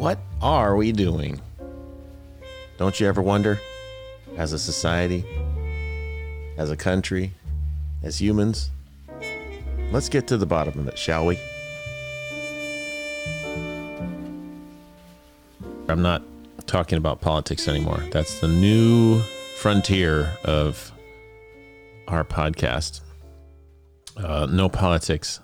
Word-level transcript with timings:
What 0.00 0.18
are 0.40 0.76
we 0.76 0.92
doing? 0.92 1.42
Don't 2.78 2.98
you 2.98 3.06
ever 3.06 3.20
wonder, 3.20 3.60
as 4.38 4.54
a 4.54 4.58
society, 4.58 5.26
as 6.56 6.70
a 6.70 6.76
country, 6.76 7.34
as 8.02 8.18
humans? 8.18 8.70
Let's 9.92 10.08
get 10.08 10.26
to 10.28 10.38
the 10.38 10.46
bottom 10.46 10.78
of 10.78 10.88
it, 10.88 10.96
shall 10.96 11.26
we? 11.26 11.38
I'm 15.86 16.00
not 16.00 16.22
talking 16.66 16.96
about 16.96 17.20
politics 17.20 17.68
anymore. 17.68 18.02
That's 18.10 18.40
the 18.40 18.48
new 18.48 19.20
frontier 19.58 20.32
of 20.44 20.92
our 22.08 22.24
podcast. 22.24 23.02
Uh, 24.16 24.46
no 24.50 24.70
politics. 24.70 25.40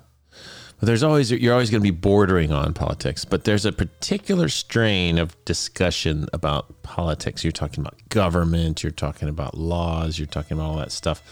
There's 0.80 1.03
always 1.03 1.30
you're 1.30 1.55
always 1.55 1.71
going 1.71 1.80
to 1.83 1.93
be 1.93 1.97
bordering 1.97 2.53
on 2.53 2.75
politics. 2.75 3.25
But 3.25 3.45
there's 3.45 3.65
a 3.65 3.73
particular 3.73 4.48
strain 4.48 5.19
of 5.19 5.43
discussion 5.45 6.29
about 6.33 6.83
politics. 6.83 7.43
You're 7.43 7.52
talking 7.52 7.80
about 7.80 7.97
government. 8.11 8.83
You're 8.83 8.93
talking 8.93 9.29
about 9.29 9.57
laws. 9.57 10.19
You're 10.19 10.27
talking 10.27 10.57
about 10.59 10.66
all 10.66 10.77
that 10.77 10.93
stuff. 10.93 11.23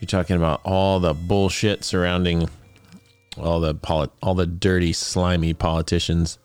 You're 0.00 0.06
talking 0.08 0.36
about 0.36 0.60
all 0.64 1.00
the 1.00 1.14
bullshit 1.14 1.82
surrounding 1.82 2.48
all 3.38 3.60
the 3.60 3.74
polit- 3.74 4.10
all 4.22 4.34
the 4.34 4.46
dirty, 4.46 4.92
slimy 4.92 5.54
politicians. 5.54 6.38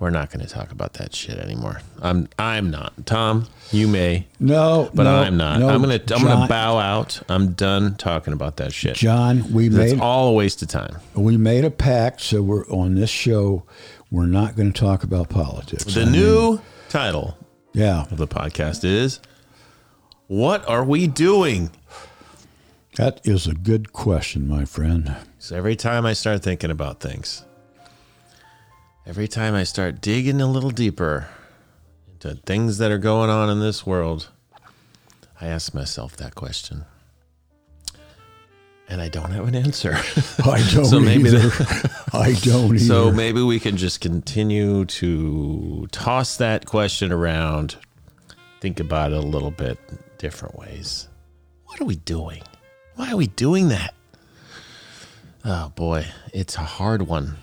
We're 0.00 0.10
not 0.10 0.30
going 0.30 0.46
to 0.46 0.52
talk 0.52 0.70
about 0.70 0.92
that 0.94 1.14
shit 1.14 1.38
anymore. 1.38 1.80
I'm 2.00 2.28
I'm 2.38 2.70
not. 2.70 3.06
Tom, 3.06 3.48
you 3.72 3.88
may, 3.88 4.26
No, 4.38 4.90
but 4.94 5.02
no, 5.04 5.16
I'm 5.16 5.36
not. 5.36 5.58
no, 5.58 5.68
I'm 5.68 5.80
gonna 5.80 6.00
I'm 6.14 6.22
gonna 6.22 6.46
bow 6.48 6.78
out. 6.78 7.20
I'm 7.28 7.52
done 7.52 7.96
talking 7.96 8.32
about 8.32 8.58
that 8.58 8.72
shit. 8.72 8.94
Jon, 8.94 9.52
we 9.52 9.68
made 9.68 9.98
all 10.00 10.28
a 10.28 10.32
waste 10.32 10.62
of 10.62 10.68
time. 10.68 10.98
we 11.14 11.36
made 11.36 11.64
a 11.64 11.70
pact, 11.70 12.20
so 12.20 12.42
we're 12.42 12.66
on 12.68 12.94
this 12.94 13.10
show. 13.10 13.64
We're 14.10 14.26
not 14.26 14.56
going 14.56 14.72
to 14.72 14.80
talk 14.80 15.02
about 15.02 15.28
politics. 15.28 15.84
The 15.84 16.02
I 16.02 16.04
mean, 16.04 16.12
new 16.12 16.60
title 16.88 17.36
yeah, 17.74 18.02
of 18.10 18.16
the 18.16 18.26
podcast 18.28 18.84
is 18.84 19.20
What 20.28 20.66
Are 20.68 20.84
We 20.84 21.06
Doing? 21.06 21.70
that 22.96 23.20
is 23.24 23.46
a 23.46 23.54
good 23.54 23.92
question, 23.92 24.48
my 24.48 24.64
friend. 24.64 25.14
So 25.38 25.56
every 25.56 25.76
time 25.76 26.06
I 26.06 26.14
start 26.14 26.42
thinking 26.42 26.70
about 26.70 27.00
things, 27.00 27.44
every 29.08 29.28
time 29.28 29.54
I 29.54 29.64
start 29.64 30.00
digging 30.00 30.40
a 30.40 30.46
little 30.46 30.70
deeper 30.70 31.28
into 32.12 32.34
things 32.46 32.78
that 32.78 32.90
are 32.90 32.98
going 32.98 33.30
on 33.30 33.48
in 33.50 33.60
this 33.60 33.86
world, 33.86 34.28
I 35.40 35.46
ask 35.46 35.72
myself 35.74 36.16
that 36.16 36.34
question. 36.34 36.84
And 38.90 39.02
I 39.02 39.08
don't 39.08 39.30
have 39.32 39.46
an 39.48 39.54
answer. 39.54 39.92
I 40.44 40.66
don't 40.72 40.84
So 40.86 40.98
maybe 41.00 41.28
either. 41.28 41.38
the- 41.48 42.08
I 42.12 42.32
don't 42.34 42.74
either. 42.74 42.78
so 42.78 43.10
maybe 43.12 43.42
we 43.42 43.60
can 43.60 43.76
just 43.76 44.00
continue 44.00 44.84
to 44.86 45.86
toss 45.92 46.36
that 46.38 46.64
question 46.66 47.12
around, 47.12 47.76
think 48.60 48.80
about 48.80 49.12
it 49.12 49.18
a 49.18 49.20
little 49.20 49.50
bit 49.50 49.78
different 50.18 50.58
ways. 50.58 51.08
What 51.66 51.80
are 51.80 51.84
we 51.84 51.96
doing? 51.96 52.42
Why 52.96 53.12
are 53.12 53.16
we 53.16 53.26
doing 53.26 53.68
that? 53.68 53.94
Oh 55.44 55.70
boy, 55.76 56.06
it's 56.32 56.56
a 56.56 56.60
hard 56.62 57.02
one. 57.02 57.36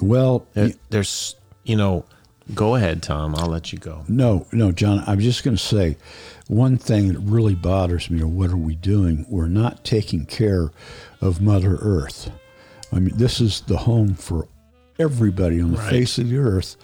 Well, 0.00 0.46
There- 0.54 0.72
There's, 0.90 1.36
you 1.64 1.76
know, 1.76 2.04
go 2.54 2.74
ahead, 2.74 3.02
Tom. 3.02 3.34
I'll 3.36 3.48
let 3.48 3.72
you 3.72 3.78
go. 3.78 4.04
No, 4.08 4.46
no, 4.52 4.72
Jon, 4.72 5.02
I'm 5.06 5.20
just 5.20 5.44
going 5.44 5.56
to 5.56 5.62
say 5.62 5.96
one 6.48 6.76
thing 6.78 7.08
that 7.08 7.18
really 7.20 7.54
bothers 7.54 8.10
me, 8.10 8.20
or 8.22 8.26
what 8.26 8.50
are 8.50 8.56
we 8.56 8.74
doing? 8.74 9.24
We're 9.28 9.46
not 9.46 9.84
taking 9.84 10.26
care 10.26 10.70
of 11.20 11.40
Mother 11.40 11.76
Earth. 11.80 12.30
I 12.92 12.98
mean, 12.98 13.16
this 13.16 13.40
is 13.40 13.60
the 13.62 13.76
home 13.78 14.14
for 14.14 14.48
everybody 14.98 15.60
on 15.60 15.72
the 15.72 15.78
Right. 15.78 15.90
face 15.90 16.18
of 16.18 16.28
the 16.28 16.38
earth, 16.38 16.76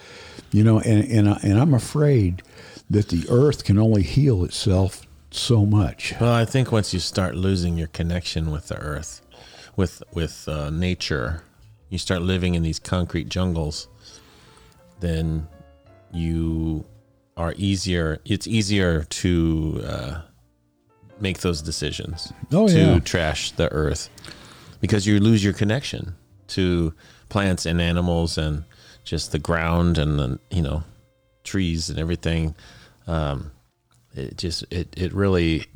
you 0.53 0.63
know, 0.63 0.79
and, 0.81 1.05
and, 1.11 1.29
I, 1.29 1.41
and 1.43 1.59
I'm 1.59 1.75
afraid 1.75 2.43
that 2.89 3.09
the 3.09 3.27
earth 3.29 3.65
can 3.65 3.77
only 3.79 4.03
heal 4.03 4.45
itself 4.45 5.03
so 5.33 5.67
much. 5.67 6.15
Well, 6.21 6.33
I 6.33 6.45
think 6.45 6.71
once 6.71 6.95
you 6.95 7.01
start 7.01 7.35
losing 7.35 7.77
your 7.77 7.89
connection 7.89 8.51
with 8.53 8.69
the 8.69 8.77
earth, 8.77 9.21
with 9.75 10.03
with 10.15 10.49
uh, 10.49 10.71
nature, 10.71 11.43
you 11.89 11.99
start 11.99 12.23
living 12.23 12.55
in 12.55 12.63
these 12.63 12.79
concrete 12.79 13.29
jungles, 13.29 13.89
then 15.01 15.47
you 16.13 16.85
are 17.37 17.55
easier. 17.57 18.19
It's 18.25 18.47
easier 18.47 19.05
to 19.05 19.83
uh, 19.87 20.21
make 21.21 21.39
those 21.41 21.63
decisions 21.63 22.33
Oh, 22.53 22.69
to 22.69 22.79
yeah. 22.79 22.99
trash 23.01 23.53
the 23.53 23.71
earth 23.73 24.09
because 24.81 25.07
you 25.07 25.21
lose 25.21 25.45
your 25.45 25.53
connection 25.53 26.15
to 26.49 26.95
plants 27.29 27.67
and 27.67 27.81
animals 27.81 28.39
and 28.39 28.65
just 29.05 29.33
the 29.33 29.39
ground 29.39 29.99
and 29.99 30.19
the 30.19 30.39
you 30.51 30.63
know 30.63 30.83
trees 31.45 31.91
and 31.91 31.99
everything. 31.99 32.55
Um, 33.07 33.53
it 34.15 34.37
just 34.39 34.65
it 34.71 34.89
it 34.97 35.13
really 35.13 35.67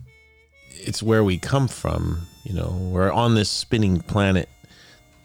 it's 0.72 1.03
where 1.03 1.22
we 1.22 1.38
come 1.38 1.69
from 1.69 2.21
you 2.44 2.54
know 2.54 2.71
we're 2.91 3.12
on 3.12 3.34
this 3.34 3.50
spinning 3.50 4.00
planet 4.00 4.48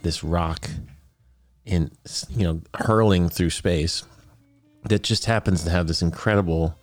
this 0.05 0.23
rock 0.23 0.69
in 1.65 1.91
you 2.29 2.43
know 2.45 2.61
hurling 2.75 3.27
through 3.27 3.49
space 3.49 4.03
that 4.83 5.01
just 5.01 5.25
happens 5.25 5.63
to 5.63 5.69
have 5.71 5.87
this 5.87 6.01
incredible 6.03 6.77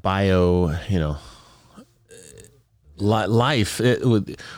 bio 0.00 0.74
you 0.88 0.98
know 0.98 1.16
uh, 1.76 3.26
life 3.28 3.80
it, 3.80 4.00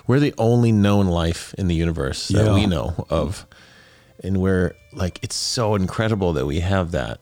we're 0.07 0.21
the 0.21 0.35
only 0.37 0.71
known 0.71 1.07
life 1.07 1.55
in 1.57 1.67
the 1.67 1.75
universe 1.75 2.29
that 2.29 2.45
Yeah. 2.47 2.55
we 2.55 2.67
know 2.67 3.07
of 3.09 3.47
and 4.23 4.37
we're 4.41 4.75
like 4.93 5.19
it's 5.23 5.35
so 5.37 5.75
incredible 5.75 6.35
that 6.35 6.45
we 6.47 6.61
have 6.61 6.91
that 6.93 7.21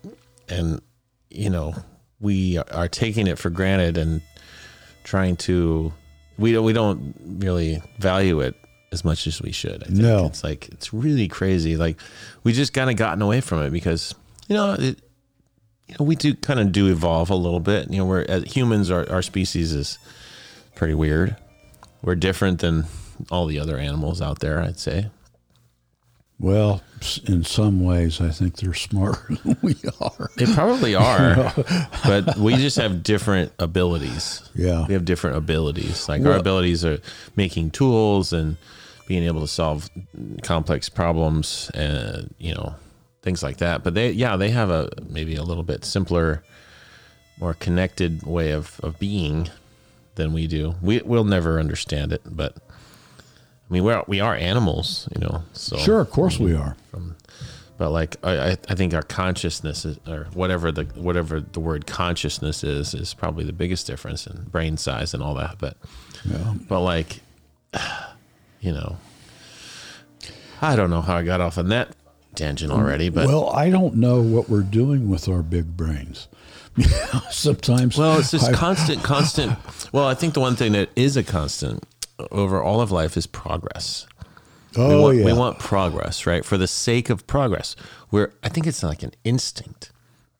and 0.49 0.83
you 1.31 1.49
know 1.49 1.75
we 2.19 2.59
are 2.59 2.89
taking 2.89 3.27
it 3.29 3.39
for 3.39 3.51
granted 3.51 3.97
and 3.97 4.21
trying 5.05 5.37
to 5.37 5.93
we 6.39 6.51
don't 6.53 6.65
we 6.65 6.73
don't 6.73 7.15
really 7.39 7.81
value 7.99 8.41
it 8.41 8.57
as 8.93 9.05
much 9.05 9.27
as 9.27 9.41
we 9.41 9.53
should. 9.53 9.83
I 9.83 9.87
think 9.87 9.99
No. 9.99 10.27
it's 10.27 10.43
like 10.43 10.69
it's 10.69 10.93
really 10.93 11.29
crazy. 11.29 11.77
Like 11.77 11.99
we 12.45 12.53
just 12.53 12.73
kind 12.73 12.91
of 12.91 12.97
gotten 12.97 13.23
away 13.23 13.41
from 13.41 13.63
it 13.63 13.71
because 13.71 14.15
you 14.49 14.57
know 14.57 14.73
it, 14.75 14.99
you 15.89 15.95
know 15.99 16.05
we 16.05 16.17
do 16.17 16.35
kind 16.35 16.59
of 16.61 16.73
do 16.73 16.89
evolve 16.91 17.31
a 17.31 17.35
little 17.37 17.61
bit. 17.61 17.91
You 17.91 17.99
know, 17.99 18.05
we're 18.07 18.25
as 18.29 18.45
humans, 18.53 18.91
our 18.91 19.09
our 19.11 19.23
species 19.23 19.73
is 19.73 19.99
pretty 20.75 20.95
weird. 20.95 21.37
We're 22.03 22.15
different 22.17 22.61
than 22.61 22.87
all 23.31 23.47
the 23.47 23.59
other 23.59 23.77
animals 23.79 24.21
out 24.23 24.41
there. 24.41 24.61
I'd 24.63 24.79
say. 24.79 25.11
Well, 26.39 26.81
in 27.27 27.45
some 27.45 27.85
ways, 27.85 28.19
I 28.19 28.31
think 28.31 28.57
they're 28.57 28.73
smarter 28.73 29.35
than 29.45 29.59
we 29.61 29.75
are. 30.01 30.31
They 30.39 30.47
probably 30.47 30.95
are, 30.95 31.53
but 32.05 32.39
we 32.39 32.57
just 32.57 32.79
have 32.79 33.03
different 33.03 33.53
abilities. 33.59 34.49
Yeah. 34.55 34.87
we 34.87 34.95
have 34.95 35.05
different 35.05 35.37
abilities. 35.37 36.09
Like 36.09 36.25
our 36.25 36.33
abilities 36.39 36.83
are 36.83 36.99
making 37.37 37.73
tools 37.73 38.33
and 38.33 38.57
being 39.11 39.25
able 39.25 39.41
to 39.41 39.49
solve 39.49 39.91
complex 40.45 40.89
problems 40.89 41.69
and 41.75 42.33
you 42.39 42.55
know 42.55 42.77
things 43.23 43.43
like 43.43 43.57
that. 43.57 43.83
But 43.83 43.95
they, 43.95 44.13
yeah, 44.13 44.37
they 44.37 44.51
have 44.51 44.71
a 44.71 44.89
maybe 45.09 45.35
a 45.35 45.43
little 45.43 45.65
bit 45.65 45.85
simpler, 45.85 46.45
more 47.41 47.55
connected 47.55 48.23
way 48.23 48.53
of 48.53 48.79
of 48.85 49.01
being 49.01 49.49
than 50.15 50.33
we 50.33 50.47
do. 50.47 50.77
We 50.81 51.03
we'll 51.05 51.25
never 51.25 51.59
understand 51.59 52.13
it, 52.13 52.23
but 52.25 52.57
I 53.19 53.73
mean 53.73 53.83
we're 53.83 54.05
we 54.07 54.21
are 54.21 54.37
animals, 54.37 55.09
you 55.13 55.21
know. 55.23 55.43
So 55.55 55.77
Sure, 55.77 55.99
of 56.01 56.11
course 56.11 56.39
we 56.39 56.55
are. 56.55 56.77
but 57.77 57.91
like 57.91 58.17
I, 58.23 58.51
I- 58.53 58.59
I 58.69 58.75
think 58.77 58.95
our 58.95 59.03
consciousness 59.03 59.85
is, 59.85 59.99
or 60.07 60.29
whatever 60.35 60.71
the 60.71 60.85
whatever 60.95 61.41
the 61.41 61.59
word 61.61 61.89
consciousness 61.89 62.63
is 62.63 62.95
is 62.95 63.13
probably 63.13 63.43
the 63.45 63.53
biggest 63.63 63.89
difference 63.89 64.25
in 64.29 64.45
brain 64.53 64.77
size 64.77 65.15
and 65.15 65.21
all 65.23 65.35
that 65.35 65.57
but 65.59 65.77
Yeah. 66.25 66.55
but 66.69 66.81
like 66.83 67.23
you 68.61 68.73
know. 68.73 68.97
I 70.63 70.77
don't 70.77 70.91
know 70.91 71.01
how 71.01 71.17
i 71.17 71.23
got 71.23 71.41
off 71.41 71.57
on 71.59 71.69
that 71.71 71.97
tangent 72.35 72.71
already 72.71 73.09
but 73.09 73.27
well, 73.27 73.51
I 73.51 73.71
don't 73.71 73.97
know 73.97 74.21
what 74.23 74.49
we're 74.49 74.63
doing 74.63 75.09
with 75.09 75.29
our 75.29 75.43
big 75.43 75.77
brains. 75.77 76.29
Sometimes, 77.31 77.99
well, 77.99 78.19
it's 78.21 78.31
just 78.31 78.49
I- 78.51 78.53
constant 78.53 79.03
constant. 79.03 79.57
Well 79.93 80.07
i 80.07 80.15
think 80.15 80.35
the 80.35 80.41
one 80.41 80.57
thing 80.57 80.73
that 80.73 80.91
is 80.97 81.17
a 81.17 81.23
constant 81.23 81.85
over 82.31 82.63
all 82.63 82.81
of 82.81 82.91
life 82.93 83.17
is 83.17 83.27
progress. 83.27 84.07
Oh 84.77 84.89
we 84.89 85.03
want, 85.03 85.17
yeah, 85.19 85.25
we 85.25 85.33
want 85.33 85.59
progress 85.59 86.27
right? 86.27 86.45
For 86.45 86.57
the 86.59 86.69
sake 86.69 87.11
of 87.11 87.27
progress. 87.27 87.75
We're 88.11 88.33
i 88.43 88.49
think 88.49 88.67
it's 88.67 88.83
like 88.83 89.03
an 89.03 89.13
instinct. 89.25 89.91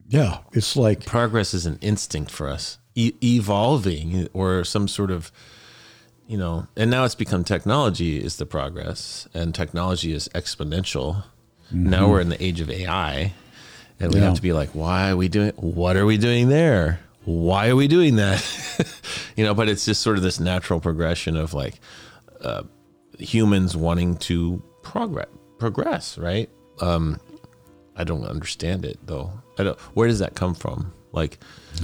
Yeah. 0.07 0.39
It's 0.53 0.77
like 0.77 1.07
progress 1.07 1.55
is 1.55 1.67
an 1.67 1.79
instinct 1.81 2.31
for 2.31 2.49
us 2.49 2.79
e- 2.95 3.15
evolving 3.23 4.29
or 4.33 4.65
some 4.65 4.87
sort 4.89 5.11
of 5.11 5.33
you 6.31 6.37
know 6.39 6.67
and 6.77 6.91
now 6.91 7.03
it's 7.05 7.15
become 7.17 7.43
technology 7.45 8.13
is 8.23 8.37
the 8.37 8.47
progress 8.47 9.27
and 9.35 9.55
technology 9.55 10.13
is 10.13 10.29
exponential 10.35 11.25
now 11.73 12.09
we're 12.09 12.21
in 12.21 12.29
the 12.31 12.43
age 12.43 12.61
of 12.61 12.71
ai 12.71 13.33
and 13.99 14.13
we 14.13 14.19
Yeah. 14.21 14.27
have 14.27 14.35
to 14.37 14.43
be 14.43 14.53
like 14.53 14.71
why 14.71 15.11
are 15.11 15.17
we 15.17 15.29
doing 15.29 15.53
what 15.57 15.97
are 15.97 16.07
we 16.07 16.19
doing 16.19 16.49
there 16.49 17.01
why 17.25 17.69
are 17.69 17.77
we 17.77 17.89
doing 17.89 18.17
that 18.17 18.41
you 19.37 19.45
know 19.45 19.55
but 19.55 19.69
it's 19.69 19.85
just 19.85 20.01
sort 20.03 20.17
of 20.17 20.23
this 20.23 20.39
natural 20.41 20.79
progression 20.81 21.37
of 21.37 21.53
like 21.53 21.81
uh, 22.43 22.63
humans 23.19 23.77
wanting 23.77 24.17
to 24.31 24.63
progress 24.83 25.29
progress 25.59 26.17
right 26.17 26.49
um 26.81 27.19
I 27.97 28.05
don't 28.05 28.25
understand 28.25 28.87
it 28.87 28.99
though. 29.05 29.31
I 29.59 29.65
don't. 29.65 29.79
Where 29.95 30.09
does 30.09 30.21
that 30.21 30.35
come 30.35 30.55
from? 30.55 30.95
Like 31.13 31.39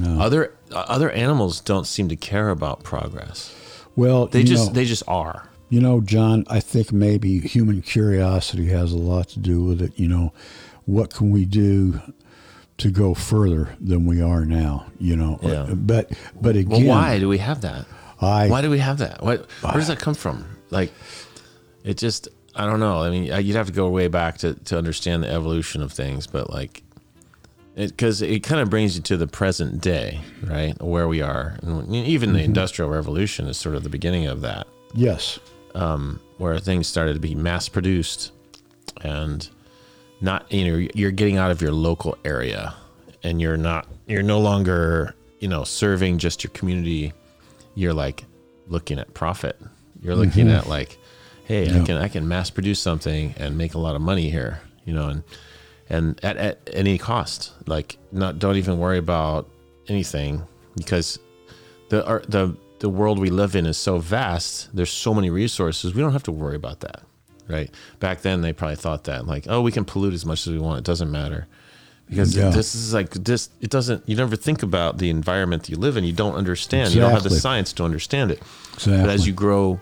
other 0.06 0.54
other 0.72 1.10
animals 1.10 1.60
don't 1.60 1.86
seem 1.86 2.08
to 2.08 2.16
care 2.16 2.48
about 2.48 2.84
progress. 2.84 3.54
Well, 3.96 4.26
They 4.26 4.44
just 4.44 4.68
know, 4.68 4.72
they 4.74 4.84
just 4.84 5.02
are. 5.08 5.48
You 5.68 5.80
know, 5.80 6.00
Jon, 6.00 6.44
I 6.48 6.60
think 6.60 6.92
maybe 6.92 7.40
human 7.40 7.82
curiosity 7.82 8.66
has 8.68 8.92
a 8.92 8.98
lot 8.98 9.28
to 9.30 9.40
do 9.40 9.64
with 9.64 9.82
it. 9.82 9.98
You 9.98 10.06
know, 10.08 10.32
what 10.84 11.12
can 11.12 11.30
we 11.30 11.44
do 11.44 12.00
to 12.78 12.90
go 12.90 13.14
further 13.14 13.74
than 13.80 14.06
we 14.06 14.20
are 14.22 14.44
now? 14.44 14.86
You 15.00 15.16
know, 15.16 15.40
Yeah. 15.42 15.66
but 15.74 16.10
but 16.40 16.54
Well, 16.54 16.78
again, 16.78 16.86
why 16.86 17.18
do 17.18 17.28
we 17.28 17.38
have 17.38 17.62
that? 17.62 17.86
I 18.20 18.48
Why 18.48 18.62
do 18.62 18.70
we 18.70 18.78
have 18.78 18.98
that? 18.98 19.22
What, 19.22 19.50
where 19.62 19.74
does 19.74 19.88
that 19.88 19.98
come 19.98 20.14
from? 20.14 20.44
Like, 20.70 20.92
it 21.84 21.98
just, 21.98 22.28
I 22.54 22.64
don't 22.64 22.80
know. 22.80 23.02
I 23.02 23.10
mean, 23.10 23.24
you'd 23.24 23.56
have 23.56 23.66
to 23.66 23.72
go 23.72 23.88
way 23.90 24.08
back 24.08 24.38
to, 24.38 24.54
to 24.54 24.78
understand 24.78 25.22
the 25.22 25.30
evolution 25.30 25.82
of 25.82 25.92
things, 25.92 26.26
but 26.26 26.48
like, 26.50 26.82
because 27.76 28.22
it, 28.22 28.42
kind 28.42 28.60
of 28.60 28.70
brings 28.70 28.96
you 28.96 29.02
to 29.02 29.16
the 29.16 29.26
present 29.26 29.80
day, 29.80 30.20
right? 30.42 30.80
Where 30.82 31.06
we 31.06 31.20
are. 31.20 31.58
And 31.62 31.94
even 31.94 32.32
the 32.32 32.38
mm-hmm. 32.38 32.46
Industrial 32.46 32.90
Revolution 32.90 33.46
is 33.46 33.58
sort 33.58 33.74
of 33.74 33.82
the 33.82 33.90
beginning 33.90 34.26
of 34.26 34.40
that, 34.40 34.66
yes, 34.94 35.38
um, 35.74 36.20
where 36.38 36.58
things 36.58 36.86
started 36.86 37.14
to 37.14 37.20
be 37.20 37.34
mass 37.34 37.68
produced 37.68 38.32
and 39.02 39.48
not, 40.20 40.50
you 40.50 40.64
know, 40.64 40.88
you're 40.94 41.10
getting 41.10 41.36
out 41.36 41.50
of 41.50 41.60
your 41.60 41.72
local 41.72 42.16
area 42.24 42.74
and 43.22 43.40
you're 43.40 43.58
not, 43.58 43.86
you're 44.06 44.22
no 44.22 44.40
longer, 44.40 45.14
you 45.40 45.48
know, 45.48 45.62
serving 45.62 46.16
just 46.18 46.42
your 46.42 46.50
community. 46.52 47.12
You're 47.74 47.94
like 47.94 48.24
looking 48.68 48.98
at 48.98 49.12
profit. 49.12 49.60
You're 50.00 50.16
looking 50.16 50.46
mm-hmm. 50.46 50.56
at 50.56 50.66
like, 50.66 50.96
hey, 51.44 51.68
I 51.68 51.84
can 51.84 51.96
I 51.98 52.08
can 52.08 52.26
mass 52.26 52.48
produce 52.48 52.80
something 52.80 53.34
and 53.36 53.58
make 53.58 53.74
a 53.74 53.78
lot 53.78 53.96
of 53.96 54.02
money 54.02 54.30
here, 54.30 54.60
you 54.84 54.94
know, 54.94 55.08
and 55.08 55.22
and 55.88 56.22
at, 56.24 56.36
at 56.36 56.70
any 56.72 56.98
cost. 56.98 57.52
Like 57.66 57.98
not 58.12 58.38
don't 58.38 58.56
even 58.56 58.78
worry 58.78 58.98
about 58.98 59.48
anything 59.88 60.42
because 60.76 61.18
the 61.88 62.04
our, 62.06 62.22
the 62.28 62.56
the 62.80 62.88
world 62.88 63.18
we 63.18 63.30
live 63.30 63.56
in 63.56 63.66
is 63.66 63.76
so 63.78 63.98
vast. 63.98 64.74
There's 64.74 64.90
so 64.90 65.14
many 65.14 65.30
resources. 65.30 65.94
We 65.94 66.02
don't 66.02 66.12
have 66.12 66.24
to 66.24 66.32
worry 66.32 66.56
about 66.56 66.80
that, 66.80 67.02
right? 67.48 67.70
Back 68.00 68.20
then, 68.22 68.42
they 68.42 68.52
probably 68.52 68.76
thought 68.76 69.04
that 69.04 69.26
like, 69.26 69.46
oh, 69.48 69.62
we 69.62 69.72
can 69.72 69.84
pollute 69.84 70.12
as 70.14 70.26
much 70.26 70.46
as 70.46 70.52
we 70.52 70.58
want. 70.58 70.78
It 70.80 70.84
doesn't 70.84 71.10
matter 71.10 71.46
because 72.08 72.36
Yeah. 72.36 72.50
this 72.50 72.74
is 72.74 72.92
like 72.92 73.10
this. 73.12 73.48
It 73.60 73.70
doesn't. 73.70 74.06
You 74.08 74.14
never 74.16 74.36
think 74.36 74.62
about 74.62 74.98
the 74.98 75.08
environment 75.10 75.62
that 75.64 75.70
you 75.70 75.76
live 75.78 75.96
in. 75.96 76.04
You 76.04 76.12
don't 76.12 76.34
understand. 76.34 76.92
You 76.94 77.00
don't 77.00 77.12
have 77.12 77.22
the 77.22 77.30
science 77.30 77.72
to 77.74 77.84
understand 77.84 78.30
it. 78.30 78.42
exactly. 78.74 79.00
But 79.00 79.10
as 79.10 79.26
you 79.26 79.32
grow 79.32 79.80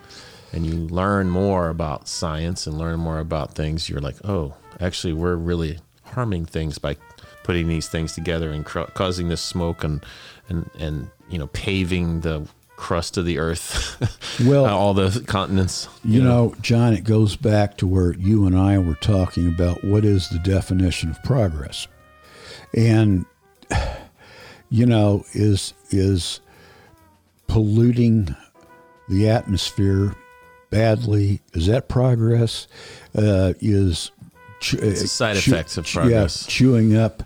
and 0.53 0.65
you 0.65 0.75
learn 0.75 1.29
more 1.31 1.69
about 1.71 2.07
science 2.07 2.69
and 2.69 2.79
learn 2.79 3.01
more 3.01 3.19
about 3.19 3.55
things, 3.55 3.89
you're 3.91 4.01
like, 4.01 4.17
oh, 4.25 4.55
actually, 4.81 5.15
we're 5.15 5.35
really 5.35 5.79
harming 6.15 6.47
things 6.47 6.79
by 6.79 6.97
putting 7.43 7.69
these 7.69 7.89
things 7.89 8.15
together 8.15 8.51
and 8.51 8.65
cr- 8.65 8.91
causing 8.95 9.29
this 9.29 9.41
smoke 9.43 9.85
and 9.85 10.05
and 10.49 10.71
and 10.79 11.11
you 11.29 11.39
know 11.39 11.47
paving 11.49 12.21
the 12.21 12.47
crust 12.77 13.17
of 13.17 13.25
the 13.25 13.39
earth, 13.39 13.97
Well- 14.45 14.67
all 14.67 14.95
the 14.95 15.23
continents. 15.27 15.89
You 16.05 16.23
know, 16.23 16.55
Jon, 16.61 16.93
it 16.93 17.05
goes 17.05 17.37
back 17.37 17.77
to 17.79 17.87
where 17.87 18.15
you 18.15 18.47
and 18.47 18.59
I 18.59 18.79
were 18.79 18.97
talking 18.97 19.47
about 19.49 19.85
what 19.85 20.05
is 20.05 20.29
the 20.29 20.41
definition 20.41 21.11
of 21.11 21.23
progress. 21.23 21.87
And 22.77 23.27
you 24.71 24.87
know, 24.87 25.25
is 25.33 25.75
is 25.91 26.41
polluting 27.47 28.35
the 29.09 29.29
atmosphere 29.29 30.17
badly 30.71 31.41
is 31.53 31.67
that 31.67 31.89
progress? 31.89 32.67
Uh, 33.17 33.55
is 33.61 34.11
the 34.73 34.97
side 35.09 35.37
chew- 35.37 35.53
effects 35.53 35.77
of 35.77 35.87
progress. 35.87 36.45
Yeah, 36.47 36.51
chewing 36.51 36.97
up 36.97 37.23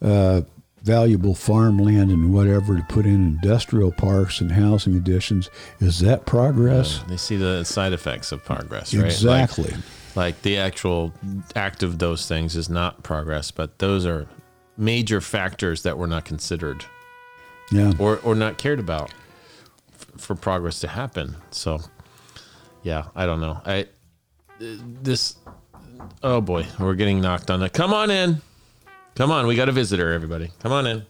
uh, 0.00 0.42
valuable 0.82 1.34
farmland 1.34 2.10
and 2.10 2.32
whatever 2.34 2.76
to 2.76 2.82
put 2.88 3.06
in 3.06 3.14
industrial 3.14 3.92
parks 3.92 4.40
and 4.40 4.50
housing 4.52 4.96
additions 4.96 5.48
is 5.80 6.00
that 6.00 6.26
progress? 6.26 7.02
They 7.08 7.16
see 7.16 7.36
the 7.36 7.64
side 7.64 7.92
effects 7.92 8.32
of 8.32 8.44
progress, 8.44 8.92
right? 8.94 9.02
Like- 9.04 9.12
Exactly. 9.12 9.74
like 10.16 10.42
the 10.42 10.58
actual 10.58 11.12
act 11.54 11.82
of 11.82 11.98
those 11.98 12.26
things 12.26 12.56
is 12.56 12.68
not 12.68 13.02
progress, 13.04 13.50
but 13.50 13.78
those 13.78 14.04
are 14.06 14.26
major 14.76 15.20
factors 15.20 15.82
that 15.82 15.96
were 15.98 16.06
not 16.08 16.24
considered 16.24 16.84
yeah. 17.70 17.92
or 17.98 18.18
or 18.24 18.34
not 18.34 18.58
cared 18.58 18.80
about 18.80 19.10
f- 19.94 20.06
for 20.20 20.34
progress 20.34 20.80
to 20.80 20.88
happen. 20.88 21.36
So, 21.50 21.80
yeah, 22.82 23.04
I 23.14 23.24
don't 23.26 23.40
know. 23.40 23.60
I 23.64 23.86
this 24.58 25.36
oh 26.22 26.40
boy, 26.40 26.66
we're 26.78 26.94
getting 26.94 27.20
knocked 27.20 27.50
on 27.50 27.60
the. 27.60 27.68
Come 27.70 27.92
on 27.94 28.10
in, 28.10 28.40
come 29.14 29.30
on. 29.30 29.46
We 29.46 29.54
got 29.56 29.68
a 29.68 29.72
visitor, 29.72 30.12
everybody. 30.12 30.50
Come 30.60 30.72
on 30.72 30.86
in. 30.86 31.02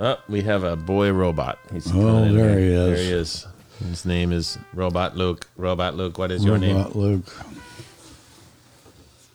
Oh, 0.00 0.16
we 0.28 0.42
have 0.42 0.64
a 0.64 0.74
boy 0.76 1.12
robot. 1.12 1.58
He's 1.72 1.90
Oh, 1.94 2.24
in 2.24 2.36
there 2.36 2.58
here. 2.58 2.58
he 2.58 2.66
is. 2.74 2.86
There 2.86 2.96
he 2.96 3.10
is. 3.12 3.46
His 3.88 4.04
name 4.04 4.32
is 4.32 4.58
Robot 4.74 5.16
Luke. 5.16 5.46
Robot 5.56 5.94
Luke. 5.96 6.18
What 6.18 6.30
is 6.30 6.44
your 6.44 6.58
name? 6.58 6.76
Robot 6.76 6.96
Luke. 6.96 7.36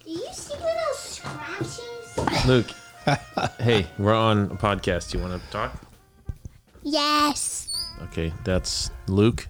Do 0.06 0.12
you 0.12 0.26
see 0.32 0.54
little 0.54 0.94
scratches? 0.94 2.48
Luke. 2.48 2.68
hey, 3.60 3.88
we're 3.98 4.14
on 4.14 4.46
a 4.52 4.56
podcast. 4.56 5.14
You 5.14 5.20
want 5.22 5.42
to 5.42 5.50
talk? 5.50 5.82
Yes. 6.84 7.70
Okay, 8.04 8.34
that's 8.44 8.92
Luke. 9.08 9.48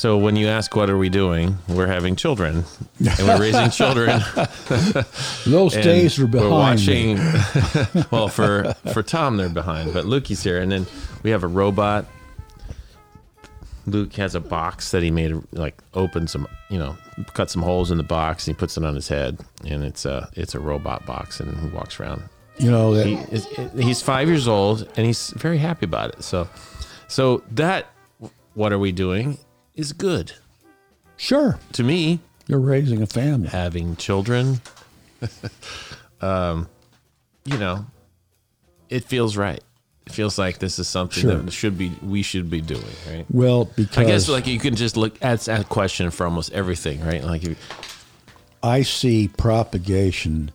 So 0.00 0.16
when 0.16 0.34
you 0.34 0.48
ask 0.48 0.74
what 0.74 0.88
are 0.88 0.96
we 0.96 1.10
doing, 1.10 1.58
we're 1.68 1.86
having 1.86 2.16
children 2.16 2.64
and 3.00 3.28
we're 3.28 3.38
raising 3.38 3.68
children. 3.68 4.22
Those 5.44 5.74
days 5.74 6.18
are 6.18 6.26
behind 6.26 6.50
We're 6.50 6.58
watching. 6.58 7.16
me. 7.18 8.04
well, 8.10 8.28
for 8.28 8.72
for 8.94 9.02
Tom, 9.02 9.36
they're 9.36 9.50
behind, 9.50 9.92
but 9.92 10.06
Lukey's 10.06 10.42
here, 10.42 10.58
and 10.58 10.72
then 10.72 10.86
we 11.22 11.28
have 11.28 11.42
a 11.42 11.46
robot. 11.46 12.06
Luke 13.84 14.14
has 14.14 14.34
a 14.34 14.40
box 14.40 14.90
that 14.92 15.02
he 15.02 15.10
made, 15.10 15.34
like 15.52 15.76
open 15.92 16.26
some, 16.26 16.48
you 16.70 16.78
know, 16.78 16.96
cut 17.34 17.50
some 17.50 17.60
holes 17.60 17.90
in 17.90 17.98
the 17.98 18.02
box, 18.02 18.48
and 18.48 18.56
he 18.56 18.58
puts 18.58 18.78
it 18.78 18.84
on 18.86 18.94
his 18.94 19.06
head, 19.08 19.38
and 19.66 19.84
it's 19.84 20.06
a 20.06 20.30
it's 20.32 20.54
a 20.54 20.60
robot 20.60 21.04
box, 21.04 21.40
and 21.40 21.54
he 21.58 21.68
walks 21.76 22.00
around. 22.00 22.22
You 22.58 22.70
know 22.70 22.94
that 22.94 23.06
He 23.06 23.16
is, 23.16 23.46
he's 23.78 24.00
five 24.00 24.28
years 24.28 24.48
old, 24.48 24.88
and 24.96 25.04
he's 25.04 25.28
very 25.36 25.58
happy 25.58 25.84
about 25.84 26.14
it. 26.14 26.24
So, 26.24 26.48
so 27.06 27.42
that 27.50 27.88
what 28.54 28.72
are 28.72 28.78
we 28.78 28.92
doing 28.92 29.36
is 29.80 29.92
good 29.92 30.32
sure 31.16 31.58
to 31.72 31.82
me. 31.82 32.20
you're 32.46 32.60
raising 32.60 33.02
a 33.02 33.06
family. 33.06 33.48
Having 33.48 33.96
children, 33.96 34.60
um, 36.20 36.68
you 37.44 37.58
know, 37.58 37.86
it 38.88 39.04
feels 39.04 39.36
right. 39.36 39.62
It 40.06 40.12
feels 40.12 40.38
like 40.38 40.58
this 40.58 40.78
is 40.78 40.88
something 40.88 41.20
Sure. 41.22 41.36
that 41.36 41.52
should 41.52 41.78
be 41.78 41.92
we 42.02 42.22
should 42.22 42.50
be 42.50 42.60
doing, 42.60 42.82
right? 43.08 43.24
Well, 43.30 43.66
because 43.76 43.98
I 43.98 44.04
guess 44.04 44.28
like 44.28 44.46
you 44.46 44.58
can 44.58 44.74
just 44.74 44.96
look 44.96 45.14
at 45.22 45.46
a 45.48 45.62
question 45.64 46.10
for 46.10 46.24
almost 46.24 46.52
everything, 46.52 47.00
right? 47.04 47.22
Like 47.22 47.44
you, 47.44 47.54
I 48.62 48.82
see 48.82 49.28
propagation 49.28 50.50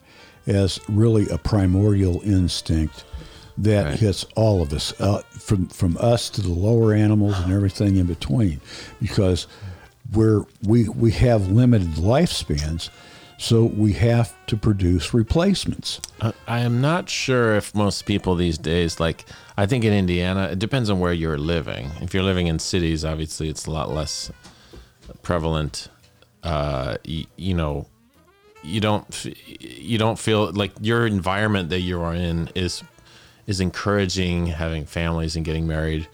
as 0.48 0.80
really 0.90 1.28
a 1.30 1.38
primordial 1.38 2.22
instinct 2.24 3.04
that 3.58 3.86
Right. 3.86 4.00
hits 4.00 4.26
all 4.36 4.62
of 4.62 4.74
us, 4.74 4.94
uh, 5.00 5.22
from 5.32 5.68
from 5.68 5.98
us 6.00 6.30
to 6.32 6.42
the 6.42 6.52
lower 6.52 6.94
animals 6.94 7.40
and 7.40 7.54
everything 7.54 7.96
in 7.98 8.06
between, 8.06 8.60
because 9.02 9.48
we're 10.12 10.44
we 10.64 10.90
we 10.90 11.12
have 11.12 11.48
limited 11.50 11.94
lifespans, 11.96 12.90
so 13.38 13.64
we 13.64 13.94
have 13.94 14.34
to 14.48 14.58
produce 14.58 15.14
replacements. 15.14 16.00
I 16.22 16.34
I 16.48 16.60
am 16.60 16.82
not 16.82 17.10
sure 17.10 17.56
if 17.56 17.74
most 17.74 18.06
people 18.06 18.36
these 18.36 18.58
days, 18.58 19.00
like, 19.00 19.26
I 19.58 19.66
think 19.66 19.84
in 19.86 19.94
Indiana, 19.94 20.50
it 20.52 20.60
depends 20.60 20.90
on 20.90 21.00
where 21.00 21.14
you're 21.14 21.38
living. 21.38 21.92
If 22.02 22.14
you're 22.14 22.24
living 22.24 22.48
in 22.48 22.60
cities, 22.60 23.06
obviously 23.06 23.48
it's 23.50 23.66
a 23.68 23.72
lot 23.72 23.90
less 23.92 24.32
prevalent. 25.24 25.88
Uh, 26.44 26.98
you, 27.04 27.26
you 27.38 27.54
know, 27.56 27.88
you 28.64 28.80
don't, 28.80 29.26
you 29.60 29.98
don't 29.98 30.20
feel 30.20 30.52
like 30.52 30.72
your 30.82 31.08
environment 31.08 31.70
that 31.70 31.80
you 31.82 32.00
are 32.02 32.14
in 32.14 32.50
is, 32.54 32.84
is 33.48 33.60
encouraging 33.60 34.48
having 34.48 34.86
families 34.86 35.36
and 35.36 35.46
getting 35.46 35.68
married, 35.68 36.08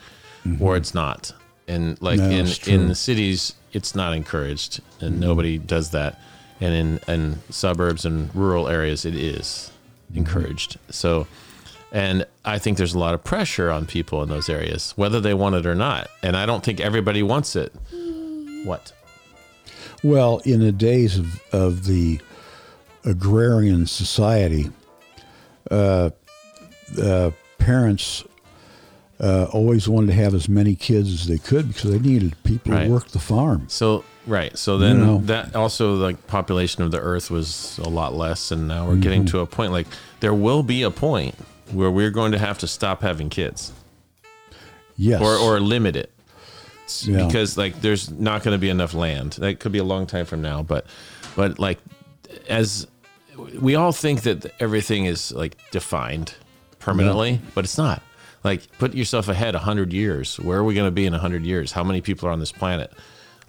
or 0.45 0.49
mm-hmm. 0.49 0.75
it's 0.75 0.93
not. 0.93 1.33
And 1.67 2.01
like 2.01 2.19
No, 2.19 2.29
in, 2.29 2.47
in 2.67 2.87
the 2.87 2.95
cities, 2.95 3.53
it's 3.71 3.95
not 3.95 4.13
encouraged 4.13 4.81
and 4.99 5.11
mm-hmm. 5.11 5.21
nobody 5.21 5.57
does 5.57 5.91
that. 5.91 6.19
And 6.59 6.73
in, 7.07 7.13
in 7.13 7.39
suburbs 7.49 8.05
and 8.05 8.33
rural 8.35 8.67
areas, 8.67 9.05
it 9.05 9.15
is 9.15 9.71
mm-hmm. 10.09 10.19
encouraged. 10.19 10.77
So, 10.89 11.27
and 11.91 12.25
I 12.45 12.59
think 12.59 12.77
there's 12.77 12.93
a 12.93 12.99
lot 12.99 13.13
of 13.13 13.23
pressure 13.23 13.71
on 13.71 13.85
people 13.85 14.21
in 14.23 14.29
those 14.29 14.49
areas, 14.49 14.93
whether 14.95 15.19
they 15.19 15.33
want 15.33 15.55
it 15.55 15.65
or 15.65 15.75
not. 15.75 16.09
And 16.21 16.35
I 16.35 16.45
don't 16.45 16.63
think 16.63 16.79
everybody 16.79 17.23
wants 17.23 17.55
it. 17.55 17.73
What? 18.65 18.91
Well, 20.03 20.41
in 20.45 20.59
the 20.59 20.71
days 20.71 21.17
of, 21.17 21.41
of 21.51 21.85
the 21.85 22.19
agrarian 23.03 23.87
society, 23.87 24.69
uh, 25.69 26.11
uh, 26.99 27.31
parents 27.57 28.23
uh, 29.19 29.45
always 29.51 29.87
wanted 29.87 30.07
to 30.07 30.13
have 30.13 30.33
as 30.33 30.49
many 30.49 30.75
kids 30.75 31.13
as 31.13 31.27
they 31.27 31.37
could 31.37 31.67
because 31.67 31.91
they 31.91 31.99
needed 31.99 32.35
people 32.43 32.71
Right. 32.73 32.85
to 32.85 32.89
work 32.91 33.09
the 33.09 33.19
farm. 33.19 33.65
So 33.67 34.03
Right. 34.27 34.55
So 34.57 34.77
then 34.77 34.99
You 34.99 35.05
know. 35.05 35.17
that 35.25 35.55
also 35.55 35.93
like 35.95 36.27
population 36.27 36.83
of 36.83 36.91
the 36.91 36.99
earth 36.99 37.29
was 37.31 37.79
a 37.83 37.89
lot 37.89 38.13
less 38.15 38.51
and 38.51 38.67
now 38.67 38.85
we're 38.85 38.93
Mm-hmm. 38.93 39.01
getting 39.01 39.25
to 39.27 39.39
a 39.39 39.45
point 39.45 39.71
like 39.71 39.87
there 40.21 40.33
will 40.33 40.63
be 40.63 40.81
a 40.83 40.91
point 40.91 41.35
where 41.71 41.89
we're 41.91 42.09
going 42.11 42.31
to 42.33 42.37
have 42.39 42.57
to 42.59 42.67
stop 42.67 43.01
having 43.01 43.29
kids 43.29 43.71
Yes. 44.97 45.21
or 45.21 45.35
or 45.37 45.59
limit 45.59 45.95
it. 45.95 46.11
Yeah. 47.03 47.25
Because 47.25 47.57
like 47.57 47.81
there's 47.81 48.09
not 48.11 48.43
going 48.43 48.53
to 48.55 48.59
be 48.59 48.69
enough 48.69 48.93
land. 48.93 49.33
That 49.33 49.59
could 49.59 49.71
be 49.71 49.79
a 49.79 49.83
long 49.83 50.05
time 50.07 50.25
from 50.25 50.41
now, 50.41 50.61
but 50.63 50.85
but 51.35 51.57
like 51.59 51.79
as 52.49 52.87
we 53.59 53.75
all 53.75 53.91
think 53.93 54.21
that 54.23 54.51
everything 54.59 55.05
is 55.05 55.31
like 55.31 55.57
defined 55.71 56.33
permanently, 56.81 57.39
but 57.55 57.63
it's 57.63 57.77
not. 57.77 58.01
Like 58.43 58.67
put 58.79 58.93
yourself 58.95 59.27
ahead 59.27 59.53
100 59.53 59.93
years. 59.93 60.39
Where 60.39 60.57
are 60.59 60.63
we 60.63 60.73
going 60.73 60.87
to 60.87 60.91
be 60.91 61.05
in 61.05 61.13
100 61.13 61.43
years? 61.45 61.71
How 61.71 61.83
many 61.83 62.01
people 62.01 62.27
are 62.27 62.31
on 62.31 62.39
this 62.39 62.51
planet? 62.51 62.91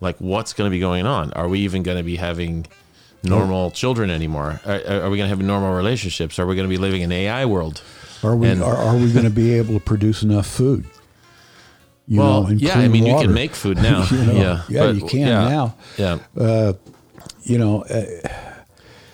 Like 0.01 0.17
what's 0.19 0.53
going 0.53 0.69
to 0.71 0.75
be 0.75 0.81
going 0.81 1.07
on? 1.07 1.33
Are 1.33 1.49
we 1.49 1.61
even 1.61 1.83
going 1.83 1.97
to 1.97 2.03
be 2.05 2.17
having 2.17 2.67
normal 3.25 3.71
children 3.71 4.11
anymore? 4.11 4.61
Are, 4.67 4.73
are 5.05 5.11
we 5.11 5.17
going 5.17 5.29
to 5.31 5.35
have 5.37 5.41
normal 5.41 5.73
relationships? 5.75 6.39
Are 6.39 6.47
we 6.47 6.55
going 6.57 6.69
to 6.69 6.71
be 6.71 6.77
living 6.79 7.03
in 7.03 7.11
an 7.11 7.19
AI 7.19 7.47
world? 7.47 7.83
Are 8.23 8.37
we 8.37 8.49
And- 8.49 8.63
are, 8.63 8.77
are 8.77 8.97
we 8.97 9.11
going 9.13 9.25
to 9.25 9.31
be 9.31 9.53
able 9.55 9.75
to 9.75 9.81
produce 9.81 10.23
enough 10.23 10.47
food? 10.47 10.85
You 12.09 12.19
well, 12.19 12.43
know, 12.43 12.49
yeah, 12.51 12.79
I 12.79 12.89
mean, 12.89 13.07
you 13.07 13.17
can 13.17 13.33
make 13.33 13.55
food 13.55 13.77
now. 13.91 14.05
You 14.11 14.25
know, 14.27 14.33
yeah, 14.33 14.63
yeah, 14.69 14.87
but- 14.87 14.97
you 14.97 15.07
can 15.07 15.21
yeah, 15.21 15.49
now. 15.49 15.77
Yeah, 15.97 16.73
You 17.45 17.59
know, 17.59 17.83
uh, 17.85 18.05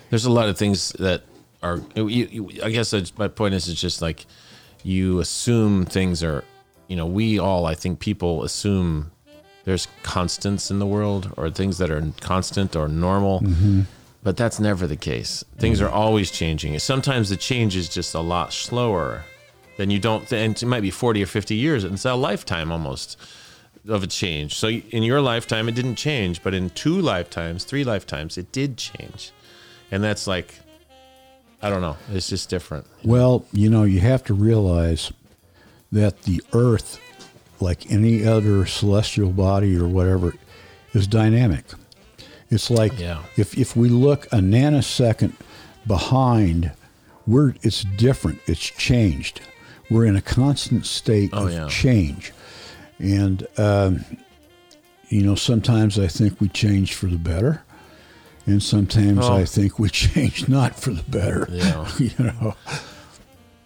there's 0.09 0.25
a 0.25 0.31
lot 0.31 0.49
of 0.49 0.57
things 0.57 0.91
that 0.93 1.21
are. 1.61 1.81
You, 1.95 2.07
you, 2.07 2.49
I 2.63 2.69
guess 2.69 2.93
my 3.17 3.27
point 3.27 3.53
is, 3.53 3.67
it's 3.67 3.81
just 3.81 4.01
like 4.01 4.25
you 4.83 5.19
assume 5.19 5.85
things 5.85 6.23
are. 6.23 6.43
You 6.87 6.95
know, 6.95 7.05
we 7.05 7.37
all, 7.37 7.67
I 7.67 7.75
think, 7.75 7.99
people 7.99 8.43
assume 8.43 9.11
there's 9.63 9.87
constants 10.01 10.71
in 10.71 10.79
the 10.79 10.87
world 10.87 11.31
or 11.37 11.51
things 11.51 11.77
that 11.77 11.91
are 11.91 12.03
constant 12.19 12.75
or 12.75 12.87
normal. 12.87 13.41
Mm-hmm. 13.41 13.81
But 14.23 14.35
that's 14.35 14.59
never 14.59 14.87
the 14.87 14.97
case. 14.97 15.45
Things 15.57 15.79
are 15.79 15.89
always 15.89 16.29
changing. 16.29 16.77
Sometimes 16.79 17.29
the 17.29 17.37
change 17.37 17.75
is 17.75 17.87
just 17.87 18.13
a 18.15 18.19
lot 18.19 18.51
slower 18.51 19.23
than 19.77 19.89
you 19.89 19.99
don't. 19.99 20.31
And 20.33 20.61
it 20.61 20.65
might 20.65 20.81
be 20.81 20.91
40 20.91 21.23
or 21.23 21.25
50 21.25 21.55
years. 21.55 21.83
It's 21.85 22.03
a 22.03 22.15
lifetime 22.15 22.71
almost 22.71 23.17
of 23.87 24.03
a 24.03 24.07
change. 24.07 24.55
So 24.55 24.67
in 24.67 25.03
your 25.03 25.21
lifetime, 25.21 25.69
it 25.69 25.75
didn't 25.75 25.95
change, 25.95 26.43
but 26.43 26.53
in 26.53 26.69
two 26.71 26.99
lifetimes, 26.99 27.63
three 27.63 27.83
lifetimes, 27.83 28.37
it 28.37 28.51
did 28.51 28.77
change. 28.77 29.31
And 29.91 30.03
that's 30.03 30.27
like, 30.27 30.59
I 31.61 31.69
don't 31.69 31.81
know. 31.81 31.97
It's 32.11 32.29
just 32.29 32.49
different. 32.49 32.85
well, 33.03 33.45
you 33.51 33.69
know, 33.69 33.83
you 33.83 33.99
have 33.99 34.23
to 34.25 34.33
realize 34.33 35.11
that 35.91 36.23
the 36.23 36.41
Earth, 36.53 36.99
like 37.59 37.91
any 37.91 38.25
other 38.25 38.65
celestial 38.65 39.31
body 39.31 39.75
or 39.77 39.87
whatever, 39.87 40.33
is 40.93 41.05
dynamic. 41.07 41.65
It's 42.49 42.69
like 42.69 42.97
Yeah. 42.99 43.23
if 43.37 43.57
if 43.57 43.75
we 43.75 43.89
look 43.89 44.25
a 44.27 44.37
nanosecond 44.37 45.33
behind, 45.85 46.71
we're 47.27 47.53
it's 47.61 47.83
different. 47.97 48.39
It's 48.47 48.59
changed. 48.65 49.41
We're 49.89 50.05
in 50.05 50.15
a 50.15 50.21
constant 50.21 50.85
state 50.85 51.29
Oh, 51.33 51.47
of 51.47 51.51
yeah. 51.53 51.67
change, 51.67 52.31
and 52.99 53.45
um, 53.57 54.05
you 55.09 55.21
know 55.23 55.35
sometimes 55.35 55.99
I 55.99 56.07
think 56.07 56.39
we 56.39 56.47
change 56.47 56.93
for 56.93 57.07
the 57.07 57.17
better, 57.17 57.63
and 58.49 58.63
sometimes 58.63 59.19
Oh. 59.25 59.33
I 59.35 59.45
think 59.45 59.79
we 59.79 59.89
change 59.89 60.47
not 60.57 60.75
for 60.79 60.91
the 60.91 61.03
better. 61.03 61.47
Yeah. 61.51 61.87
you 61.99 62.11
know. 62.17 62.55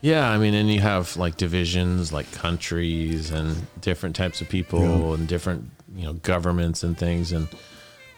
Yeah, 0.02 0.30
I 0.30 0.38
mean, 0.38 0.54
and 0.54 0.70
you 0.70 0.82
have 0.82 1.16
like 1.16 1.38
divisions, 1.38 2.12
like 2.12 2.30
countries 2.34 3.32
and 3.32 3.66
different 3.80 4.16
types 4.16 4.42
of 4.42 4.50
people 4.50 4.82
Yeah. 4.82 5.14
and 5.16 5.28
different, 5.28 5.70
you 5.96 6.04
know, 6.06 6.14
governments 6.14 6.84
and 6.84 6.98
things, 6.98 7.32
and 7.32 7.48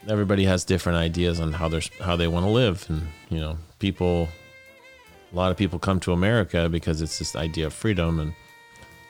everybody 0.07 0.45
has 0.45 0.63
different 0.63 0.97
ideas 0.97 1.39
on 1.39 1.53
how 1.53 1.69
they're 1.69 1.81
how 2.01 2.15
they 2.15 2.27
want 2.27 2.45
to 2.45 2.49
live, 2.49 2.85
and 2.89 3.07
you 3.29 3.39
know, 3.39 3.57
people. 3.79 4.29
A 5.33 5.35
lot 5.35 5.51
of 5.51 5.57
people 5.57 5.79
come 5.79 5.99
to 6.01 6.13
America 6.13 6.69
because 6.69 7.01
it's 7.01 7.19
this 7.19 7.35
idea 7.35 7.67
of 7.67 7.73
freedom, 7.73 8.19
and 8.19 8.33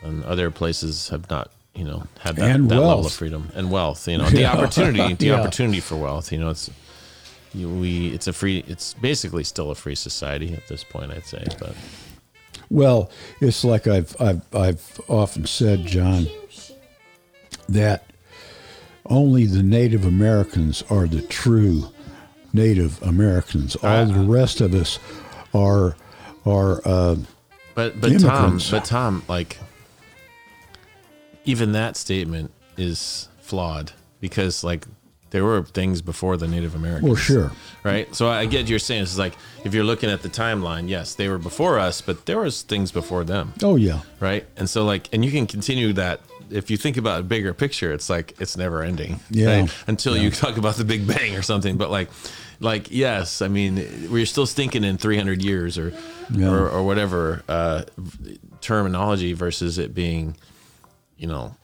and 0.04 0.24
other 0.26 0.50
places 0.52 1.10
have 1.10 1.30
not, 1.30 1.52
you 1.76 1.84
know, 1.84 2.08
had 2.20 2.36
that, 2.38 2.58
that 2.68 2.80
level 2.80 3.06
of 3.06 3.12
freedom 3.14 3.52
and 3.54 3.70
wealth. 3.72 4.08
You 4.08 4.18
know, 4.18 4.30
the 4.42 4.46
opportunity, 4.46 5.14
the 5.14 5.28
Yeah. 5.28 5.40
opportunity 5.40 5.80
for 5.82 5.96
wealth. 5.98 6.32
You 6.32 6.40
know, 6.40 6.50
it's 6.50 6.70
we 7.56 8.10
it's 8.10 8.28
a 8.28 8.34
free. 8.34 8.64
It's 8.68 8.94
basically 8.96 9.44
still 9.44 9.72
a 9.72 9.76
free 9.76 9.96
society 9.96 10.54
at 10.54 10.68
this 10.68 10.84
point, 10.84 11.12
I'd 11.12 11.26
say, 11.26 11.44
but. 11.60 11.76
Well, 12.70 13.12
it's 13.42 13.64
like 13.64 13.88
I've 13.88 14.20
I've 14.20 14.56
I've 14.56 15.02
often 15.08 15.46
said, 15.46 15.86
Jon, 15.86 16.28
that 17.70 18.06
only 19.06 19.46
the 19.46 19.62
Native 19.64 20.06
Americans 20.06 20.84
are 20.90 21.08
the 21.08 21.22
true 21.22 21.92
Native 22.54 23.02
Americans. 23.04 23.76
All 23.78 24.06
the 24.06 24.20
rest 24.20 24.62
of 24.62 24.74
us 24.74 25.00
are 25.54 25.96
are 26.46 26.82
uh, 26.86 27.18
But 27.76 28.00
but 28.02 28.20
Tom, 28.20 28.60
but 28.72 28.86
Tom, 28.86 29.24
like 29.28 29.60
even 31.44 31.74
that 31.74 31.96
statement 31.98 32.52
is 32.78 33.30
flawed 33.40 33.92
because 34.20 34.64
like 34.64 34.86
there 35.32 35.44
were 35.44 35.64
things 35.64 36.02
before 36.02 36.38
the 36.38 36.48
Native 36.48 36.76
Americans. 36.76 37.04
well, 37.06 37.16
sure. 37.16 37.52
Right? 37.84 38.14
So 38.16 38.30
I 38.30 38.46
get 38.46 38.70
you're 38.70 38.80
saying 38.80 39.04
it's 39.04 39.18
like 39.18 39.34
if 39.64 39.74
you're 39.74 39.84
looking 39.84 40.10
at 40.10 40.22
the 40.22 40.30
timeline, 40.30 40.88
yes, 40.90 41.16
they 41.16 41.28
were 41.28 41.38
before 41.40 41.78
us, 41.80 42.02
but 42.02 42.26
there 42.26 42.40
was 42.40 42.62
things 42.62 42.92
before 42.92 43.24
them. 43.24 43.54
Oh 43.62 43.76
yeah, 43.76 44.02
Right? 44.20 44.46
And 44.58 44.70
so 44.70 44.86
like 44.86 45.10
and 45.14 45.26
you 45.26 45.32
can 45.32 45.46
continue 45.48 45.94
that 45.94 46.22
if 46.52 46.70
you 46.70 46.78
think 46.78 46.96
about 46.96 47.20
a 47.22 47.24
bigger 47.24 47.54
picture, 47.56 47.92
it's 47.92 48.10
like 48.10 48.36
it's 48.40 48.56
never 48.56 48.84
ending. 48.84 49.20
Yeah. 49.32 49.62
right? 49.62 49.76
Until 49.88 50.16
you 50.16 50.30
talk 50.32 50.58
about 50.58 50.76
the 50.76 50.86
Big 50.86 51.06
Bang 51.08 51.36
or 51.36 51.42
something. 51.42 51.76
But 51.76 51.90
like 51.92 52.10
like 52.60 52.88
yes, 52.92 53.42
I 53.42 53.48
mean 53.50 54.10
we're 54.12 54.26
still 54.28 54.46
stinking 54.46 54.84
in 54.84 54.98
300 54.98 55.42
years 55.44 55.78
or 55.78 55.92
Yeah. 56.32 56.50
or, 56.52 56.70
or 56.70 56.84
whatever 56.86 57.44
uh, 57.50 57.84
terminology 58.62 59.34
versus 59.34 59.78
it 59.80 59.94
being, 59.94 60.38
you 61.18 61.28
know, 61.28 61.56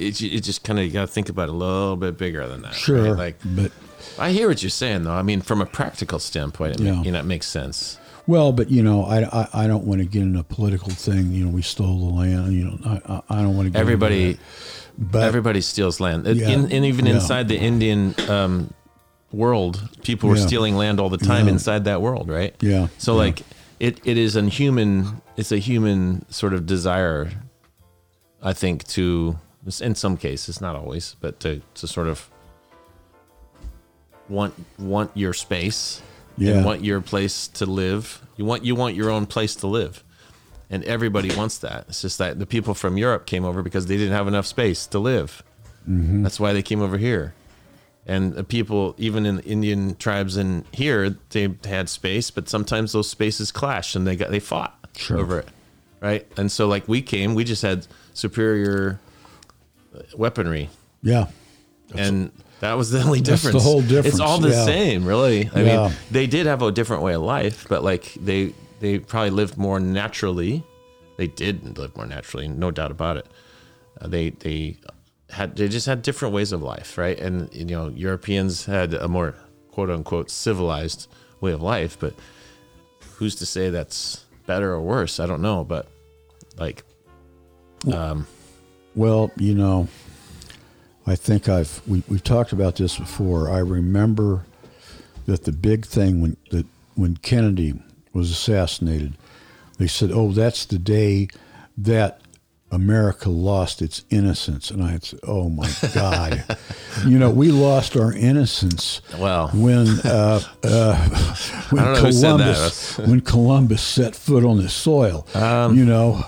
it, 0.00 0.22
it 0.22 0.40
just 0.42 0.64
kind 0.64 0.78
of 0.78 0.84
you 0.86 0.90
got 0.92 1.02
to 1.02 1.06
think 1.06 1.28
about 1.28 1.48
it 1.48 1.52
a 1.52 1.56
little 1.56 1.96
bit 1.96 2.16
bigger 2.18 2.46
than 2.48 2.62
that. 2.62 2.74
sure. 2.74 3.02
right? 3.14 3.18
Like 3.18 3.36
but 3.44 3.72
I 4.18 4.32
hear 4.32 4.48
what 4.48 4.62
you're 4.62 4.70
saying 4.70 5.04
though. 5.04 5.12
I 5.12 5.22
mean, 5.22 5.40
from 5.40 5.60
a 5.60 5.66
practical 5.66 6.18
standpoint, 6.18 6.80
it 6.80 6.84
Yeah. 6.84 6.94
ma- 6.94 7.02
you 7.02 7.12
know, 7.12 7.20
it 7.20 7.24
makes 7.26 7.46
sense. 7.46 7.98
well, 8.26 8.52
but 8.52 8.70
you 8.70 8.82
know, 8.82 9.04
I, 9.04 9.18
I 9.42 9.48
I 9.64 9.66
don't 9.66 9.84
want 9.84 10.00
to 10.00 10.06
get 10.06 10.22
in 10.22 10.36
a 10.36 10.44
political 10.44 10.90
thing. 10.90 11.32
You 11.32 11.44
know, 11.46 11.50
we 11.50 11.62
stole 11.62 11.98
the 12.08 12.14
land. 12.14 12.52
You 12.52 12.64
know, 12.64 12.78
I 12.84 13.22
I, 13.38 13.42
don't 13.42 13.56
want 13.56 13.66
to. 13.66 13.70
Get 13.72 13.80
Everybody, 13.80 14.38
but 14.98 15.22
everybody 15.22 15.60
steals 15.60 16.00
land, 16.00 16.26
Yeah. 16.26 16.48
In, 16.50 16.70
and 16.72 16.84
even 16.84 17.06
Yeah. 17.06 17.14
inside 17.14 17.48
the 17.48 17.58
Indian 17.58 18.14
um, 18.28 18.72
world, 19.32 19.88
people 20.02 20.28
were 20.28 20.36
Yeah. 20.36 20.46
stealing 20.46 20.76
land 20.76 21.00
all 21.00 21.08
the 21.10 21.18
time 21.32 21.48
inside 21.48 21.84
that 21.84 22.00
world, 22.02 22.28
right? 22.28 22.54
Yeah. 22.60 22.88
So 22.98 23.14
like, 23.14 23.42
it, 23.78 24.00
it 24.04 24.16
is 24.18 24.36
a 24.36 24.42
human. 24.44 25.22
It's 25.36 25.52
a 25.52 25.58
human 25.58 26.26
sort 26.30 26.52
of 26.52 26.66
desire, 26.66 27.30
I 28.42 28.52
think, 28.52 28.86
to 28.88 29.38
in 29.80 29.94
some 29.94 30.16
cases, 30.16 30.60
not 30.60 30.74
always, 30.76 31.16
but 31.20 31.38
to 31.40 31.60
to 31.74 31.86
sort 31.86 32.08
of 32.08 32.28
want 34.28 34.54
want 34.78 35.10
your 35.14 35.32
space 35.32 36.02
Yeah. 36.36 36.52
and 36.56 36.64
want 36.64 36.84
your 36.84 37.00
place 37.00 37.48
to 37.48 37.66
live. 37.66 38.22
You 38.36 38.44
want 38.44 38.64
you 38.64 38.74
want 38.74 38.94
your 38.94 39.10
own 39.10 39.26
place 39.26 39.54
to 39.56 39.66
live. 39.66 40.04
And 40.72 40.84
everybody 40.84 41.34
wants 41.34 41.58
that. 41.58 41.86
It's 41.88 42.00
just 42.02 42.18
that 42.18 42.38
the 42.38 42.46
people 42.46 42.74
from 42.74 42.96
Europe 42.96 43.26
came 43.26 43.44
over 43.44 43.60
because 43.62 43.86
they 43.86 43.96
didn't 43.96 44.12
have 44.12 44.28
enough 44.28 44.46
space 44.46 44.86
to 44.88 45.00
live. 45.00 45.42
Mm-hmm. 45.88 46.22
That's 46.22 46.38
why 46.38 46.52
they 46.52 46.62
came 46.62 46.80
over 46.80 46.96
here. 46.96 47.34
And 48.06 48.34
the 48.34 48.44
people, 48.44 48.94
even 48.96 49.26
in 49.26 49.40
Indian 49.40 49.96
tribes 49.96 50.36
in 50.36 50.64
here, 50.72 51.16
they 51.30 51.48
had 51.64 51.88
space, 51.88 52.30
but 52.30 52.48
sometimes 52.48 52.92
those 52.92 53.10
spaces 53.10 53.50
clashed 53.52 53.96
and 53.96 54.06
they 54.06 54.14
got 54.16 54.30
they 54.30 54.38
fought 54.40 54.76
Sure. 54.96 55.18
over 55.18 55.38
it, 55.40 55.48
right? 56.00 56.26
And 56.36 56.50
so, 56.50 56.66
like 56.68 56.86
we 56.88 57.02
came, 57.02 57.34
we 57.34 57.44
just 57.44 57.62
had 57.62 57.86
superior 58.14 58.98
weaponry, 60.16 60.68
yeah, 61.02 61.26
and 61.94 62.30
that 62.60 62.74
was 62.74 62.90
the 62.90 63.02
only 63.02 63.20
That's 63.20 63.42
the 63.42 63.48
difference. 63.48 63.64
whole 63.64 63.80
difference, 63.82 64.06
It's 64.08 64.20
all 64.20 64.38
the 64.38 64.50
yeah. 64.50 64.64
same, 64.64 65.04
really. 65.04 65.48
I 65.54 65.62
Yeah. 65.62 65.86
mean, 65.88 65.96
they 66.10 66.26
did 66.26 66.46
have 66.46 66.62
a 66.62 66.70
different 66.72 67.02
way 67.02 67.14
of 67.14 67.22
life, 67.22 67.66
but 67.68 67.82
like 67.84 68.14
they 68.20 68.52
they 68.80 68.98
probably 68.98 69.30
lived 69.30 69.56
more 69.56 69.80
naturally. 69.80 70.62
They 71.16 71.26
did 71.26 71.78
live 71.78 71.96
more 71.96 72.06
naturally, 72.06 72.48
no 72.48 72.70
doubt 72.70 72.90
about 72.90 73.16
it. 73.18 73.26
Uh, 74.00 74.08
they 74.08 74.30
they 74.30 74.76
had 75.30 75.56
they 75.56 75.68
just 75.68 75.86
had 75.86 76.02
different 76.02 76.34
ways 76.34 76.52
of 76.52 76.62
life, 76.62 76.96
right? 76.98 77.18
And 77.18 77.52
you 77.54 77.64
know, 77.64 77.88
Europeans 77.88 78.64
had 78.66 78.94
a 78.94 79.08
more 79.08 79.34
quote 79.70 79.90
unquote 79.90 80.30
civilized 80.30 81.08
way 81.40 81.52
of 81.52 81.62
life, 81.62 81.96
but 81.98 82.14
who's 83.16 83.34
to 83.36 83.46
say 83.46 83.70
that's 83.70 84.24
better 84.46 84.72
or 84.72 84.80
worse? 84.80 85.20
I 85.20 85.26
don't 85.26 85.42
know, 85.42 85.64
but 85.64 85.86
like 86.58 86.84
um 87.92 88.26
Well, 88.94 89.30
you 89.36 89.54
know, 89.54 89.88
I 91.06 91.16
think 91.16 91.48
I've 91.48 91.80
we, 91.86 92.02
we've 92.08 92.24
talked 92.24 92.52
about 92.52 92.76
this 92.76 92.96
before. 92.98 93.50
I 93.50 93.58
remember 93.58 94.44
that 95.26 95.44
the 95.44 95.52
big 95.52 95.86
thing 95.86 96.20
when 96.20 96.36
that 96.50 96.66
when 96.94 97.16
Kennedy 97.18 97.80
was 98.12 98.30
assassinated, 98.30 99.14
they 99.78 99.86
said, 99.86 100.10
"Oh, 100.12 100.32
that's 100.32 100.64
the 100.64 100.78
day 100.78 101.28
that 101.78 102.20
America 102.72 103.30
lost 103.30 103.82
its 103.82 104.04
innocence, 104.10 104.70
and 104.70 104.82
I 104.82 104.98
said, 104.98 105.20
"Oh 105.26 105.48
my 105.48 105.70
God!" 105.94 106.44
you 107.06 107.18
know, 107.18 107.30
we 107.30 107.50
lost 107.50 107.96
our 107.96 108.12
innocence 108.12 109.00
Well. 109.18 109.48
when 109.54 109.88
uh, 110.04 110.40
uh, 110.62 111.08
when 111.70 111.84
don't 111.84 111.94
know 111.94 112.00
who 112.00 112.12
said 112.12 112.36
that. 112.38 112.44
Columbus 112.44 112.98
when 112.98 113.20
Columbus 113.20 113.82
set 113.82 114.14
foot 114.14 114.44
on 114.44 114.58
this 114.58 114.74
soil. 114.74 115.26
Um, 115.34 115.76
you 115.76 115.84
know, 115.84 116.24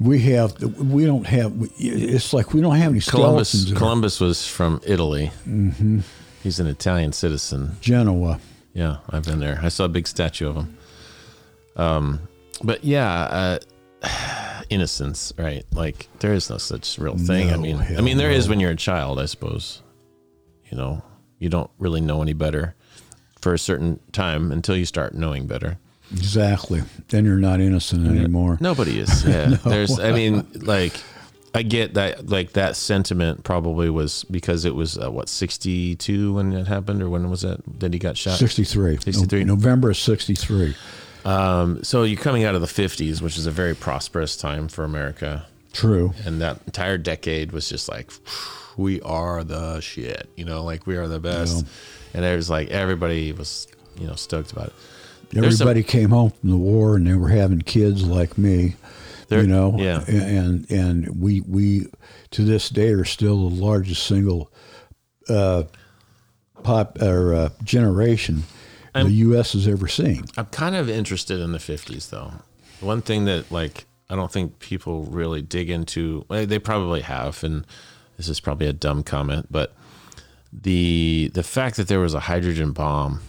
we 0.00 0.20
have 0.20 0.60
we 0.62 1.04
don't 1.04 1.26
have. 1.26 1.52
It's 1.78 2.32
like 2.32 2.54
we 2.54 2.60
don't 2.60 2.76
have 2.76 2.92
any 2.92 3.00
Columbus 3.00 3.72
Columbus 3.72 4.20
was 4.20 4.46
from 4.46 4.80
Italy. 4.86 5.32
Mm-hmm. 5.46 6.00
He's 6.42 6.60
an 6.60 6.66
Italian 6.66 7.12
citizen. 7.12 7.76
Genoa. 7.80 8.40
Yeah, 8.74 8.98
I've 9.10 9.24
been 9.24 9.40
there. 9.40 9.58
I 9.60 9.68
saw 9.68 9.84
a 9.84 9.88
big 9.88 10.06
statue 10.06 10.48
of 10.48 10.56
him. 10.56 10.78
Um, 11.76 12.28
but 12.62 12.84
yeah, 12.84 13.58
uh, 14.02 14.64
innocence, 14.70 15.32
right? 15.36 15.64
Like 15.72 16.08
there 16.20 16.32
is 16.32 16.48
no 16.48 16.58
such 16.58 16.96
real 16.98 17.16
thing. 17.16 17.52
I 17.52 17.56
mean, 17.56 17.76
I 17.76 18.00
mean 18.00 18.18
there 18.18 18.30
is 18.30 18.46
no. 18.46 18.50
when 18.50 18.60
you're 18.60 18.70
a 18.70 18.76
child, 18.76 19.18
I 19.18 19.26
suppose. 19.26 19.82
You 20.70 20.76
know, 20.76 21.02
you 21.38 21.48
don't 21.48 21.70
really 21.78 22.00
know 22.00 22.22
any 22.22 22.34
better 22.34 22.74
for 23.40 23.54
a 23.54 23.58
certain 23.58 23.98
time 24.12 24.52
until 24.52 24.76
you 24.76 24.84
start 24.84 25.14
knowing 25.14 25.46
better. 25.46 25.78
Exactly. 26.12 26.82
Then 27.08 27.24
you're 27.24 27.36
not 27.36 27.60
innocent 27.60 28.06
anymore. 28.06 28.58
Nobody 28.60 28.98
is. 29.00 29.24
Yeah. 29.28 29.56
There's. 29.64 29.98
I 29.98 30.12
mean, 30.12 30.46
like, 30.54 30.94
I 31.54 31.62
get 31.62 31.94
that. 31.94 32.28
Like 32.28 32.52
that 32.52 32.76
sentiment 32.76 33.44
probably 33.44 33.90
was 33.90 34.24
because 34.24 34.64
it 34.64 34.74
was 34.74 34.96
uh, 34.98 35.10
what 35.10 35.28
62 35.28 36.34
when 36.34 36.52
it 36.52 36.66
happened, 36.66 37.02
or 37.02 37.10
when 37.10 37.28
was 37.30 37.44
it 37.44 37.60
that 37.80 37.92
he 37.92 37.98
got 37.98 38.16
shot? 38.16 38.38
63. 38.38 38.98
63. 39.00 39.44
No- 39.44 39.54
November 39.54 39.90
of 39.90 39.96
63. 39.96 40.74
Um, 41.24 41.82
so 41.84 42.04
you're 42.04 42.20
coming 42.20 42.44
out 42.44 42.54
of 42.54 42.60
the 42.62 42.66
50s, 42.66 43.20
which 43.20 43.36
is 43.36 43.46
a 43.46 43.50
very 43.50 43.74
prosperous 43.74 44.36
time 44.36 44.68
for 44.68 44.84
America, 44.84 45.46
True. 45.72 46.14
and 46.24 46.40
that 46.40 46.60
entire 46.66 46.96
decade 46.96 47.52
was 47.52 47.68
just 47.68 47.88
like, 47.88 48.10
we 48.78 49.00
are 49.02 49.44
the 49.44 49.80
shit. 49.80 50.28
You 50.36 50.44
know, 50.46 50.62
like 50.62 50.86
we 50.86 50.96
are 50.96 51.08
the 51.08 51.18
best, 51.20 51.66
and 52.14 52.24
it 52.24 52.34
was 52.34 52.48
like 52.48 52.68
everybody 52.70 53.32
was, 53.32 53.66
you 54.00 54.06
know, 54.06 54.14
stoked 54.14 54.52
about 54.52 54.68
it. 54.68 54.72
There's 55.30 55.58
some- 55.58 55.68
Everybody 55.68 55.82
came 55.84 56.10
home 56.10 56.30
from 56.30 56.50
the 56.50 56.56
war 56.56 56.96
and 56.96 57.06
they 57.06 57.14
were 57.14 57.28
having 57.28 57.60
kids 57.60 58.02
like 58.04 58.36
me. 58.38 58.76
You 59.30 59.46
know, 59.46 59.74
yeah. 59.78 60.02
and 60.08 60.70
and 60.70 61.20
we 61.20 61.42
we 61.42 61.86
to 62.30 62.44
this 62.44 62.70
day 62.70 62.88
are 62.92 63.04
still 63.04 63.50
the 63.50 63.54
largest 63.56 64.06
single 64.06 64.50
uh, 65.28 65.64
pop 66.62 67.02
or 67.02 67.34
uh, 67.34 67.48
generation 67.62 68.44
the 68.94 69.10
U.S. 69.10 69.52
has 69.52 69.68
ever 69.68 69.86
seen. 69.86 70.24
I'm 70.38 70.46
kind 70.46 70.74
of 70.74 70.88
interested 70.88 71.40
in 71.40 71.52
the 71.52 71.58
50s 71.58 72.08
though. 72.08 72.32
One 72.80 73.02
thing 73.02 73.26
that 73.26 73.52
like 73.52 73.84
I 74.08 74.16
don't 74.16 74.32
think 74.32 74.58
people 74.60 75.02
really 75.04 75.42
dig 75.42 75.68
into. 75.68 76.24
Well, 76.28 76.46
they 76.46 76.58
probably 76.58 77.02
have, 77.02 77.44
and 77.44 77.66
this 78.16 78.28
is 78.30 78.40
probably 78.40 78.66
a 78.66 78.72
dumb 78.72 79.02
comment, 79.02 79.48
but 79.50 79.74
the 80.52 81.30
the 81.34 81.42
fact 81.42 81.76
that 81.76 81.88
there 81.88 82.00
was 82.00 82.14
a 82.14 82.20
hydrogen 82.20 82.72
bomb, 82.72 83.20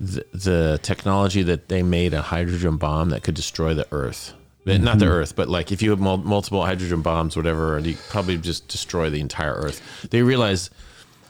the, 0.00 0.24
the 0.32 0.80
technology 0.82 1.42
that 1.42 1.68
they 1.68 1.82
made 1.82 2.14
a 2.14 2.22
hydrogen 2.22 2.78
bomb 2.78 3.10
that 3.10 3.22
could 3.22 3.34
destroy 3.34 3.74
the 3.74 3.86
Earth. 3.92 4.32
But 4.64 4.80
Not 4.80 4.98
the 4.98 5.06
mm-hmm. 5.06 5.14
Earth, 5.14 5.36
but 5.36 5.48
like 5.48 5.72
if 5.72 5.82
you 5.82 5.90
have 5.90 6.00
mul- 6.00 6.18
multiple 6.18 6.64
hydrogen 6.64 7.02
bombs, 7.02 7.36
whatever, 7.36 7.78
you 7.78 7.96
probably 8.08 8.36
just 8.36 8.68
destroy 8.68 9.08
the 9.08 9.20
entire 9.20 9.54
Earth. 9.54 10.08
They 10.10 10.22
realized 10.22 10.70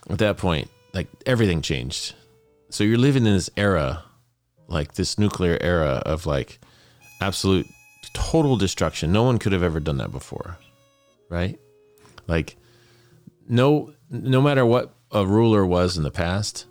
at 0.08 0.18
that 0.18 0.36
point, 0.36 0.68
like 0.92 1.08
everything 1.26 1.62
changed. 1.62 2.14
So 2.70 2.82
you're 2.84 2.98
living 2.98 3.26
in 3.26 3.34
this 3.34 3.50
era, 3.56 4.04
like 4.68 4.94
this 4.94 5.18
nuclear 5.18 5.58
era 5.60 6.02
of 6.06 6.26
like 6.26 6.58
absolute 7.20 7.66
total 8.12 8.56
destruction. 8.56 9.12
No 9.12 9.22
one 9.22 9.38
could 9.38 9.52
have 9.52 9.62
ever 9.62 9.78
done 9.78 9.98
that 9.98 10.10
before, 10.10 10.58
right? 11.28 11.58
Like 12.26 12.56
no, 13.48 13.92
no 14.10 14.40
matter 14.40 14.64
what 14.66 14.94
a 15.12 15.26
ruler 15.26 15.66
was 15.66 15.96
in 15.96 16.02
the 16.02 16.10
past, 16.10 16.66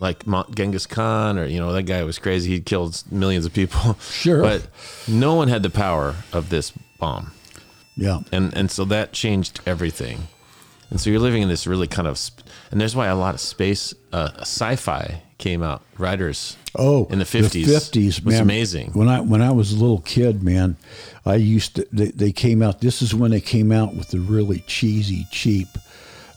like 0.00 0.24
Genghis 0.54 0.86
Khan 0.86 1.38
or 1.38 1.44
you 1.46 1.60
know 1.60 1.72
that 1.72 1.84
guy 1.84 2.02
was 2.04 2.18
crazy. 2.18 2.50
He 2.50 2.60
killed 2.60 3.02
millions 3.10 3.44
of 3.46 3.52
people. 3.52 3.96
Sure. 4.10 4.42
but 4.42 4.66
no 5.06 5.34
one 5.34 5.48
had 5.48 5.62
the 5.62 5.70
power 5.70 6.16
of 6.32 6.48
this 6.48 6.72
bomb 6.98 7.32
Yeah, 7.96 8.20
and 8.32 8.52
and 8.56 8.70
so 8.70 8.84
that 8.86 9.12
changed 9.12 9.60
everything 9.66 10.28
and 10.90 11.00
so 11.00 11.08
you're 11.10 11.20
living 11.20 11.42
in 11.42 11.48
this 11.48 11.66
really 11.66 11.86
kind 11.86 12.08
of 12.08 12.18
sp- 12.18 12.42
and 12.70 12.80
there's 12.80 12.96
why 12.96 13.06
a 13.06 13.14
lot 13.16 13.34
of 13.34 13.40
space 13.40 13.94
uh, 14.12 14.30
sci-fi 14.40 15.22
came 15.38 15.62
out 15.62 15.82
writers 15.98 16.56
Oh, 16.76 17.06
in 17.10 17.18
the 17.18 17.24
50s 17.24 17.64
fifties 17.66 18.22
was 18.22 18.34
man. 18.34 18.42
amazing 18.42 18.90
When 18.92 19.08
I 19.08 19.20
when 19.20 19.42
I 19.42 19.50
was 19.52 19.72
a 19.72 19.76
little 19.76 20.00
kid, 20.02 20.42
man, 20.42 20.76
I 21.26 21.34
used 21.36 21.76
to. 21.76 21.86
They, 21.92 22.10
they 22.12 22.32
came 22.32 22.62
out. 22.62 22.80
This 22.80 23.02
is 23.02 23.12
when 23.12 23.30
they 23.32 23.40
came 23.40 23.72
out 23.72 23.94
with 23.96 24.08
the 24.10 24.20
really 24.20 24.60
cheesy, 24.68 25.26
cheap. 25.32 25.66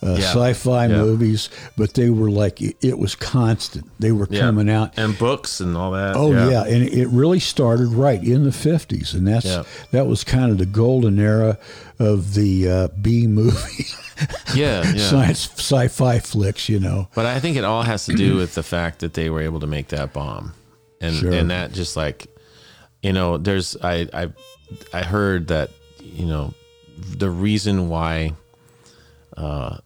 Uh, 0.06 0.16
Yeah. 0.20 0.34
sci-fi 0.34 0.88
Yeah. 0.88 0.98
movies, 0.98 1.50
but 1.78 1.94
they 1.94 2.10
were 2.10 2.30
like 2.30 2.62
it, 2.62 2.76
it 2.82 3.00
was 3.00 3.16
constant. 3.16 3.86
They 4.00 4.12
were 4.12 4.26
coming 4.28 4.70
out. 4.70 4.92
and 4.98 5.18
books 5.18 5.62
and 5.62 5.78
all 5.78 5.92
that 5.92 6.16
Oh 6.18 6.32
yeah. 6.34 6.64
and 6.66 6.84
it 6.84 7.08
really 7.08 7.40
started 7.40 7.88
right 7.88 8.22
in 8.22 8.44
the 8.44 8.52
fifties, 8.52 9.14
and 9.14 9.26
that's 9.28 9.48
that 9.92 10.06
was 10.08 10.24
kind 10.26 10.52
of 10.52 10.58
the 10.58 10.66
golden 10.66 11.20
era 11.20 11.58
of 12.00 12.34
the 12.34 12.70
uh, 12.70 12.88
B 13.02 13.28
movie 13.28 13.86
yeah 14.56 14.84
yeah 14.94 15.10
science 15.10 15.50
sci-fi 15.58 16.20
flicks. 16.20 16.68
You 16.68 16.80
know, 16.80 17.08
but 17.16 17.26
i 17.26 17.40
think 17.40 17.56
it 17.58 17.64
all 17.64 17.84
has 17.84 18.06
to 18.06 18.14
do 18.14 18.36
with 18.42 18.56
the 18.56 18.64
fact 18.64 19.00
that 19.00 19.14
they 19.14 19.30
were 19.30 19.42
able 19.42 19.60
to 19.62 19.68
make 19.68 19.88
that 19.90 20.12
bomb 20.12 20.54
and 21.02 21.16
Sure. 21.16 21.32
and 21.32 21.50
that 21.50 21.72
just 21.72 21.96
like 21.96 22.28
you 23.02 23.14
know 23.14 23.38
there's 23.38 23.78
i 23.82 24.08
i 24.14 24.28
i 24.94 25.02
heard 25.04 25.48
that 25.48 25.70
you 26.02 26.26
know 26.26 26.54
the 27.18 27.30
reason 27.30 27.90
why 27.90 28.34
uh 29.38 29.78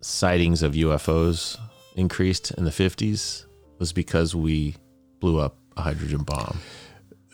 sightings 0.00 0.62
of 0.62 0.72
ufos 0.72 1.58
increased 1.96 2.50
in 2.52 2.64
the 2.64 2.70
50s 2.70 3.44
was 3.78 3.92
because 3.92 4.34
we 4.34 4.76
blew 5.20 5.38
up 5.38 5.56
a 5.76 5.82
hydrogen 5.82 6.22
bomb. 6.22 6.58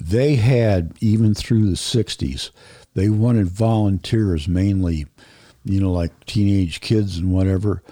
They 0.01 0.37
had 0.37 0.93
even 1.01 1.35
through 1.35 1.67
the 1.67 1.77
60s 1.77 2.51
they 2.95 3.09
wanted 3.09 3.47
volunteers 3.49 4.49
mainly 4.49 5.07
you 5.65 5.81
know 5.81 5.93
like 5.93 6.25
teenage 6.27 6.81
kids 6.81 7.19
and 7.19 7.33
whatever 7.33 7.83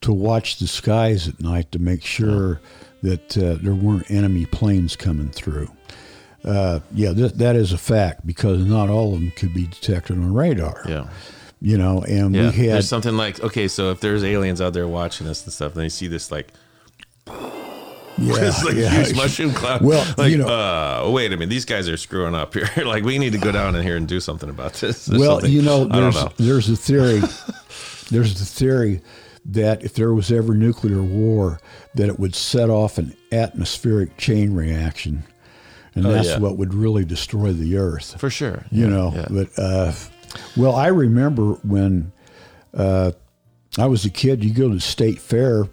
to 0.00 0.12
watch 0.12 0.58
the 0.58 0.66
skies 0.66 1.26
at 1.28 1.40
night 1.40 1.72
to 1.72 1.78
make 1.78 2.04
sure 2.04 2.60
that 3.02 3.36
uh, 3.38 3.54
there 3.62 3.74
weren't 3.74 4.10
enemy 4.10 4.46
planes 4.46 4.94
coming 4.94 5.28
through. 5.28 5.68
Uh, 6.44 6.80
yeah 6.92 7.12
th- 7.12 7.32
that 7.32 7.56
is 7.56 7.72
a 7.72 7.78
fact 7.78 8.26
because 8.26 8.64
not 8.64 8.88
all 8.88 9.14
of 9.14 9.20
them 9.20 9.32
could 9.32 9.52
be 9.54 9.66
detected 9.66 10.16
on 10.16 10.32
radar. 10.34 10.82
Yeah 10.86 11.08
you 11.60 11.76
know 11.76 12.02
and 12.02 12.34
yeah 12.34 12.50
we 12.50 12.56
had 12.66 12.74
there's 12.74 12.88
something 12.88 13.16
like 13.16 13.40
okay 13.42 13.66
so 13.68 13.90
if 13.90 14.00
there's 14.00 14.22
aliens 14.22 14.60
out 14.60 14.72
there 14.72 14.86
watching 14.86 15.26
us 15.26 15.42
and 15.44 15.52
stuff 15.52 15.72
and 15.72 15.82
they 15.82 15.88
see 15.88 16.06
this 16.06 16.30
like 16.30 16.52
yeah, 18.20 18.34
It's 18.48 18.64
like 18.64 18.74
yeah. 18.74 18.90
huge 18.90 19.14
mushroom 19.16 19.52
cloud. 19.52 19.80
Well, 19.82 20.04
like, 20.16 20.30
you 20.32 20.38
know- 20.38 20.48
uh, 20.48 21.08
wait 21.10 21.26
a 21.32 21.36
minute, 21.36 21.50
these 21.50 21.64
guys 21.64 21.88
are 21.88 21.96
screwing 21.96 22.34
up 22.34 22.52
here. 22.54 22.68
like, 22.84 23.04
we 23.04 23.16
need 23.18 23.30
to 23.32 23.38
go 23.38 23.52
down 23.52 23.76
in 23.76 23.82
here 23.84 23.96
and 23.96 24.08
do 24.08 24.18
something 24.18 24.50
about 24.50 24.74
this. 24.74 25.08
well, 25.12 25.46
you 25.46 25.62
know, 25.62 25.84
there's 25.84 26.16
know. 26.16 26.32
there's 26.36 26.68
a 26.68 26.74
theory. 26.76 27.20
there's 28.10 28.38
the 28.38 28.44
theory 28.44 29.02
that 29.44 29.84
if 29.84 29.94
there 29.94 30.12
was 30.14 30.32
ever 30.32 30.54
nuclear 30.54 31.00
war, 31.02 31.60
that 31.94 32.08
it 32.08 32.18
would 32.18 32.34
set 32.34 32.68
off 32.70 32.98
an 32.98 33.16
atmospheric 33.30 34.16
chain 34.16 34.52
reaction, 34.52 35.22
and 35.94 36.04
Oh, 36.04 36.10
that's 36.10 36.28
yeah. 36.28 36.38
what 36.38 36.56
would 36.58 36.74
really 36.74 37.04
destroy 37.04 37.52
the 37.52 37.76
Earth. 37.76 38.18
for 38.20 38.30
sure. 38.30 38.64
you 38.72 38.84
Yeah, 38.84 38.90
know, 38.90 39.26
but 39.30 39.48
uh, 39.56 39.92
well, 40.56 40.74
I 40.74 40.88
remember 40.88 41.52
when 41.64 42.12
uh, 42.76 43.12
I 43.78 43.86
was 43.86 44.04
a 44.04 44.10
kid. 44.10 44.44
You 44.44 44.52
go 44.52 44.68
to 44.68 44.74
the 44.74 44.80
state 44.80 45.20
fair. 45.20 45.68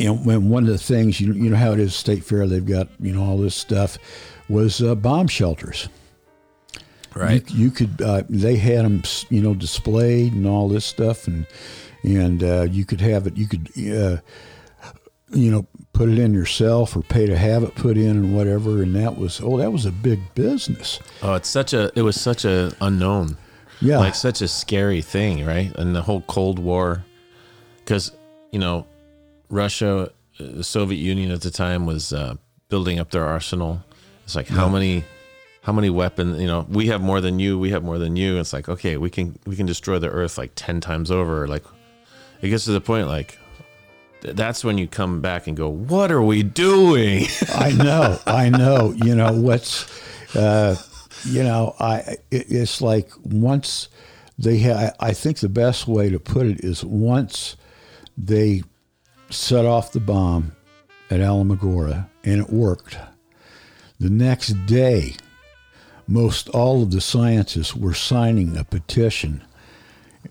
And 0.00 0.24
when 0.24 0.48
one 0.48 0.64
of 0.64 0.70
the 0.70 0.78
things 0.78 1.20
you 1.20 1.32
you 1.34 1.50
know 1.50 1.56
how 1.56 1.72
it 1.72 1.78
is 1.78 1.94
state 1.94 2.24
fair 2.24 2.46
they've 2.46 2.64
got 2.64 2.88
you 2.98 3.12
know 3.12 3.22
all 3.22 3.36
this 3.36 3.54
stuff 3.54 3.98
was 4.48 4.82
uh, 4.82 4.94
bomb 4.94 5.28
shelters 5.28 5.90
right. 7.14 7.48
you, 7.50 7.64
you 7.64 7.70
could 7.70 8.00
uh, 8.00 8.22
they 8.30 8.56
had 8.56 8.86
them 8.86 9.02
you 9.28 9.42
know 9.42 9.54
displayed 9.54 10.32
and 10.32 10.46
all 10.46 10.66
this 10.66 10.86
stuff 10.86 11.28
and 11.28 11.46
and 12.02 12.42
uh, 12.42 12.62
you 12.62 12.86
could 12.86 13.02
have 13.02 13.26
it 13.26 13.36
you 13.36 13.46
could 13.46 13.68
uh, 13.94 14.16
you 15.32 15.50
know 15.50 15.66
put 15.92 16.08
it 16.08 16.18
in 16.18 16.32
yourself 16.34 16.96
or 16.96 17.02
pay 17.02 17.26
to 17.26 17.36
have 17.36 17.62
it 17.62 17.74
put 17.74 17.96
in 17.96 18.10
and 18.10 18.34
whatever 18.36 18.82
and 18.82 18.94
that 18.94 19.16
was 19.18 19.40
oh 19.42 19.58
that 19.58 19.70
was 19.70 19.84
a 19.86 19.92
big 19.92 20.20
business 20.34 20.98
Oh, 21.22 21.34
it's 21.34 21.48
such 21.48 21.72
a. 21.74 21.90
It 21.94 22.02
was 22.02 22.20
such 22.20 22.44
a 22.44 22.72
unknown. 22.80 23.36
yeah 23.80 23.98
like 23.98 24.14
such 24.14 24.40
a 24.42 24.48
scary 24.48 25.02
thing, 25.02 25.44
right? 25.46 25.70
And 25.76 25.94
the 25.94 26.02
whole 26.02 26.22
Cold 26.22 26.58
War, 26.58 27.04
because 27.78 28.10
you 28.50 28.58
know, 28.58 28.86
Russia, 29.48 30.10
uh, 30.40 30.44
the 30.58 30.64
Soviet 30.64 30.98
Union 30.98 31.30
at 31.30 31.42
the 31.42 31.50
time 31.50 31.86
was 31.86 32.12
uh, 32.12 32.34
building 32.68 32.98
up 32.98 33.10
their 33.10 33.24
arsenal. 33.24 33.82
It's 34.24 34.34
like 34.34 34.48
how 34.48 34.68
many, 34.68 35.04
how 35.62 35.72
many 35.72 35.90
weapons? 35.90 36.40
You 36.40 36.46
know, 36.46 36.66
we 36.68 36.86
have 36.88 37.00
more 37.00 37.20
than 37.20 37.38
you. 37.38 37.58
We 37.58 37.70
have 37.70 37.82
more 37.84 37.98
than 37.98 38.16
you. 38.16 38.38
It's 38.38 38.52
like 38.52 38.68
okay, 38.68 38.96
we 38.96 39.10
can 39.10 39.38
we 39.46 39.56
can 39.56 39.66
destroy 39.66 39.98
the 39.98 40.08
Earth 40.10 40.38
like 40.38 40.52
ten 40.54 40.80
times 40.80 41.10
over. 41.10 41.46
Like 41.46 41.64
it 42.40 42.48
gets 42.48 42.64
to 42.64 42.72
the 42.72 42.80
point 42.80 43.08
like. 43.08 43.38
Th- 44.22 44.34
That's 44.34 44.64
when 44.64 44.78
you 44.78 44.86
come 44.86 45.20
back 45.20 45.46
and 45.46 45.56
go, 45.56 45.68
"What 45.68 46.10
are 46.10 46.22
we 46.22 46.42
doing?" 46.42 47.26
I 47.54 47.72
know 47.72 48.18
I 48.26 48.48
know 48.48 48.92
you 48.96 49.14
know 49.14 49.32
what's 49.32 49.86
uh, 50.36 50.76
you 51.26 51.42
know, 51.42 51.74
I 51.78 52.16
it, 52.30 52.46
it's 52.50 52.80
like 52.80 53.10
once 53.24 53.88
they 54.38 54.58
ha 54.62 54.90
I 54.98 55.12
think 55.12 55.38
the 55.38 55.48
best 55.48 55.86
way 55.86 56.08
to 56.10 56.18
put 56.18 56.46
it 56.46 56.60
is 56.64 56.82
once 56.84 57.56
they 58.16 58.62
set 59.30 59.64
off 59.66 59.92
the 59.92 60.00
bomb 60.00 60.52
at 61.10 61.20
Alamogordo 61.20 62.06
and 62.24 62.40
it 62.40 62.50
worked. 62.50 62.96
The 64.00 64.10
next 64.10 64.48
day, 64.66 65.14
most 66.08 66.48
all 66.48 66.82
of 66.82 66.90
the 66.90 67.00
scientists 67.00 67.76
were 67.76 67.94
signing 67.94 68.56
a 68.56 68.64
petition 68.64 69.42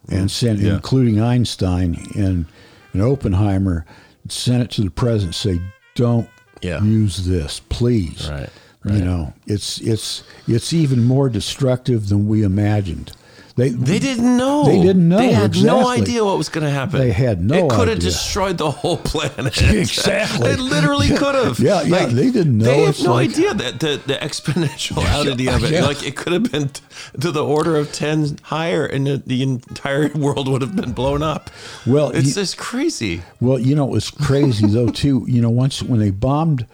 and 0.09 0.29
sent, 0.29 0.59
Yeah. 0.59 0.73
including 0.75 1.21
Einstein 1.21 1.95
and, 2.15 2.45
and 2.93 3.01
Oppenheimer, 3.01 3.85
sent 4.27 4.63
it 4.63 4.71
to 4.71 4.81
the 4.81 4.91
president. 4.91 5.35
Say, 5.35 5.61
don't 5.95 6.27
Yeah. 6.61 6.83
use 6.83 7.25
this, 7.25 7.61
please. 7.69 8.29
Right, 8.29 8.49
You 8.85 9.03
know, 9.05 9.33
it's 9.45 9.79
it's 9.81 10.23
it's 10.47 10.73
even 10.73 11.03
more 11.03 11.29
destructive 11.29 12.09
than 12.09 12.27
we 12.27 12.43
imagined. 12.43 13.11
They 13.55 13.69
They 13.69 13.99
didn't 13.99 14.37
know. 14.37 14.63
They 14.63 14.81
didn't 14.81 15.09
know, 15.09 15.17
They 15.17 15.33
had 15.33 15.61
no 15.61 15.87
idea 15.89 16.23
what 16.23 16.37
was 16.37 16.47
going 16.49 16.63
to 16.65 16.71
happen. 16.71 16.99
They 16.99 17.11
had 17.11 17.43
no 17.43 17.53
idea. 17.55 17.65
It 17.65 17.71
could 17.71 17.87
have 17.89 17.99
destroyed 17.99 18.57
the 18.57 18.71
whole 18.71 18.97
planet. 18.97 19.61
Exactly. 19.71 20.51
It 20.51 20.59
literally 20.59 21.09
could 21.09 21.35
have. 21.35 21.59
Yeah, 21.59 21.81
yeah, 21.83 22.05
they 22.05 22.31
didn't 22.31 22.57
know. 22.57 22.65
They 22.65 22.83
have 22.83 23.01
no 23.03 23.13
like- 23.13 23.29
idea 23.31 23.53
that 23.53 23.79
the, 23.79 24.01
the 24.05 24.13
exponentiality 24.15 25.47
of 25.55 25.63
it. 25.63 25.71
yeah. 25.71 25.85
Like 25.85 26.03
it 26.03 26.15
could 26.15 26.33
have 26.33 26.51
been 26.51 26.69
t- 26.69 26.81
to 27.19 27.31
the 27.31 27.43
order 27.43 27.75
of 27.77 27.91
ten 27.91 28.37
higher, 28.43 28.85
and 28.85 29.05
the, 29.07 29.17
the 29.17 29.43
entire 29.43 30.09
world 30.15 30.47
would 30.47 30.61
have 30.61 30.75
been 30.75 30.93
blown 30.93 31.21
up. 31.23 31.49
Well, 31.85 32.09
it's 32.11 32.29
you- 32.29 32.33
just 32.35 32.57
crazy. 32.57 33.21
Well, 33.39 33.59
you 33.59 33.75
know, 33.75 33.85
it 33.87 33.91
was 33.91 34.09
crazy 34.09 34.67
though 34.67 34.89
too. 34.89 35.25
You 35.27 35.41
know, 35.41 35.49
once 35.49 35.81
when 35.83 35.99
they 35.99 36.11
bombed 36.11 36.65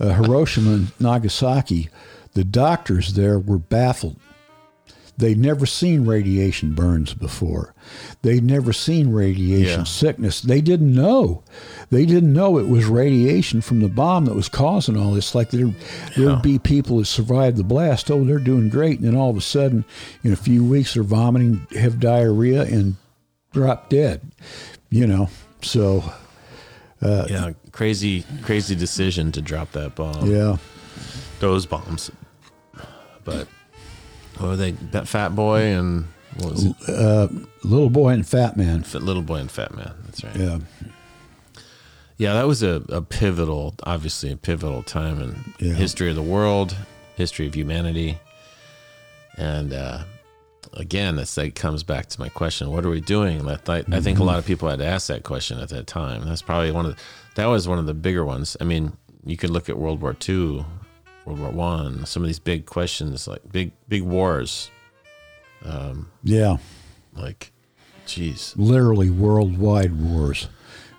uh, 0.00 0.14
Hiroshima 0.14 0.70
and 0.72 0.92
Nagasaki, 1.00 1.88
the 2.34 2.44
doctors 2.44 3.14
there 3.14 3.38
were 3.38 3.58
baffled. 3.58 4.16
They'd 5.16 5.38
never 5.38 5.64
seen 5.64 6.04
radiation 6.06 6.74
burns 6.74 7.14
before. 7.14 7.72
They'd 8.22 8.42
never 8.42 8.72
seen 8.72 9.12
radiation 9.12 9.80
Yeah. 9.80 9.84
sickness. 9.84 10.40
They 10.40 10.60
didn't 10.60 10.92
know. 10.92 11.44
They 11.90 12.04
didn't 12.04 12.32
know 12.32 12.58
it 12.58 12.66
was 12.68 12.86
radiation 12.86 13.60
from 13.60 13.78
the 13.80 13.88
bomb 13.88 14.24
that 14.24 14.34
was 14.34 14.48
causing 14.48 14.96
all 14.96 15.12
this. 15.14 15.32
Like 15.34 15.50
there, 15.50 15.72
there'd 16.16 16.28
Yeah. 16.30 16.40
be 16.42 16.58
people 16.58 16.98
that 16.98 17.04
survived 17.06 17.56
the 17.58 17.62
blast. 17.64 18.10
Oh, 18.10 18.24
they're 18.24 18.38
doing 18.40 18.68
great, 18.68 18.98
and 18.98 19.06
then 19.06 19.14
all 19.14 19.30
of 19.30 19.36
a 19.36 19.40
sudden, 19.40 19.84
in 20.24 20.32
a 20.32 20.36
few 20.36 20.64
weeks, 20.64 20.94
they're 20.94 21.04
vomiting, 21.04 21.66
have 21.78 22.00
diarrhea, 22.00 22.62
and 22.62 22.96
drop 23.52 23.88
dead. 23.90 24.20
You 24.90 25.06
know, 25.06 25.28
so 25.62 26.02
uh, 27.00 27.26
yeah, 27.30 27.52
crazy, 27.70 28.24
crazy 28.42 28.74
decision 28.74 29.30
to 29.32 29.40
drop 29.42 29.70
that 29.72 29.94
bomb. 29.94 30.28
yeah. 30.28 30.56
Those 31.38 31.66
bombs. 31.66 32.10
But 33.24 33.46
what 34.38 34.48
were 34.50 34.56
they? 34.56 34.72
That 34.92 35.08
Fat 35.08 35.34
Boy 35.34 35.60
and 35.62 36.06
what 36.38 36.52
was 36.52 36.64
it? 36.64 37.30
Little 37.64 37.90
boy 37.90 38.10
and 38.10 38.26
fat 38.26 38.56
man. 38.56 38.82
Fit 38.82 39.02
Little 39.02 39.22
Boy 39.22 39.36
and 39.36 39.50
Fat 39.50 39.74
Man. 39.74 39.92
That's 40.04 40.24
right. 40.24 40.36
Yeah. 40.36 40.58
Yeah, 42.16 42.34
that 42.34 42.46
was 42.46 42.62
a, 42.62 42.82
a 42.90 43.02
pivotal, 43.02 43.74
obviously 43.84 44.30
a 44.30 44.36
pivotal 44.36 44.82
time 44.84 45.20
in 45.20 45.54
Yeah. 45.58 45.74
history 45.74 46.10
of 46.10 46.16
the 46.16 46.22
world, 46.22 46.76
history 47.16 47.46
of 47.48 47.54
humanity, 47.54 48.18
and 49.36 49.72
uh, 49.72 50.04
again, 50.74 51.18
it's 51.18 51.36
like 51.36 51.56
comes 51.56 51.82
back 51.82 52.06
to 52.10 52.20
my 52.20 52.28
question: 52.28 52.70
What 52.70 52.84
are 52.84 52.90
we 52.90 53.00
doing? 53.00 53.48
I, 53.48 53.56
th- 53.56 53.86
I 53.90 54.00
think 54.00 54.20
a 54.20 54.24
lot 54.24 54.38
of 54.38 54.46
people 54.46 54.68
had 54.68 54.80
asked 54.80 55.08
that 55.08 55.24
question 55.24 55.58
at 55.58 55.70
that 55.70 55.88
time. 55.88 56.24
That's 56.24 56.42
probably 56.42 56.70
one 56.70 56.86
of 56.86 56.94
the, 56.96 57.02
that 57.34 57.46
was 57.46 57.66
one 57.66 57.78
of 57.80 57.86
the 57.86 57.94
bigger 57.94 58.24
ones. 58.24 58.56
I 58.60 58.64
mean, 58.64 58.92
you 59.24 59.36
could 59.36 59.50
look 59.50 59.68
at 59.68 59.76
World 59.76 60.00
War 60.00 60.14
II, 60.28 60.64
World 61.24 61.40
War 61.40 61.50
One, 61.50 62.04
some 62.06 62.22
of 62.22 62.26
these 62.28 62.38
big 62.38 62.66
questions, 62.66 63.26
like 63.28 63.40
big 63.50 63.72
big 63.88 64.02
wars, 64.02 64.70
Yeah. 66.22 66.56
like, 67.16 67.52
geez, 68.06 68.54
Literally 68.56 69.10
worldwide 69.10 69.94
wars. 70.00 70.48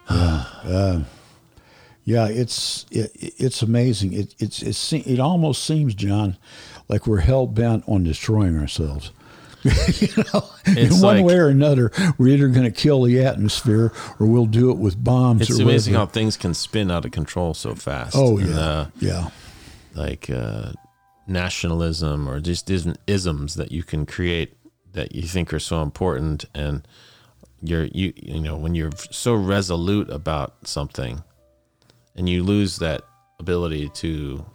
Yeah. 0.10 0.46
Uh, 0.64 1.04
yeah, 2.08 2.28
it's 2.28 2.86
it, 2.92 3.10
it's 3.16 3.64
amazing. 3.64 4.14
It 4.14 4.36
it's 4.38 4.62
it, 4.94 5.08
it 5.08 5.20
almost 5.20 5.64
seems, 5.64 5.96
Jon, 5.96 6.38
like 6.88 7.08
we're 7.08 7.22
hell 7.22 7.48
bent 7.48 7.84
on 7.88 8.04
destroying 8.04 8.60
ourselves. 8.60 9.10
you 9.64 9.72
know, 10.32 10.48
It's 10.68 10.96
in 10.98 11.02
one 11.02 11.18
like- 11.18 11.26
way 11.26 11.34
or 11.38 11.48
another, 11.48 11.92
we're 12.20 12.28
either 12.28 12.48
going 12.50 12.66
to 12.66 12.70
kill 12.72 13.02
the 13.02 13.26
atmosphere 13.26 13.92
or 14.20 14.28
we'll 14.28 14.46
do 14.46 14.70
it 14.70 14.78
with 14.78 15.04
bombs. 15.04 15.50
it's 15.50 15.58
amazing 15.60 15.96
how 15.96 16.06
things 16.06 16.38
can 16.38 16.54
spin 16.54 16.92
out 16.92 17.04
of 17.06 17.10
control 17.12 17.56
so 17.56 17.74
fast. 17.74 18.16
Oh 18.16 18.38
And, 18.38 18.50
yeah, 18.50 18.60
uh, 18.60 18.88
yeah, 19.00 19.30
like 19.96 20.30
uh, 20.30 20.72
nationalism 21.28 22.30
or 22.30 22.40
just 22.40 22.70
isms 22.70 23.56
that 23.56 23.72
you 23.72 23.84
can 23.84 24.06
create 24.06 24.56
that 24.94 25.14
you 25.14 25.24
think 25.24 25.54
are 25.54 25.60
so 25.60 25.82
important 25.82 26.46
and 26.54 26.88
you're 27.62 27.86
you 27.86 28.14
you 28.16 28.40
know 28.40 28.56
when 28.56 28.76
you're 28.76 28.92
so 29.12 29.34
resolute 29.34 30.10
about 30.10 30.56
something 30.68 31.24
and 32.16 32.30
you 32.30 32.44
lose 32.44 32.78
that 32.78 33.02
ability 33.40 33.90
to 33.90 34.46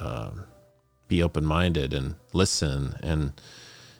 um, 0.00 0.44
be 1.08 1.22
open-minded 1.22 1.94
and 1.94 2.14
listen 2.32 2.94
and 3.02 3.32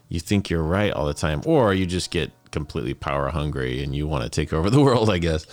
you 0.09 0.21
think 0.21 0.51
you're 0.51 0.63
right 0.63 0.93
all 0.93 1.07
the 1.07 1.15
time 1.15 1.43
or 1.47 1.73
you 1.73 1.87
just 1.87 2.11
get 2.11 2.31
completely 2.51 2.95
power 2.95 3.29
hungry 3.29 3.83
and 3.83 3.95
you 3.95 4.07
want 4.07 4.23
to 4.23 4.31
take 4.31 4.53
over 4.53 4.71
the 4.71 4.81
world 4.89 5.11
i 5.11 5.19
guess. 5.19 5.47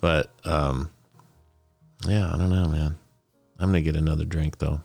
But 0.00 0.30
um 0.44 0.90
yeah 2.06 2.32
i 2.32 2.38
don't 2.38 2.50
know 2.50 2.66
man 2.68 2.99
i'm 3.60 3.68
gonna 3.68 3.80
get 3.82 3.94
another 3.96 4.24
drink 4.24 4.58
though 4.58 4.80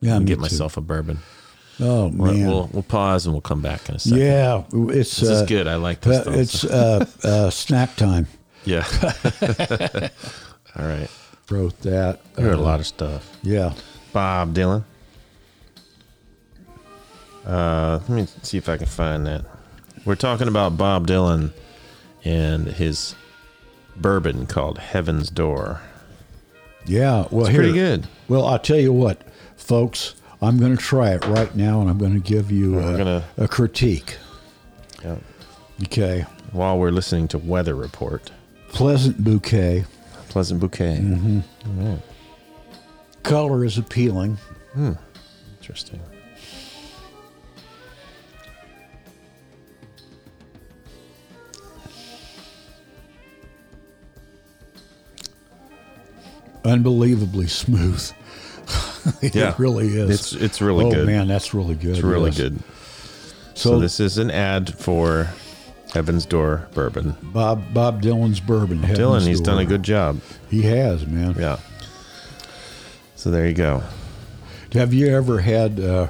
yeah. 0.00 0.16
and 0.16 0.24
me 0.24 0.28
get 0.28 0.34
too. 0.36 0.40
myself 0.42 0.76
a 0.76 0.80
bourbon 0.80 1.18
Oh 1.80 2.08
We'll- 2.08 2.32
man, 2.34 2.46
we'll 2.48 2.70
we'll 2.72 2.82
pause 2.82 3.24
and 3.26 3.32
we'll 3.34 3.40
come 3.40 3.60
back 3.62 3.88
in 3.88 3.94
a 3.94 3.98
second 4.00 4.18
yeah. 4.18 4.64
It's 4.72 5.16
this 5.20 5.28
uh, 5.30 5.32
is 5.34 5.42
good 5.48 5.68
i 5.68 5.76
like 5.76 6.00
this 6.00 6.16
uh, 6.18 6.22
stuff. 6.22 6.34
it's 6.34 6.64
uh, 6.64 7.06
uh, 7.28 7.50
snack 7.50 7.94
time. 7.96 8.26
yeah 8.64 8.84
all 10.76 10.84
right 10.86 11.08
Wrote 11.50 11.80
that. 11.80 12.20
I 12.36 12.40
heard 12.42 12.54
a 12.56 12.58
Uh, 12.58 12.62
lot 12.62 12.78
of 12.80 12.86
stuff 12.86 13.38
Yeah. 13.42 13.72
Bob 14.12 14.52
Dylan. 14.54 14.84
Uh, 17.46 18.00
let 18.06 18.10
me 18.10 18.26
see 18.42 18.58
if 18.58 18.68
I 18.68 18.76
can 18.76 18.86
find 18.86 19.26
that. 19.26 19.44
We're 20.04 20.14
talking 20.14 20.48
about 20.48 20.76
Bob 20.76 21.06
Dylan 21.06 21.52
and 22.24 22.66
his 22.66 23.14
bourbon 23.96 24.46
called 24.46 24.78
Heaven's 24.78 25.30
Door. 25.30 25.80
Yeah, 26.88 27.26
well, 27.30 27.42
It's 27.42 27.50
here, 27.50 27.60
pretty 27.60 27.74
good. 27.74 28.06
Well, 28.28 28.46
I'll 28.46 28.58
tell 28.58 28.78
you 28.78 28.92
what, 28.92 29.20
folks. 29.56 30.14
I'm 30.40 30.56
going 30.58 30.76
to 30.76 30.82
try 30.82 31.10
it 31.10 31.24
right 31.26 31.52
now, 31.56 31.80
and 31.80 31.90
I'm 31.90 31.98
going 31.98 32.14
to 32.14 32.20
give 32.20 32.50
you 32.52 32.78
a, 32.78 32.96
gonna- 32.96 33.24
a 33.36 33.48
critique. 33.48 34.16
Yeah. 35.04 35.16
Okay, 35.84 36.24
While 36.52 36.78
we're 36.78 36.90
listening 36.90 37.28
to 37.28 37.38
Weather 37.38 37.74
Report, 37.74 38.30
pleasant 38.70 39.22
bouquet. 39.22 39.84
Pleasant 40.28 40.60
Bouquet. 40.60 40.98
Mm-hmm. 41.00 41.94
Color 43.22 43.64
is 43.64 43.78
appealing. 43.78 44.36
Hmm. 44.74 44.92
Interesting. 45.58 46.00
Unbelievably 56.64 57.46
smooth. 57.48 58.12
it 59.22 59.34
Yeah. 59.34 59.54
really 59.58 59.88
is. 59.88 60.10
It's 60.10 60.32
it's 60.32 60.60
really 60.60 60.84
oh 60.86 60.90
good. 60.90 61.06
man, 61.06 61.28
that's 61.28 61.54
really 61.54 61.74
good. 61.74 61.90
it's 61.96 62.02
really 62.02 62.30
yes. 62.30 62.38
good. 62.38 62.58
So, 63.54 63.70
So, 63.70 63.78
this 63.80 63.98
is 64.00 64.18
an 64.18 64.30
ad 64.30 64.74
for 64.78 65.28
Heaven's 65.92 66.26
Door 66.26 66.68
bourbon. 66.74 67.16
Bob 67.22 67.72
Bob 67.72 68.02
Dylan's 68.02 68.40
bourbon. 68.40 68.78
Dylan, 68.80 68.86
Heaven's 68.96 69.26
he's 69.26 69.40
done 69.40 69.58
a 69.58 69.64
good 69.64 69.82
job. 69.82 70.20
He 70.50 70.62
has, 70.62 71.06
man. 71.06 71.34
Yeah. 71.38 71.58
So 73.16 73.30
there 73.30 73.48
you 73.48 73.54
go. 73.54 73.82
Have 74.74 74.92
you 74.92 75.08
ever 75.08 75.40
had 75.40 75.80
uh, 75.80 76.08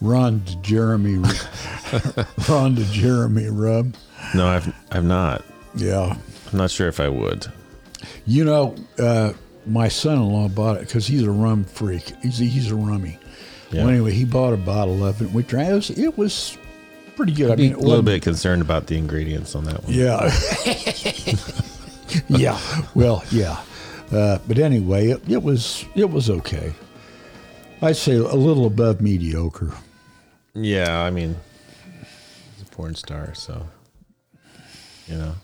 Ron 0.00 0.42
de 0.44 0.54
Jeremy 0.56 1.16
Ron 2.48 2.74
de 2.76 2.84
Jeremy 2.84 3.48
rub? 3.48 3.94
No, 4.34 4.46
I've 4.46 4.72
I've 4.92 5.04
not. 5.04 5.44
Yeah. 5.74 6.16
I'm 6.52 6.58
not 6.58 6.70
sure 6.70 6.88
if 6.88 7.00
I 7.00 7.08
would. 7.08 7.46
You 8.26 8.44
know, 8.44 8.76
uh, 8.98 9.32
my 9.66 9.88
son-in-law 9.88 10.48
bought 10.48 10.76
it 10.76 10.80
because 10.80 11.06
he's 11.06 11.22
a 11.22 11.30
rum 11.30 11.64
freak. 11.64 12.12
He's 12.22 12.40
a, 12.40 12.44
he's 12.44 12.70
a 12.70 12.76
rummy. 12.76 13.18
Yeah. 13.70 13.82
Well, 13.84 13.90
anyway, 13.90 14.12
he 14.12 14.24
bought 14.24 14.54
a 14.54 14.56
bottle 14.58 15.04
of 15.04 15.20
it. 15.20 15.30
We 15.30 15.42
drank. 15.42 15.68
It 15.70 15.74
was, 15.74 15.90
it 15.90 16.18
was 16.18 16.58
pretty 17.16 17.32
good. 17.32 17.50
I 17.50 17.56
Be 17.56 17.70
mean, 17.70 17.74
a 17.74 17.80
little 17.80 18.02
bit 18.02 18.22
concerned 18.22 18.62
about 18.62 18.86
the 18.86 18.96
ingredients 18.96 19.54
on 19.54 19.64
that 19.64 19.84
one. 19.84 19.92
Yeah. 19.92 20.30
yeah. 22.28 22.58
Well, 22.94 23.24
yeah. 23.30 23.60
Uh, 24.10 24.38
but 24.48 24.58
anyway, 24.58 25.08
it, 25.08 25.28
it 25.28 25.42
was 25.42 25.84
it 25.94 26.08
was 26.08 26.30
okay. 26.30 26.72
I'd 27.82 27.96
say 27.96 28.14
a 28.14 28.22
little 28.22 28.66
above 28.66 29.00
mediocre. 29.02 29.72
Yeah, 30.54 31.02
I 31.02 31.10
mean, 31.10 31.36
he's 32.56 32.62
a 32.62 32.70
porn 32.70 32.94
star, 32.94 33.34
so 33.34 33.66
you 35.06 35.16
know, 35.16 35.34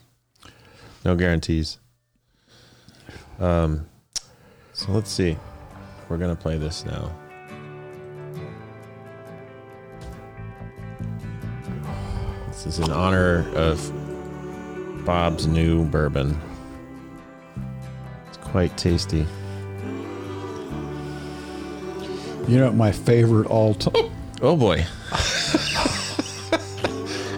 no 1.05 1.17
guarantees. 1.17 1.79
Um, 3.39 3.87
so 4.73 4.93
let's 4.93 5.11
see. 5.11 5.37
we're 6.09 6.19
gonna 6.19 6.37
play 6.37 6.57
this 6.57 6.85
now. 6.85 7.11
This 12.49 12.67
is 12.67 12.79
in 12.79 12.91
honor 12.93 13.47
of 13.55 13.93
Bob's 15.05 15.47
new 15.47 15.85
bourbon. 15.85 16.41
It's 18.29 18.39
quite 18.39 18.77
tasty. 18.79 19.27
You 22.49 22.59
know, 22.59 22.73
my 22.73 22.93
favorite 22.93 23.47
all 23.49 23.75
time. 23.75 24.11
Oh 24.41 24.57
boy. 24.57 24.77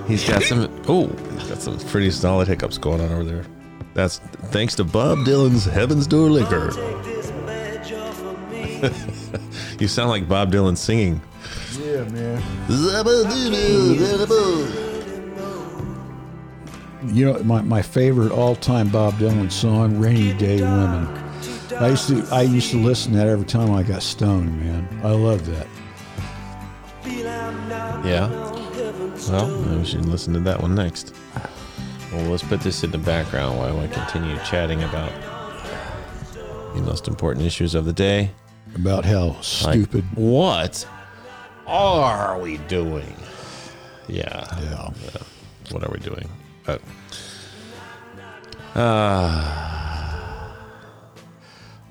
he's 0.06 0.28
got 0.28 0.42
some 0.42 0.68
oh, 0.88 1.08
he's 1.08 1.48
got 1.48 1.60
some 1.60 1.78
pretty 1.88 2.10
solid 2.10 2.48
hiccups 2.48 2.78
going 2.78 3.00
on 3.00 3.12
over 3.12 3.24
there. 3.24 3.44
That's 3.96 4.18
thanks 4.52 4.74
to 4.74 4.84
Bob 4.84 5.20
Dylan's 5.20 5.64
Heaven's 5.64 6.06
Door 6.06 6.28
Liquor. 6.28 6.70
you 9.80 9.88
sound 9.88 10.10
like 10.10 10.28
Bob 10.28 10.52
Dylan 10.52 10.76
singing. 10.76 11.22
Yeah, 11.80 12.04
man. 12.04 12.42
You 17.06 17.24
know, 17.24 17.42
my, 17.42 17.62
my 17.62 17.80
favorite 17.80 18.32
all 18.32 18.54
time 18.54 18.90
Bob 18.90 19.14
Dylan 19.14 19.50
song, 19.50 19.98
Rainy 19.98 20.34
Day 20.34 20.60
Women. 20.60 21.06
I 21.80 21.88
used 21.88 22.08
to 22.08 22.22
I 22.30 22.42
used 22.42 22.70
to 22.72 22.76
listen 22.76 23.12
to 23.12 23.18
that 23.18 23.28
every 23.28 23.46
time 23.46 23.70
I 23.72 23.82
got 23.82 24.02
stoned, 24.02 24.60
man. 24.60 24.86
I 25.04 25.12
love 25.12 25.46
that. 25.46 25.66
Yeah. 28.04 28.28
Well, 29.30 29.48
maybe 29.48 29.78
we 29.78 29.86
should 29.86 30.04
listen 30.04 30.34
to 30.34 30.40
that 30.40 30.60
one 30.60 30.74
next. 30.74 31.14
Well, 32.16 32.30
let's 32.30 32.42
put 32.42 32.60
this 32.62 32.82
in 32.82 32.90
the 32.92 32.98
background 32.98 33.58
while 33.58 33.78
I 33.78 33.88
continue 33.88 34.38
chatting 34.38 34.82
about 34.82 35.12
the 36.74 36.80
most 36.80 37.08
important 37.08 37.44
issues 37.44 37.74
of 37.74 37.84
the 37.84 37.92
day. 37.92 38.30
About 38.74 39.04
how 39.04 39.26
Like, 39.28 39.42
stupid. 39.44 40.04
what 40.14 40.86
are 41.66 42.38
we 42.40 42.56
doing? 42.68 43.14
Yeah. 44.08 44.46
Yeah. 44.62 44.88
What 45.72 45.84
are 45.84 45.90
we 45.92 45.98
doing? 45.98 46.26
But, 46.64 46.80
uh, 48.74 49.85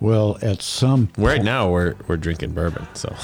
Well, 0.02 0.38
at 0.42 0.62
some 0.62 1.10
right 1.18 1.42
now 1.42 1.70
we're 1.72 1.96
we're 2.08 2.18
drinking 2.18 2.52
bourbon. 2.52 2.86
So 2.94 3.16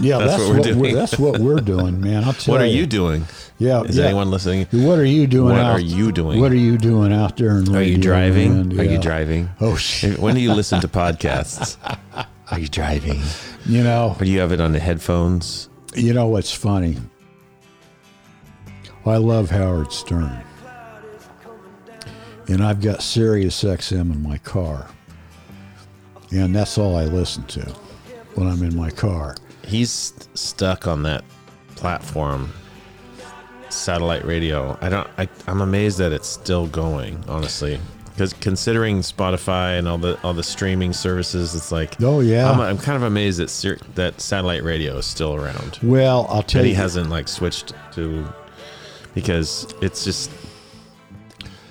yeah, 0.00 0.18
that's 0.18 0.32
that's, 0.32 0.42
what 0.42 0.48
we're 0.50 0.56
what, 0.56 0.64
doing. 0.64 0.78
we're, 0.80 0.94
that's 0.94 1.18
what 1.18 1.40
we're 1.40 1.60
doing, 1.60 2.00
man. 2.00 2.24
I'll 2.24 2.32
tell 2.32 2.52
what 2.54 2.60
are 2.60 2.66
you. 2.66 2.84
doing? 2.86 3.24
Yeah, 3.58 3.82
Is 3.82 3.96
yeah. 3.96 4.06
anyone 4.06 4.30
listening? 4.30 4.66
What 4.72 4.98
are 4.98 5.04
you 5.04 5.26
doing? 5.26 5.54
What 5.54 5.60
out, 5.64 5.76
are 5.76 5.80
you 5.80 6.10
doing? 6.12 6.40
What 6.40 6.50
are 6.52 6.56
you 6.56 6.76
doing 6.78 7.12
out 7.12 7.36
there 7.36 7.56
in 7.58 7.74
Are 7.74 7.80
you 7.80 7.96
driving? 7.96 8.78
Are 8.78 8.84
you 8.84 8.98
driving? 8.98 9.48
Oh 9.60 9.76
shit! 9.76 10.18
When 10.18 10.34
do 10.34 10.40
you 10.40 10.52
listen 10.52 10.80
to 10.80 10.88
podcasts? 11.02 11.76
Are 12.50 12.58
you 12.58 12.68
driving? 12.68 13.20
You 13.64 13.82
know, 13.84 14.14
Or 14.18 14.24
do 14.24 14.30
you 14.30 14.40
have 14.40 14.52
it 14.52 14.60
on 14.60 14.72
the 14.72 14.78
headphones? 14.80 15.68
you 15.94 16.12
know 16.12 16.26
what's 16.26 16.52
funny? 16.52 16.96
I 19.06 19.16
love 19.16 19.50
Howard 19.50 19.92
Stern, 19.92 20.36
and 22.48 22.62
I've 22.62 22.80
got 22.80 23.02
Sirius 23.02 23.62
XM 23.62 24.12
in 24.12 24.22
my 24.22 24.38
car, 24.38 24.88
and 26.30 26.54
that's 26.54 26.78
all 26.78 26.96
I 26.96 27.04
listen 27.04 27.44
to 27.44 27.62
when 28.34 28.46
I'm 28.48 28.62
in 28.62 28.76
my 28.76 28.90
car. 28.90 29.36
He's 29.64 29.90
st- 29.90 30.28
stuck 30.38 30.86
on 30.86 31.02
that 31.04 31.24
platform, 31.74 32.52
satellite 33.68 34.24
radio. 34.24 34.78
I 34.80 34.88
don't. 34.88 35.08
I, 35.18 35.28
I'm 35.46 35.60
amazed 35.60 35.98
that 35.98 36.12
it's 36.12 36.28
still 36.28 36.66
going. 36.68 37.22
Honestly, 37.28 37.80
because 38.10 38.32
considering 38.34 39.00
Spotify 39.00 39.78
and 39.78 39.88
all 39.88 39.98
the 39.98 40.18
all 40.22 40.34
the 40.34 40.42
streaming 40.44 40.92
services, 40.92 41.54
it's 41.54 41.72
like 41.72 42.00
Oh 42.00 42.20
yeah. 42.20 42.50
I'm, 42.50 42.60
I'm 42.60 42.78
kind 42.78 42.96
of 42.96 43.02
amazed 43.02 43.38
that 43.40 43.80
that 43.96 44.20
satellite 44.20 44.62
radio 44.62 44.96
is 44.98 45.06
still 45.06 45.34
around. 45.34 45.78
well, 45.82 46.26
I'll 46.28 46.42
tell 46.42 46.60
And 46.60 46.68
he 46.68 46.74
hasn't 46.74 47.10
like 47.10 47.28
switched 47.28 47.74
to 47.94 48.24
because 49.14 49.72
it's 49.82 50.04
just 50.04 50.30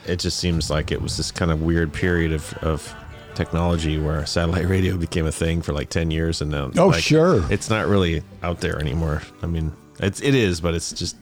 it 0.06 0.20
just 0.20 0.38
seems 0.38 0.70
like 0.70 0.92
it 0.92 1.02
was 1.02 1.18
this 1.18 1.32
kind 1.32 1.50
of 1.52 1.62
weird 1.62 1.94
period 1.94 2.32
of 2.34 2.54
of 2.62 2.94
technology 3.36 4.00
where 4.00 4.26
satellite 4.26 4.68
radio 4.76 4.98
became 4.98 5.26
a 5.26 5.32
thing 5.32 5.62
for 5.62 5.74
like 5.74 5.90
10 5.90 6.12
years 6.12 6.42
and 6.42 6.52
now 6.52 6.72
Oh, 6.78 6.88
like, 6.88 7.04
sure. 7.04 7.44
it's 7.52 7.70
not 7.70 7.88
really 7.88 8.24
out 8.44 8.62
there 8.62 8.80
anymore 8.80 9.22
i 9.44 9.46
mean 9.46 9.72
it's 10.00 10.22
it 10.22 10.34
is 10.36 10.62
but 10.62 10.74
it's 10.74 10.92
just 10.94 11.16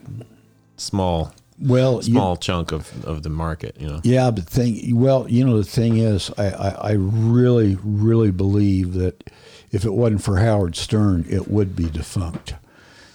small 0.78 1.34
well, 1.60 1.98
you- 1.98 2.14
small 2.14 2.36
chunk 2.36 2.72
of 2.72 3.06
of 3.06 3.22
the 3.24 3.30
market 3.30 3.76
you 3.80 3.88
know 3.88 4.02
Yeah, 4.04 4.32
but 4.32 4.46
thing 4.46 5.00
well, 5.00 5.28
you 5.30 5.46
know 5.46 5.58
the 5.58 5.64
thing 5.64 5.98
is, 5.98 6.32
I, 6.38 6.46
I, 6.50 6.70
I 6.70 6.92
really, 6.94 7.78
really 7.84 8.32
believe 8.32 8.94
that 8.94 9.30
if 9.72 9.86
it 9.86 9.94
wasn't 9.94 10.24
for 10.24 10.38
Howard 10.40 10.76
Stern, 10.76 11.26
it 11.30 11.48
would 11.48 11.76
be 11.76 11.90
defunct. 11.90 12.56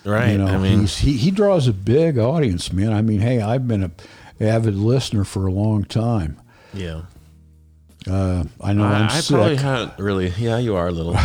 right 0.04 0.30
You 0.32 0.38
know, 0.38 0.46
i 0.46 0.56
mean 0.56 0.80
he's, 0.80 0.98
he 0.98 1.16
he 1.16 1.30
draws 1.32 1.66
a 1.66 1.72
big 1.72 2.16
audience, 2.16 2.72
man. 2.72 2.92
I 2.92 3.02
mean, 3.02 3.20
hey, 3.20 3.40
I've 3.40 3.66
been 3.66 3.82
a 3.82 3.90
avid 4.40 4.76
listener 4.76 5.24
for 5.24 5.46
a 5.48 5.52
long 5.52 5.82
time. 5.84 6.40
yeah 6.72 7.02
Uh, 8.08 8.44
I 8.60 8.72
know 8.72 8.84
I, 8.84 8.92
I'm 8.94 9.04
I 9.10 9.20
sick. 9.20 9.34
probably 9.34 9.56
haven't 9.56 9.98
really. 9.98 10.28
Yeah, 10.38 10.58
you 10.58 10.76
are 10.76 10.88
a 10.88 10.92
little. 10.92 11.14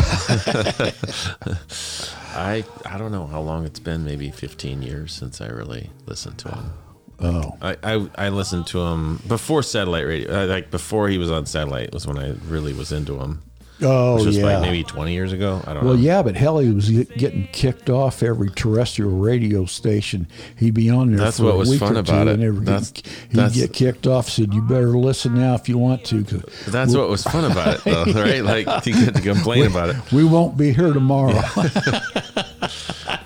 I 2.36 2.64
I 2.86 2.98
don't 2.98 3.12
know 3.12 3.28
how 3.28 3.42
long 3.42 3.66
it's 3.66 3.80
been. 3.80 4.04
Maybe 4.04 4.30
15 4.32 4.82
years 4.82 5.14
since 5.14 5.40
I 5.42 5.48
really 5.48 5.90
listened 6.06 6.38
to 6.40 6.50
him. 6.50 6.74
oh, 7.20 7.52
I, 7.62 7.78
I, 7.84 8.08
I 8.16 8.30
listened 8.30 8.68
to 8.68 8.82
him 8.82 9.18
before 9.28 9.64
satellite 9.64 10.06
radio. 10.06 10.44
uh, 10.44 10.48
Like 10.48 10.72
before 10.72 11.10
he 11.10 11.18
was 11.18 11.32
on 11.32 11.46
satellite 11.46 11.94
was 11.94 12.06
when 12.08 12.18
I 12.18 12.32
really 12.48 12.74
was 12.74 12.92
into 12.92 13.20
him. 13.20 13.42
Oh 13.84 14.16
Which 14.16 14.26
was 14.26 14.38
yeah. 14.38 14.46
like 14.46 14.62
maybe 14.62 14.84
20 14.84 15.14
years 15.14 15.32
ago. 15.34 15.62
I 15.66 15.74
don't 15.74 15.84
know. 15.84 15.90
well, 15.90 15.98
know. 15.98 16.04
yeah, 16.04 16.22
but 16.24 16.36
hell, 16.36 16.60
he 16.60 16.72
was 16.72 16.90
getting 16.90 17.48
kicked 17.52 17.90
off 17.90 18.24
every 18.24 18.50
terrestrial 18.50 19.12
radio 19.12 19.66
station. 19.66 20.28
He'd 20.58 20.74
be 20.74 20.90
on 20.90 21.10
there 21.12 21.18
That's 21.20 21.38
for 21.38 21.44
what 21.46 21.54
a 21.56 21.58
was 21.58 21.70
week 21.70 21.80
fun 21.80 21.96
or 21.96 22.00
about 22.00 22.24
two, 22.26 22.30
it. 22.30 22.34
and 22.36 22.44
every- 22.44 22.66
That's- 22.66 22.94
he'd 23.30 23.32
that's- 23.38 23.56
get 23.56 23.74
kicked 23.74 24.08
off. 24.08 24.30
Said, 24.30 24.54
"You 24.54 24.62
better 24.62 24.98
listen 24.98 25.36
now 25.36 25.54
if 25.56 25.68
you 25.70 25.78
want 25.78 26.04
to." 26.06 26.24
'cause 26.24 26.44
That's 26.68 26.96
what 26.96 27.10
was 27.10 27.24
fun 27.24 27.50
about 27.50 27.76
it, 27.76 27.84
though, 27.84 28.04
right? 28.22 28.44
Like 28.44 28.86
you 28.86 28.94
get 28.94 29.16
to 29.16 29.22
complain 29.22 29.66
about 29.68 29.90
it. 29.90 29.96
we 30.12 30.24
won't 30.24 30.58
be 30.58 30.74
here 30.74 30.94
tomorrow. 30.94 31.40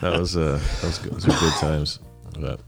That 0.02 0.20
was 0.20 0.38
uh, 0.38 0.60
that 0.82 0.88
was 0.88 0.98
good. 1.00 1.14
Those 1.14 1.26
were 1.28 1.34
good 1.40 1.54
times. 1.60 2.00
But 2.40 2.60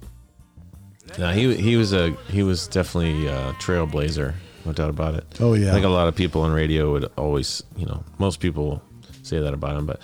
no, 1.19 1.31
he 1.31 1.55
he 1.55 1.75
was 1.75 1.93
a 1.93 2.11
he 2.29 2.41
was 2.43 2.67
definitely 2.67 3.27
a 3.27 3.53
trailblazer, 3.59 4.33
no 4.65 4.73
doubt 4.73 4.89
about 4.89 5.15
it. 5.15 5.25
Oh, 5.39 5.53
yeah. 5.53 5.69
I 5.69 5.73
think 5.73 5.85
a 5.85 5.89
lot 5.89 6.07
of 6.07 6.15
people 6.15 6.41
on 6.41 6.51
radio 6.51 6.91
would 6.91 7.09
always, 7.17 7.63
you 7.77 7.85
know, 7.85 8.03
most 8.17 8.39
people 8.39 8.81
say 9.23 9.39
that 9.39 9.53
about 9.53 9.77
him, 9.77 9.85
but 9.85 9.99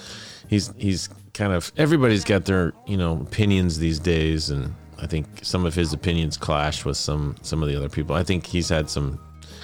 he's 0.48 0.74
he's 0.78 1.10
kind 1.34 1.54
of 1.54 1.72
everybody's 1.78 2.24
got 2.24 2.46
their 2.46 2.74
you 2.86 2.98
know 2.98 3.20
opinions 3.22 3.80
these 3.80 4.00
days, 4.00 4.50
and 4.50 4.74
I 5.02 5.08
think 5.08 5.26
some 5.41 5.65
of 5.65 5.76
his 5.76 5.94
opinions 5.94 6.38
clash 6.38 6.86
with 6.86 6.98
some 6.98 7.36
some 7.41 7.62
of 7.62 7.70
the 7.70 7.76
other 7.76 7.89
people. 7.89 8.15
I 8.15 8.24
think 8.24 8.46
he's 8.46 8.70
had 8.70 8.89
some 8.89 9.20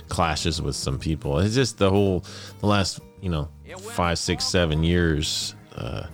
clashes 0.10 0.62
with 0.62 0.76
some 0.76 1.00
people. 1.00 1.40
It's 1.40 1.56
just 1.56 1.78
the 1.78 1.90
whole 1.90 2.26
the 2.60 2.68
last 2.68 3.00
you 3.22 3.30
know 3.30 3.50
five, 3.92 4.20
six, 4.20 4.46
seven 4.46 4.84
years. 4.84 5.56
Uh, 5.76 6.08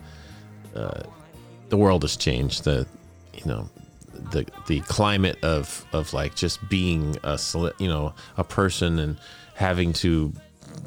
the 1.70 1.78
world 1.78 2.04
has 2.04 2.16
changed. 2.16 2.64
The 2.64 2.88
you 3.34 3.46
know 3.46 3.70
the 4.32 4.46
the 4.68 4.82
climate 4.82 5.38
of 5.44 5.86
of 5.94 6.14
like 6.14 6.36
just 6.36 6.68
being 6.70 7.18
a 7.24 7.40
you 7.80 7.88
know 7.88 8.14
a 8.38 8.44
person 8.44 9.00
and 9.00 9.18
having 9.56 9.94
to 9.94 10.34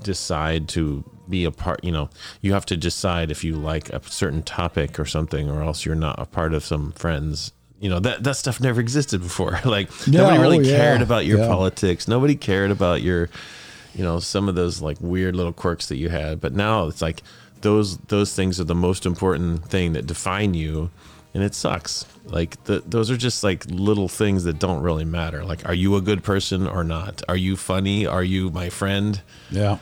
decide 0.02 0.68
to 0.68 1.04
be 1.28 1.44
a 1.44 1.50
part 1.50 1.82
you 1.84 1.92
know 1.92 2.10
you 2.40 2.52
have 2.52 2.66
to 2.66 2.76
decide 2.76 3.30
if 3.30 3.44
you 3.44 3.54
like 3.54 3.90
a 3.90 4.02
certain 4.08 4.42
topic 4.42 4.98
or 4.98 5.04
something 5.04 5.48
or 5.48 5.62
else 5.62 5.84
you're 5.84 5.94
not 5.94 6.18
a 6.18 6.26
part 6.26 6.54
of 6.54 6.64
some 6.64 6.92
friends. 6.92 7.52
You 7.78 7.88
know 7.88 8.00
that 8.00 8.24
that 8.24 8.36
stuff 8.36 8.60
never 8.60 8.80
existed 8.80 9.22
before. 9.22 9.58
Like 9.64 9.88
nobody 10.06 10.38
really 10.38 10.58
oh, 10.58 10.62
yeah, 10.62 10.76
cared 10.76 11.02
about 11.02 11.24
your 11.24 11.38
yeah. 11.38 11.46
politics. 11.46 12.06
Nobody 12.06 12.34
cared 12.34 12.70
about 12.70 13.00
your 13.00 13.30
you 13.94 14.04
know 14.04 14.20
some 14.20 14.48
of 14.48 14.54
those 14.54 14.82
like 14.82 14.98
weird 15.00 15.34
little 15.34 15.52
quirks 15.52 15.86
that 15.86 15.96
you 15.96 16.10
had. 16.10 16.40
But 16.40 16.52
now 16.52 16.88
it's 16.88 17.00
like 17.00 17.22
those 17.62 17.98
those 17.98 18.34
things 18.34 18.60
are 18.60 18.64
the 18.64 18.74
most 18.74 19.06
important 19.06 19.64
thing 19.66 19.92
that 19.94 20.06
define 20.06 20.54
you 20.54 20.90
and 21.34 21.42
it 21.42 21.54
sucks 21.54 22.04
like 22.24 22.62
the, 22.64 22.80
those 22.86 23.10
are 23.10 23.16
just 23.16 23.42
like 23.44 23.64
little 23.66 24.08
things 24.08 24.44
that 24.44 24.58
don't 24.58 24.82
really 24.82 25.04
matter 25.04 25.44
like 25.44 25.66
are 25.68 25.74
you 25.74 25.96
a 25.96 26.00
good 26.00 26.22
person 26.22 26.66
or 26.66 26.82
not 26.84 27.22
are 27.28 27.36
you 27.36 27.56
funny 27.56 28.06
are 28.06 28.24
you 28.24 28.50
my 28.50 28.68
friend 28.68 29.22
yeah. 29.50 29.78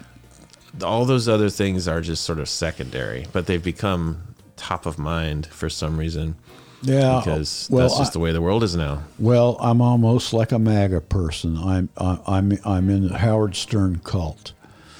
all 0.82 1.04
those 1.04 1.28
other 1.28 1.48
things 1.50 1.88
are 1.88 2.00
just 2.00 2.24
sort 2.24 2.38
of 2.38 2.48
secondary 2.48 3.26
but 3.32 3.46
they've 3.46 3.64
become 3.64 4.22
top 4.56 4.86
of 4.86 4.98
mind 4.98 5.46
for 5.46 5.68
some 5.70 5.96
reason 5.98 6.34
Yeah, 6.82 7.20
because 7.24 7.68
well, 7.70 7.82
that's 7.88 7.98
just 7.98 8.10
I- 8.10 8.14
the 8.14 8.18
way 8.20 8.32
the 8.32 8.42
world 8.42 8.62
is 8.62 8.74
now 8.76 9.02
Well, 9.18 9.56
I'm 9.60 9.80
almost 9.80 10.32
like 10.32 10.52
a 10.52 10.58
MAGA 10.58 11.00
person. 11.02 11.56
I'm 11.56 11.88
I- 11.96 12.18
I'm 12.26 12.58
I'm 12.64 12.90
in 12.90 13.08
the 13.08 13.18
Howard 13.18 13.56
Stern 13.56 14.00
cult. 14.04 14.52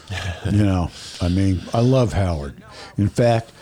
you 0.51 0.65
know, 0.65 0.91
I 1.21 1.29
mean, 1.29 1.61
I 1.75 1.81
love 1.81 2.15
Howard. 2.15 2.63
In 2.97 3.09
fact, 3.09 3.53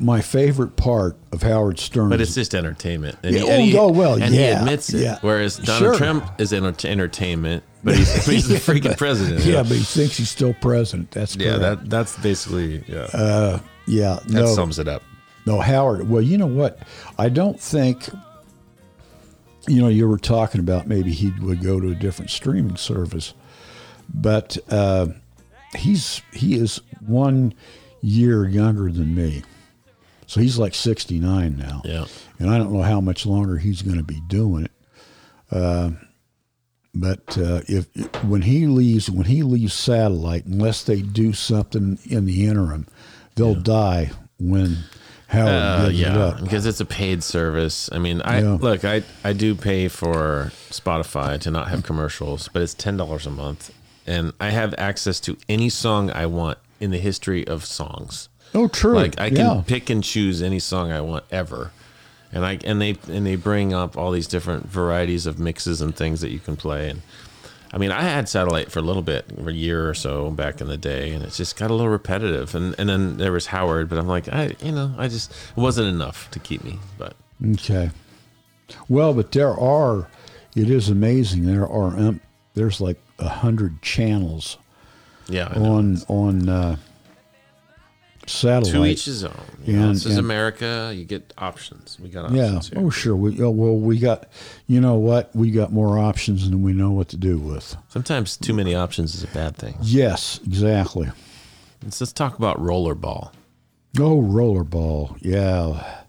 my 0.00 0.20
favorite 0.20 0.76
part 0.76 1.16
of 1.32 1.42
Howard 1.42 1.78
Stern. 1.78 2.08
But 2.08 2.20
it's 2.20 2.34
just 2.34 2.54
entertainment. 2.54 3.18
And 3.22 3.34
Yeah, 3.34 3.42
he, 3.42 3.48
and 3.50 3.62
oh, 3.62 3.64
he- 3.66 3.78
oh, 3.78 3.88
well, 3.90 4.14
and 4.22 4.34
he 4.34 4.42
admits 4.42 4.92
it. 4.92 5.02
yeah. 5.02 5.18
Whereas 5.20 5.56
Donald 5.56 5.78
Sure. 5.78 5.94
Trump 5.96 6.30
is 6.40 6.52
enter- 6.52 6.88
entertainment, 6.88 7.62
but 7.84 7.96
he's, 7.96 8.12
but 8.26 8.34
he's 8.34 8.48
the 8.48 8.54
freaking 8.56 8.96
president. 8.98 9.44
Yeah, 9.44 9.62
but 9.62 9.72
he 9.72 9.82
thinks 9.82 10.16
he's 10.16 10.30
still 10.30 10.54
president. 10.54 11.10
That's 11.10 11.36
yeah. 11.36 11.56
correct. 11.58 11.60
That 11.82 11.90
that's 11.90 12.18
basically 12.18 12.82
yeah. 12.88 13.60
yeah, 13.86 14.18
that 14.26 14.30
no, 14.30 14.46
sums 14.54 14.78
it 14.78 14.88
up. 14.88 15.02
no, 15.46 15.60
Howard. 15.60 16.08
Well, 16.08 16.22
you 16.22 16.38
know 16.38 16.46
what? 16.46 16.78
I 17.18 17.28
don't 17.28 17.60
think. 17.60 18.08
You 19.68 19.82
know, 19.82 19.88
you 19.88 20.06
were 20.08 20.18
talking 20.18 20.60
about 20.60 20.86
maybe 20.86 21.10
he 21.12 21.32
would 21.40 21.60
go 21.60 21.80
to 21.80 21.90
a 21.90 21.94
different 21.94 22.30
streaming 22.30 22.76
service, 22.76 23.34
but 24.14 24.56
uh, 24.70 25.08
he's 25.76 26.22
he 26.32 26.54
is 26.54 26.80
one 27.04 27.52
year 28.00 28.46
younger 28.48 28.92
than 28.92 29.12
me, 29.12 29.42
so 30.26 30.40
he's 30.40 30.58
like 30.58 30.74
sixty 30.74 31.18
nine 31.20 31.56
now. 31.56 31.82
Yeah. 31.84 32.06
and 32.38 32.50
I 32.50 32.58
don't 32.58 32.72
know 32.72 32.82
how 32.82 33.00
much 33.00 33.24
longer 33.26 33.56
he's 33.58 33.82
going 33.82 33.98
to 33.98 34.02
be 34.04 34.20
doing 34.28 34.64
it. 34.64 34.70
Uh, 35.50 35.90
but 36.94 37.36
uh, 37.36 37.60
if 37.68 37.86
when 38.24 38.42
he 38.42 38.66
leaves, 38.66 39.10
when 39.10 39.26
he 39.26 39.42
leaves 39.42 39.74
satellite, 39.74 40.46
unless 40.46 40.82
they 40.82 41.02
do 41.02 41.32
something 41.32 41.98
in 42.04 42.24
the 42.24 42.46
interim, 42.46 42.86
they'll 43.34 43.54
die 43.54 44.10
when 44.38 44.78
Howard 45.28 45.48
Uh, 45.48 45.88
gives 45.88 46.00
it 46.00 46.06
up. 46.08 46.40
because 46.40 46.64
it's 46.66 46.80
a 46.80 46.84
paid 46.86 47.22
service. 47.22 47.90
I 47.92 47.98
mean, 47.98 48.22
I 48.22 48.40
Yeah. 48.40 48.58
look, 48.60 48.84
I 48.84 49.02
I 49.24 49.32
do 49.34 49.54
pay 49.54 49.88
for 49.88 50.52
Spotify 50.70 51.38
to 51.40 51.50
not 51.50 51.68
have 51.68 51.82
commercials, 51.82 52.48
but 52.52 52.62
it's 52.62 52.74
ten 52.74 52.96
dollars 52.96 53.26
a 53.26 53.30
month, 53.30 53.72
and 54.06 54.32
I 54.40 54.50
have 54.50 54.74
access 54.78 55.20
to 55.20 55.36
any 55.48 55.68
song 55.68 56.10
I 56.10 56.24
want 56.26 56.58
in 56.80 56.90
the 56.92 56.98
history 56.98 57.46
of 57.46 57.64
songs. 57.66 58.28
Oh, 58.56 58.68
true. 58.68 58.94
Like 58.94 59.20
I 59.20 59.28
can 59.28 59.38
yeah. 59.38 59.62
pick 59.66 59.90
and 59.90 60.02
choose 60.02 60.42
any 60.42 60.58
song 60.58 60.90
I 60.90 61.00
want 61.00 61.24
ever, 61.30 61.72
and 62.32 62.44
I 62.44 62.58
and 62.64 62.80
they 62.80 62.96
and 63.08 63.26
they 63.26 63.36
bring 63.36 63.74
up 63.74 63.96
all 63.96 64.10
these 64.10 64.26
different 64.26 64.66
varieties 64.66 65.26
of 65.26 65.38
mixes 65.38 65.80
and 65.80 65.94
things 65.94 66.22
that 66.22 66.30
you 66.30 66.38
can 66.38 66.56
play. 66.56 66.88
And 66.88 67.02
I 67.72 67.78
mean, 67.78 67.92
I 67.92 68.02
had 68.02 68.28
satellite 68.28 68.72
for 68.72 68.78
a 68.78 68.82
little 68.82 69.02
bit, 69.02 69.26
a 69.38 69.52
year 69.52 69.88
or 69.88 69.94
so 69.94 70.30
back 70.30 70.60
in 70.60 70.68
the 70.68 70.78
day, 70.78 71.12
and 71.12 71.22
it 71.22 71.32
just 71.32 71.58
got 71.58 71.70
a 71.70 71.74
little 71.74 71.90
repetitive. 71.90 72.54
And 72.54 72.74
and 72.78 72.88
then 72.88 73.18
there 73.18 73.32
was 73.32 73.46
Howard, 73.48 73.88
but 73.88 73.98
I'm 73.98 74.08
like, 74.08 74.28
I 74.32 74.56
you 74.60 74.72
know, 74.72 74.94
I 74.96 75.08
just 75.08 75.30
it 75.30 75.60
wasn't 75.60 75.88
enough 75.88 76.30
to 76.30 76.38
keep 76.38 76.64
me. 76.64 76.78
But 76.96 77.14
Okay. 77.44 77.90
Well, 78.88 79.14
but 79.14 79.32
there 79.32 79.52
are. 79.58 80.08
It 80.54 80.70
is 80.70 80.88
amazing. 80.88 81.44
There 81.44 81.68
are. 81.68 81.96
Um, 81.98 82.20
there's 82.54 82.80
like 82.80 82.98
a 83.18 83.28
hundred 83.28 83.82
channels 83.82 84.56
yeah, 85.28 85.48
on 85.48 85.98
on 86.08 86.48
uh, 86.48 86.76
satellite. 88.26 88.72
to 88.72 88.84
each 88.86 89.04
his 89.06 89.24
own. 89.24 89.32
You 89.64 89.74
know, 89.76 89.86
And- 89.88 89.96
this 89.96 90.06
is 90.06 90.16
and- 90.16 90.24
America. 90.24 90.92
You 90.94 91.04
get 91.04 91.32
options. 91.38 91.98
We 92.00 92.08
got 92.08 92.30
Yeah. 92.32 92.44
options 92.56 92.68
here. 92.68 92.78
Oh, 92.80 92.90
sure. 92.90 93.16
We 93.16 93.40
oh, 93.42 93.50
well, 93.50 93.76
we 93.76 93.98
got. 93.98 94.28
You 94.66 94.80
know 94.80 94.94
what? 94.94 95.34
We 95.34 95.50
got 95.50 95.72
more 95.72 95.98
options 95.98 96.48
than 96.48 96.62
we 96.62 96.72
know 96.72 96.90
what 96.90 97.08
to 97.10 97.16
do 97.16 97.38
with. 97.38 97.76
Sometimes 97.88 98.36
too 98.36 98.54
many 98.54 98.74
options 98.74 99.14
is 99.14 99.22
a 99.24 99.28
bad 99.28 99.56
thing. 99.56 99.76
Yes, 99.82 100.40
exactly. 100.46 101.10
Let's, 101.82 102.00
let's 102.00 102.12
talk 102.12 102.36
about 102.38 102.58
rollerball. 102.58 103.30
Oh, 103.98 104.20
Rollerball. 104.20 105.16
Yeah. 105.22 106.02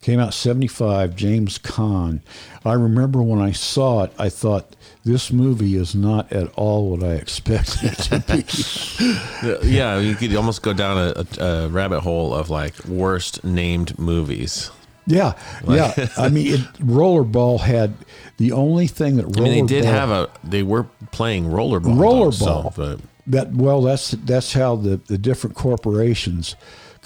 Came 0.00 0.20
out 0.20 0.32
75, 0.32 1.16
James 1.16 1.58
Caan. 1.58 2.20
I 2.64 2.74
remember 2.74 3.20
when 3.20 3.40
I 3.40 3.50
saw 3.50 4.04
it, 4.04 4.12
I 4.18 4.28
thought, 4.28 4.76
this 5.04 5.32
movie 5.32 5.74
is 5.74 5.94
not 5.94 6.30
at 6.32 6.52
all 6.54 6.90
what 6.90 7.02
I 7.02 7.14
expected 7.14 7.92
it 7.92 7.98
to 8.04 8.20
be. 8.20 9.64
Yeah, 9.68 9.98
you 9.98 10.14
could 10.14 10.34
almost 10.36 10.62
go 10.62 10.72
down 10.72 10.98
a, 10.98 11.24
a, 11.40 11.44
a 11.44 11.68
rabbit 11.68 12.00
hole 12.00 12.34
of 12.34 12.48
like 12.50 12.84
worst 12.84 13.42
named 13.44 13.98
movies. 13.98 14.70
yeah. 15.06 15.32
Yeah. 15.66 15.94
I 16.16 16.28
mean, 16.28 16.54
it, 16.54 16.60
Rollerball 16.74 17.60
had 17.60 17.94
the 18.36 18.52
only 18.52 18.86
thing 18.86 19.16
that 19.16 19.26
Rollerball. 19.26 19.38
I 19.38 19.42
mean, 19.42 19.66
they 19.66 19.74
did 19.80 19.84
have 19.84 20.10
a. 20.10 20.28
They 20.44 20.62
were 20.62 20.84
playing 21.12 21.46
rollerball. 21.46 21.96
Rollerball. 21.96 22.34
So, 22.34 22.72
but 22.76 23.00
that 23.26 23.52
well 23.52 23.82
that's 23.82 24.12
that's 24.12 24.52
how 24.52 24.76
the, 24.76 24.96
the 25.06 25.18
different 25.18 25.54
corporations 25.56 26.56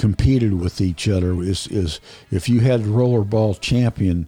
competed 0.02 0.52
with 0.64 0.80
each 0.80 1.08
other 1.08 1.30
is 1.42 1.66
is 1.68 2.00
if 2.32 2.48
you 2.48 2.58
had 2.60 2.80
rollerball 2.82 3.52
champion 3.60 4.26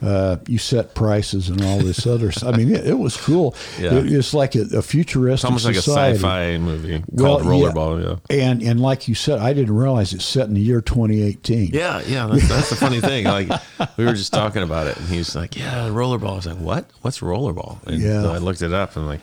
uh, 0.00 0.36
you 0.46 0.58
set 0.58 0.94
prices 0.94 1.48
and 1.48 1.60
all 1.64 1.78
this 1.80 2.06
other 2.06 2.30
stuff. 2.30 2.54
I 2.54 2.56
mean, 2.56 2.72
it, 2.72 2.86
it 2.86 2.98
was 3.06 3.16
cool. 3.16 3.52
Yeah. 3.80 3.94
It- 3.94 4.12
it's 4.12 4.32
like 4.32 4.54
a, 4.54 4.60
a 4.76 4.80
futuristic 4.80 5.50
it's 5.50 5.66
almost 5.66 5.84
society. 5.84 5.90
like 5.90 6.14
a 6.14 6.18
sci-fi 6.22 6.58
movie 6.58 7.02
Well, 7.08 7.40
called 7.40 7.42
Rollerball. 7.50 8.20
Yeah. 8.30 8.46
And 8.46 8.62
and 8.62 8.78
like 8.80 9.08
you 9.08 9.16
said, 9.16 9.40
I 9.40 9.52
didn't 9.52 9.74
realize 9.74 10.12
it's 10.14 10.24
set 10.24 10.46
in 10.46 10.54
the 10.54 10.60
year 10.60 10.80
2018. 10.80 11.70
Yeah, 11.72 12.00
yeah, 12.06 12.28
that's, 12.28 12.48
that's 12.48 12.70
the 12.70 12.76
funny 12.76 13.00
thing. 13.00 13.24
Like 13.24 13.48
we 13.96 14.04
were 14.04 14.14
just 14.14 14.32
talking 14.32 14.62
about 14.62 14.86
it, 14.86 14.96
and 14.98 15.08
he's 15.08 15.34
like, 15.34 15.56
"Yeah, 15.56 15.88
rollerball." 15.88 16.30
I 16.34 16.36
was 16.36 16.46
like, 16.46 16.58
"What? 16.58 16.84
What's 17.02 17.18
rollerball?" 17.18 17.84
And 17.88 18.00
Yeah. 18.00 18.22
so 18.22 18.32
I 18.32 18.38
looked 18.38 18.62
it 18.62 18.72
up, 18.72 18.94
and 18.94 19.02
I'm 19.02 19.08
like, 19.08 19.20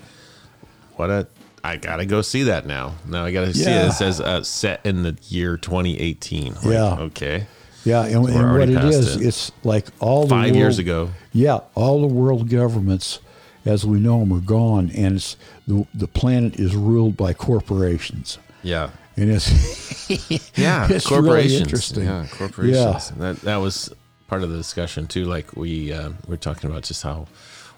"What 0.97 1.09
a." 1.09 1.25
I 1.65 1.77
gotta 1.77 2.05
go 2.05 2.21
see 2.21 2.43
that 2.43 2.65
now. 2.65 2.95
Now 3.07 3.25
I 3.25 3.31
gotta 3.31 3.53
see 3.53 3.63
it. 3.63 3.67
Yeah. 3.67 3.87
It 3.87 3.91
says 3.93 4.19
uh, 4.21 4.43
set 4.43 4.85
in 4.85 5.03
the 5.03 5.17
year 5.29 5.57
2018. 5.57 6.53
Like, 6.55 6.63
Yeah. 6.65 6.95
Okay. 6.99 7.47
Yeah, 7.83 8.03
and, 8.05 8.27
and 8.27 8.51
what 8.57 8.67
it 8.67 8.83
is, 8.83 9.15
it. 9.15 9.25
it's 9.27 9.51
like 9.63 9.85
all 9.99 10.23
the 10.23 10.29
Five 10.29 10.55
years 10.55 10.79
ago. 10.79 11.11
Yeah, 11.33 11.59
all 11.75 12.01
the 12.01 12.07
world 12.11 12.49
governments, 12.49 13.19
as 13.63 13.85
we 13.85 13.99
know 13.99 14.19
them, 14.21 14.33
are 14.33 14.39
gone, 14.39 14.89
and 14.95 15.17
it's 15.17 15.37
the 15.67 15.85
the 15.93 16.07
planet 16.07 16.59
is 16.59 16.75
ruled 16.75 17.15
by 17.15 17.33
corporations, 17.33 18.39
Yeah. 18.63 18.89
and 19.17 19.29
it's 19.29 20.09
Yeah. 20.57 20.87
It's 20.89 21.05
corporations. 21.05 21.51
really 21.51 21.61
interesting. 21.61 22.05
Yeah. 22.05 22.25
Corporations. 22.31 23.11
That 23.17 23.35
that 23.41 23.57
was 23.57 23.93
part 24.27 24.41
of 24.41 24.49
the 24.49 24.57
discussion 24.57 25.05
too. 25.05 25.25
Like 25.25 25.55
we 25.55 25.93
uh, 25.93 26.09
we're 26.27 26.37
talking 26.37 26.71
about 26.71 26.83
just 26.83 27.03
how 27.03 27.27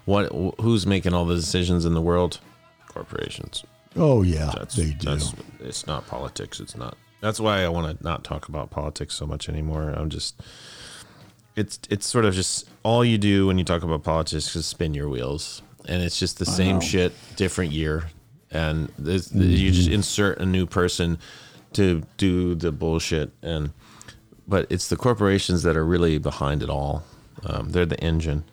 what 0.06 0.32
who's 0.60 0.86
making 0.86 1.12
all 1.12 1.26
the 1.26 1.34
decisions 1.36 1.84
in 1.84 1.92
the 1.92 2.00
world? 2.00 2.40
Corporations. 2.88 3.62
Oh 3.98 4.22
yeah, 4.22 4.52
That's, 4.56 4.76
they 4.76 4.90
do. 4.92 5.10
That's, 5.10 5.34
it's 5.60 5.86
not 5.86 6.06
politics. 6.06 6.60
It's 6.60 6.76
not. 6.76 6.96
That's 7.20 7.40
why 7.40 7.62
I 7.64 7.68
want 7.68 7.98
to 7.98 8.04
not 8.04 8.24
talk 8.24 8.48
about 8.48 8.70
politics 8.70 9.14
so 9.14 9.26
much 9.26 9.48
anymore. 9.48 9.90
I'm 9.90 10.08
just. 10.10 10.40
It's 11.56 11.80
it's 11.90 12.06
sort 12.06 12.24
of 12.24 12.34
just 12.34 12.68
all 12.84 13.04
you 13.04 13.18
do 13.18 13.46
when 13.48 13.58
you 13.58 13.64
talk 13.64 13.82
about 13.82 14.04
politics 14.04 14.54
is 14.54 14.64
spin 14.66 14.94
your 14.94 15.08
wheels, 15.08 15.60
and 15.88 16.02
it's 16.02 16.18
just 16.18 16.38
the 16.38 16.46
same 16.46 16.76
know. 16.76 16.80
shit, 16.80 17.12
different 17.36 17.72
year, 17.72 18.04
and 18.50 18.90
this, 18.98 19.28
Mm-hmm. 19.28 19.42
you 19.50 19.70
just 19.72 19.88
insert 19.90 20.38
a 20.38 20.46
new 20.46 20.66
person 20.66 21.18
to 21.72 22.02
do 22.16 22.54
the 22.54 22.70
bullshit, 22.70 23.32
and 23.42 23.72
but 24.46 24.66
it's 24.70 24.88
the 24.88 24.96
corporations 24.96 25.64
that 25.64 25.76
are 25.76 25.84
really 25.84 26.18
behind 26.18 26.62
it 26.62 26.70
all. 26.70 27.02
Um, 27.44 27.70
they're 27.72 27.86
the 27.86 27.98
engine. 28.00 28.44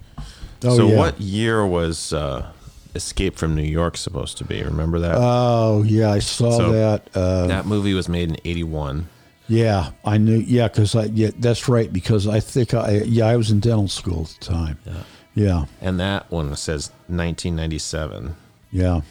Oh, 0.63 0.75
so 0.75 0.87
yeah. 0.87 0.97
what 0.97 1.21
year 1.21 1.65
was 1.65 2.11
uh, 2.11 2.51
Escape 2.95 3.35
from 3.35 3.55
New 3.55 3.63
York 3.63 3.97
supposed 3.97 4.37
to 4.37 4.43
be? 4.45 4.63
Remember 4.63 4.99
that? 4.99 5.15
Oh 5.17 5.83
yeah, 5.83 6.11
I 6.11 6.19
saw 6.19 6.51
So- 6.57 6.71
that. 6.71 7.09
Uh, 7.13 7.47
That 7.47 7.65
movie 7.65 7.93
was 7.93 8.07
made 8.09 8.29
in 8.29 8.37
'81. 8.45 9.07
yeah, 9.47 9.91
I 10.05 10.17
knew. 10.17 10.37
Yeah, 10.37 10.67
because 10.69 10.95
I 10.95 11.05
yeah, 11.05 11.31
that's 11.37 11.67
right. 11.69 11.91
Because 11.91 12.27
I 12.27 12.39
think 12.39 12.73
I 12.73 13.01
yeah 13.05 13.25
I 13.27 13.35
was 13.35 13.51
in 13.51 13.59
dental 13.59 13.87
school 13.87 14.21
at 14.23 14.37
the 14.39 14.45
time. 14.45 14.77
Yeah. 14.85 14.93
Yeah, 15.37 15.65
And 15.81 15.99
that 15.99 16.31
one 16.31 16.55
says 16.55 16.91
1997. 17.07 18.35
yeah. 18.71 19.01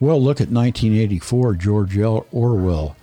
Well, 0.00 0.20
look 0.20 0.40
at 0.40 0.50
1984, 0.50 1.54
George 1.54 1.96
L. 1.98 2.26
Orwell. 2.32 2.96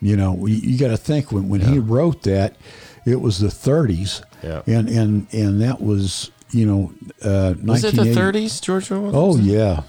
You 0.00 0.16
know, 0.16 0.46
you, 0.46 0.54
you 0.54 0.78
got 0.78 0.88
to 0.88 0.96
think 0.96 1.32
when 1.32 1.48
when 1.48 1.60
he 1.60 1.78
wrote 1.78 2.22
that, 2.22 2.56
it 3.04 3.20
was 3.20 3.40
the 3.40 3.48
30s. 3.48 4.22
Yeah. 4.42 4.62
And 4.66 4.88
and 4.88 5.26
and 5.32 5.60
that 5.60 5.80
was 5.82 6.30
you 6.54 6.66
know 6.66 6.92
uh, 7.22 7.54
Was 7.62 7.84
it 7.84 7.96
the 7.96 8.02
30s, 8.04 8.62
George 8.62 8.90
Orwell? 8.90 9.16
Oh 9.16 9.36
yeah. 9.36 9.82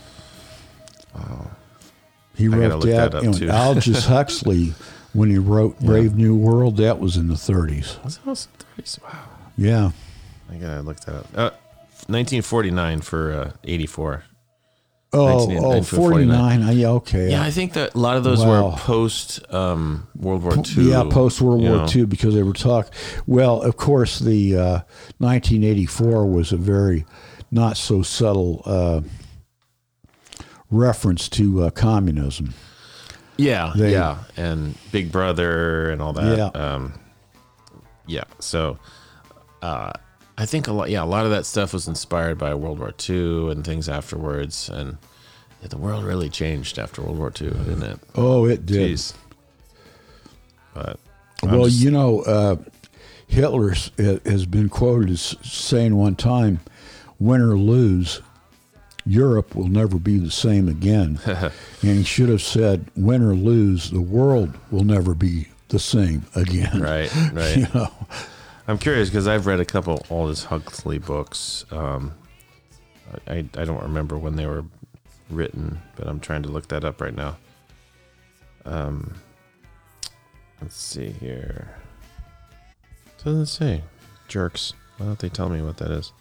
Wow. 1.14 1.52
He 2.36 2.48
gotta 2.48 2.62
wrote 2.62 2.72
look 2.80 2.84
that. 2.90 3.12
that 3.12 3.18
up, 3.18 3.24
you 3.24 3.32
know, 3.32 3.38
too. 3.38 3.50
Aldous 3.50 4.06
Huxley, 4.08 4.74
when 5.14 5.30
he 5.30 5.38
wrote 5.38 5.80
Brave 5.80 6.16
New 6.16 6.36
World, 6.36 6.78
that 6.78 7.00
was 7.00 7.16
in 7.16 7.28
the 7.28 7.36
30s. 7.36 8.04
Was 8.04 8.18
it 8.18 8.28
also 8.28 8.50
30s? 8.78 9.02
Wow. 9.04 9.24
Yeah. 9.58 9.92
I 10.52 10.56
gotta 10.56 10.82
look 10.82 11.00
that 11.02 11.16
up. 11.16 11.26
Uh, 11.36 11.50
1949 12.08 13.02
for 13.02 13.32
uh, 13.34 13.52
84. 13.64 14.24
Oh, 15.16 15.48
19- 15.48 15.60
oh 15.64 15.82
49. 15.84 16.64
Uh, 16.64 16.72
Yeah, 16.72 16.88
okay. 16.90 17.32
Yeah, 17.32 17.42
I 17.44 17.52
think 17.52 17.74
that 17.74 17.96
a 17.96 17.98
lot 17.98 18.18
of 18.18 18.24
those 18.24 18.44
Wow. 18.46 18.72
were 18.72 18.78
post 18.78 19.42
um, 19.54 20.08
World 20.16 20.44
War 20.44 20.54
II. 20.58 20.90
yeah, 20.90 21.04
post 21.10 21.42
World 21.42 21.62
War 21.62 21.78
know. 21.78 21.88
II 21.94 22.06
because 22.06 22.34
they 22.36 22.44
were 22.44 22.54
talk. 22.54 22.92
Well, 23.26 23.62
of 23.62 23.78
course, 23.78 24.20
the 24.20 24.56
uh, 24.56 24.80
1984 25.20 26.26
was 26.26 26.52
a 26.52 26.58
very 26.58 27.06
not 27.52 27.78
so 27.78 28.02
subtle 28.02 28.62
uh, 28.66 29.02
reference 30.70 31.30
to 31.30 31.64
uh, 31.64 31.70
communism. 31.72 32.54
Yeah, 33.38 33.74
They- 33.76 33.92
yeah, 33.92 34.18
and 34.38 34.76
Big 34.92 35.12
Brother 35.12 35.90
and 35.90 36.02
all 36.02 36.14
that. 36.14 36.38
Yeah. 36.38 36.48
um, 36.60 36.94
yeah. 38.08 38.24
So, 38.40 38.78
uh, 39.62 39.92
I 40.38 40.46
think 40.46 40.68
a 40.68 40.74
lot. 40.74 40.90
Yeah, 40.90 41.04
a 41.04 41.06
lot 41.06 41.26
of 41.26 41.32
that 41.32 41.46
stuff 41.46 41.74
was 41.74 41.88
inspired 41.88 42.38
by 42.38 42.54
World 42.56 42.80
War 42.80 42.94
II 43.10 43.52
and 43.52 43.64
things 43.66 43.88
afterwards, 43.88 44.70
and 44.70 44.98
yeah, 45.62 45.70
the 45.70 45.78
world 45.78 46.04
really 46.04 46.30
changed 46.30 46.78
after 46.78 47.02
World 47.02 47.18
War 47.18 47.32
II, 47.40 47.50
didn't 47.52 47.84
it? 47.84 48.00
Oh, 48.16 48.46
it 48.46 48.66
did. 48.66 48.92
Jeez. 48.92 49.14
But 50.74 51.00
I'm 51.44 51.52
Well, 51.52 51.66
just- 51.66 51.80
you 51.82 51.92
know, 51.92 52.22
uh, 52.22 52.58
Hitler 53.28 53.74
has 54.26 54.46
been 54.46 54.70
quoted 54.70 55.10
as 55.10 55.36
saying 55.42 55.96
one 55.96 56.16
time, 56.16 56.60
"Win 57.18 57.42
or 57.42 57.58
lose, 57.58 58.22
Europe 59.06 59.56
will 59.56 59.68
never 59.68 59.98
be 59.98 60.18
the 60.18 60.32
same 60.32 60.68
again. 60.68 61.20
and 61.26 61.52
he 61.82 62.04
should 62.04 62.30
have 62.30 62.42
said, 62.42 62.86
win 62.96 63.22
or 63.22 63.36
lose, 63.36 63.92
the 63.92 64.02
world 64.02 64.54
will 64.72 64.84
never 64.84 65.14
be 65.14 65.48
the 65.70 65.80
same 65.80 66.26
again. 66.36 66.82
Right, 66.82 67.14
right. 67.34 67.58
you 67.58 67.68
know, 67.74 67.92
I'm 68.68 68.78
curious 68.80 69.10
because 69.10 69.28
I've 69.28 69.46
read 69.46 69.60
a 69.60 69.66
couple 69.66 69.94
of 69.94 70.12
Aldous 70.12 70.46
Huxley 70.46 70.98
books. 70.98 71.66
Um, 71.72 72.14
I 73.28 73.46
I 73.56 73.66
don't 73.66 73.84
remember 73.84 74.18
when 74.18 74.36
they 74.36 74.48
were 74.48 74.66
written, 75.30 75.82
but 75.96 76.08
I'm 76.08 76.20
trying 76.20 76.44
to 76.44 76.50
look 76.50 76.68
that 76.70 76.84
up 76.84 77.00
right 77.00 77.16
now. 77.16 77.38
Um, 78.66 79.14
let's 80.62 80.76
see 80.76 81.10
here. 81.10 81.76
Doesn't 83.24 83.46
say. 83.48 83.84
Jerks. 84.28 84.74
Why 84.98 85.06
don't 85.06 85.20
they 85.20 85.30
tell 85.30 85.50
me 85.50 85.62
what 85.62 85.78
that 85.78 85.92
is? 85.92 86.12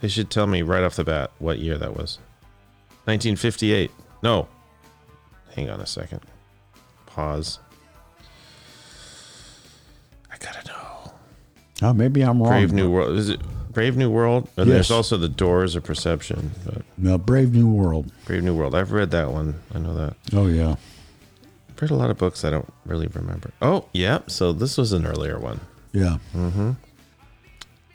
They 0.00 0.08
should 0.08 0.30
tell 0.30 0.46
me 0.46 0.62
right 0.62 0.82
off 0.82 0.96
the 0.96 1.04
bat 1.04 1.30
what 1.38 1.58
year 1.58 1.76
that 1.78 1.94
was. 1.94 2.18
1958. 3.04 3.90
No. 4.22 4.48
Hang 5.54 5.70
on 5.70 5.80
a 5.80 5.86
second. 5.86 6.20
Pause. 7.06 7.58
I 10.30 10.36
gotta 10.38 10.66
know. 10.68 10.75
Oh, 11.82 11.92
maybe 11.92 12.22
I'm 12.22 12.40
wrong. 12.42 12.50
Brave 12.50 12.72
New 12.72 12.90
World. 12.90 13.16
Is 13.16 13.28
it 13.28 13.40
Brave 13.72 13.96
New 13.96 14.10
World? 14.10 14.48
And 14.56 14.70
there's 14.70 14.90
also 14.90 15.16
the 15.16 15.28
Doors 15.28 15.74
of 15.76 15.84
Perception. 15.84 16.52
But 16.64 16.82
No, 16.96 17.18
Brave 17.18 17.52
New 17.54 17.68
World. 17.70 18.10
Brave 18.24 18.42
New 18.42 18.54
World. 18.54 18.74
I've 18.74 18.92
read 18.92 19.10
that 19.10 19.30
one. 19.30 19.60
I 19.74 19.78
know 19.78 19.94
that. 19.94 20.14
Oh, 20.32 20.46
yeah. 20.46 20.76
I've 21.70 21.82
read 21.82 21.90
a 21.90 21.94
lot 21.94 22.10
of 22.10 22.16
books 22.18 22.44
I 22.44 22.50
don't 22.50 22.72
really 22.86 23.06
remember. 23.08 23.50
Oh, 23.60 23.86
yeah. 23.92 24.20
So 24.28 24.52
this 24.52 24.78
was 24.78 24.92
an 24.92 25.06
earlier 25.06 25.38
one. 25.38 25.60
Yeah. 25.92 26.18
Mm-hmm. 26.34 26.72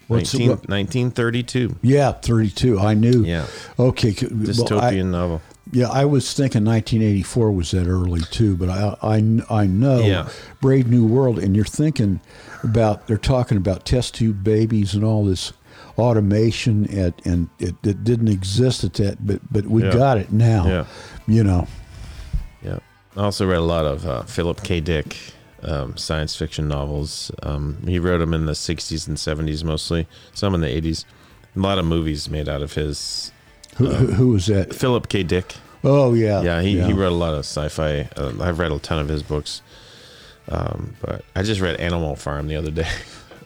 What's 0.07 0.33
19, 0.33 0.49
what- 0.49 0.69
1932. 0.69 1.77
Yeah, 1.81 2.11
32. 2.11 2.79
I 2.79 2.93
knew. 2.93 3.23
Yeah. 3.23 3.47
Okay. 3.79 4.11
c- 4.13 4.27
well, 4.27 4.45
Dystopian 4.45 4.81
I, 5.07 5.09
novel. 5.09 5.41
Yeah, 5.71 5.89
I 5.89 6.05
was 6.05 6.33
thinking 6.33 6.65
1984 6.65 7.51
was 7.51 7.71
that 7.71 7.87
early 7.87 8.21
too, 8.31 8.55
but 8.57 8.69
I, 8.69 8.95
I, 9.01 9.15
I 9.49 9.65
know 9.67 9.99
Yeah. 10.01 10.29
Brave 10.59 10.87
New 10.89 11.05
World, 11.05 11.39
and 11.39 11.55
you're 11.55 11.65
thinking 11.65 12.19
about, 12.63 13.07
they're 13.07 13.17
talking 13.17 13.57
about 13.57 13.85
test 13.85 14.15
tube 14.15 14.43
babies 14.43 14.93
and 14.93 15.03
all 15.03 15.25
this 15.25 15.53
automation, 15.97 16.89
at, 16.97 17.25
and 17.25 17.49
it, 17.59 17.75
it 17.83 18.03
didn't 18.03 18.27
exist 18.27 18.83
at 18.83 18.93
that, 18.95 19.25
but, 19.25 19.41
but 19.51 19.65
we 19.65 19.83
Yeah. 19.83 19.93
got 19.93 20.17
it 20.17 20.31
now. 20.31 20.65
Yeah. 20.67 20.85
You 21.27 21.43
know, 21.43 21.67
Yeah. 22.63 22.79
I 23.15 23.21
also 23.23 23.45
read 23.47 23.57
a 23.59 23.61
lot 23.61 23.85
of 23.85 24.05
uh, 24.05 24.23
Philip 24.23 24.63
K. 24.63 24.79
Dick 24.79 25.17
um, 25.63 25.95
science 25.97 26.35
fiction 26.35 26.67
novels. 26.67 27.31
Um, 27.43 27.77
he 27.85 27.99
wrote 27.99 28.17
them 28.19 28.33
in 28.33 28.45
the 28.45 28.53
60s 28.53 29.07
and 29.07 29.17
70s 29.17 29.63
mostly, 29.63 30.07
some 30.33 30.55
in 30.55 30.61
the 30.61 30.67
80s. 30.67 31.05
A 31.55 31.59
lot 31.59 31.77
of 31.77 31.85
movies 31.85 32.29
made 32.29 32.47
out 32.49 32.61
of 32.61 32.73
his. 32.73 33.31
Who, 33.77 33.87
who, 33.87 34.07
who 34.13 34.27
was 34.29 34.47
that? 34.47 34.73
Philip 34.73 35.07
K. 35.09 35.23
Dick. 35.23 35.55
Oh, 35.83 36.13
yeah. 36.13 36.41
Yeah, 36.41 36.61
he, 36.61 36.79
he 36.79 36.93
wrote 36.93 37.11
a 37.11 37.15
lot 37.15 37.33
of 37.33 37.39
sci-fi. 37.39 38.07
Uh, 38.15 38.33
I've 38.39 38.59
read 38.59 38.71
a 38.71 38.79
ton 38.79 38.99
of 38.99 39.07
his 39.07 39.23
books, 39.23 39.61
um, 40.49 40.95
but 41.01 41.23
I 41.35 41.41
just 41.43 41.59
read 41.61 41.79
Animal 41.79 42.15
Farm 42.15 42.47
the 42.47 42.55
other 42.55 42.71
day. 42.71 42.87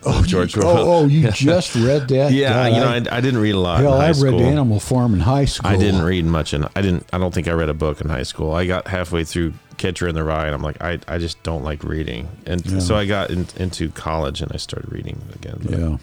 Oh, 0.08 0.22
George 0.24 0.56
you, 0.56 0.62
Orwell. 0.62 0.78
oh, 0.88 0.92
oh, 0.92 1.06
you 1.08 1.32
just 1.32 1.74
read 1.74 2.08
that? 2.10 2.32
yeah, 2.32 2.70
God, 2.70 2.76
you 2.76 2.80
know, 2.80 3.12
I, 3.12 3.18
I, 3.18 3.22
didn't 3.22 3.40
read 3.40 3.56
a 3.56 3.60
lot. 3.60 3.80
hell, 3.80 3.96
in 3.96 4.00
high 4.02 4.06
I 4.06 4.08
read 4.10 4.16
school. 4.18 4.42
Animal 4.42 4.80
Farm 4.80 5.16
in 5.16 5.20
high 5.22 5.46
school. 5.46 5.68
I 5.72 5.78
didn't 5.78 6.04
read 6.04 6.26
much, 6.26 6.54
and 6.54 6.68
I 6.76 6.82
didn't. 6.84 7.08
I 7.12 7.18
don't 7.18 7.34
think 7.34 7.48
I 7.48 7.54
read 7.54 7.70
a 7.70 7.74
book 7.74 8.02
in 8.02 8.10
high 8.10 8.22
school. 8.22 8.54
I 8.54 8.68
got 8.68 8.88
halfway 8.88 9.24
through 9.24 9.54
Catcher 9.78 10.08
in 10.08 10.14
the 10.14 10.24
Rye, 10.24 10.46
and 10.46 10.54
I'm 10.54 10.62
like, 10.62 10.80
I, 10.80 11.00
I 11.08 11.18
just 11.18 11.42
don't 11.42 11.64
like 11.64 11.84
reading, 11.84 12.28
and 12.46 12.64
Yeah. 12.68 12.80
so 12.80 12.96
I 12.96 13.08
got 13.08 13.32
in, 13.32 13.48
into 13.58 13.90
college 13.90 14.42
and 14.44 14.52
I 14.54 14.58
started 14.58 14.92
reading 14.92 15.20
again. 15.34 15.60
But 15.64 15.80
Yeah. 15.80 15.98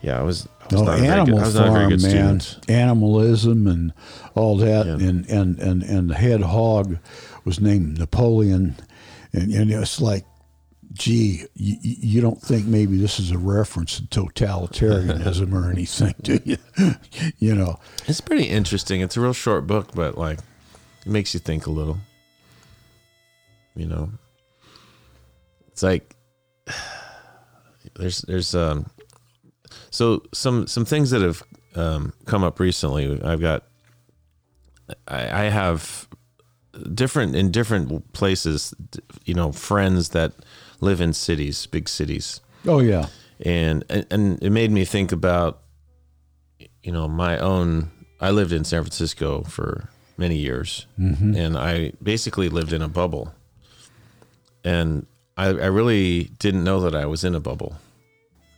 yeah, 0.00 0.18
I 0.18 0.22
was. 0.22 0.48
Was 0.70 0.80
No, 0.80 0.84
not 0.86 0.98
a 0.98 1.02
very 1.02 1.08
Animal 1.12 1.26
good, 1.26 1.42
I 1.42 1.46
was 1.46 1.54
not 1.54 1.68
a 1.68 1.70
very 1.70 1.80
Farm, 1.82 1.90
good 1.90 2.02
man, 2.02 2.40
student. 2.40 2.70
animalism 2.70 3.66
and 3.66 3.92
all 4.34 4.56
that, 4.58 4.86
Yeah. 4.86 4.92
and, 4.94 5.26
and 5.28 5.58
and 5.58 5.82
and 5.82 6.10
the 6.10 6.14
head 6.14 6.40
hog 6.42 6.98
was 7.44 7.60
named 7.60 7.98
Napoleon, 7.98 8.76
and, 9.32 9.52
and 9.52 9.70
it's 9.70 10.00
like, 10.00 10.24
gee, 10.92 11.44
you, 11.54 11.76
you 11.82 12.20
don't 12.20 12.40
think 12.40 12.66
maybe 12.66 12.98
this 12.98 13.18
is 13.18 13.30
a 13.30 13.38
reference 13.38 13.96
to 14.00 14.02
totalitarianism 14.06 15.52
or 15.52 15.70
anything, 15.70 16.14
do 16.22 16.38
you? 16.44 16.56
you 17.38 17.54
know, 17.54 17.78
It's 18.06 18.20
pretty 18.20 18.44
interesting. 18.44 19.00
It's 19.00 19.16
a 19.16 19.20
real 19.20 19.32
short 19.32 19.66
book, 19.66 19.88
but 19.94 20.18
like, 20.18 20.38
it 21.04 21.06
makes 21.10 21.32
you 21.34 21.40
think 21.40 21.66
a 21.66 21.70
little. 21.70 21.98
You 23.74 23.86
know, 23.86 24.10
it's 25.68 25.82
like 25.82 26.14
there's 27.96 28.20
there's 28.22 28.54
um 28.54 28.86
so 29.90 30.22
some 30.32 30.66
some 30.66 30.84
things 30.84 31.10
that 31.10 31.20
have 31.22 31.42
um, 31.74 32.12
come 32.26 32.42
up 32.44 32.58
recently. 32.60 33.20
I've 33.22 33.40
got 33.40 33.64
I, 35.06 35.44
I 35.46 35.50
have 35.50 36.08
different 36.94 37.36
in 37.36 37.50
different 37.50 38.12
places. 38.12 38.74
You 39.24 39.34
know, 39.34 39.52
friends 39.52 40.10
that 40.10 40.32
live 40.80 41.00
in 41.00 41.12
cities, 41.12 41.66
big 41.66 41.88
cities 41.88 42.40
oh 42.66 42.80
yeah, 42.80 43.06
and 43.44 43.84
and- 43.90 44.06
and 44.10 44.42
it 44.42 44.50
made 44.50 44.70
me 44.70 44.84
think 44.84 45.12
about 45.12 45.60
you 46.82 46.92
know 46.92 47.06
my 47.08 47.38
own 47.38 47.90
i 48.20 48.30
lived 48.30 48.52
in 48.52 48.64
san 48.64 48.82
francisco 48.82 49.42
for 49.42 49.88
many 50.16 50.36
years 50.36 50.86
Mm-hmm. 50.98 51.34
and 51.36 51.56
i 51.56 51.92
basically 52.02 52.48
lived 52.48 52.72
in 52.72 52.80
a 52.82 52.88
bubble 52.88 53.34
and 54.64 55.06
I, 55.36 55.46
I 55.48 55.66
really 55.66 56.24
didn't 56.38 56.64
know 56.64 56.80
that 56.80 56.94
i 56.94 57.04
was 57.06 57.24
in 57.24 57.34
a 57.34 57.40
bubble 57.40 57.76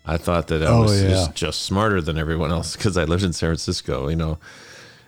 i 0.06 0.16
thought 0.16 0.48
that 0.48 0.62
i 0.62 0.66
Oh, 0.66 0.82
was 0.82 1.02
yeah. 1.02 1.08
just, 1.10 1.34
just 1.34 1.62
smarter 1.62 2.00
than 2.00 2.16
everyone 2.18 2.50
else 2.50 2.76
because 2.76 2.96
i 2.96 3.04
lived 3.04 3.22
in 3.24 3.32
san 3.32 3.48
francisco 3.48 4.08
you 4.08 4.16
know 4.16 4.38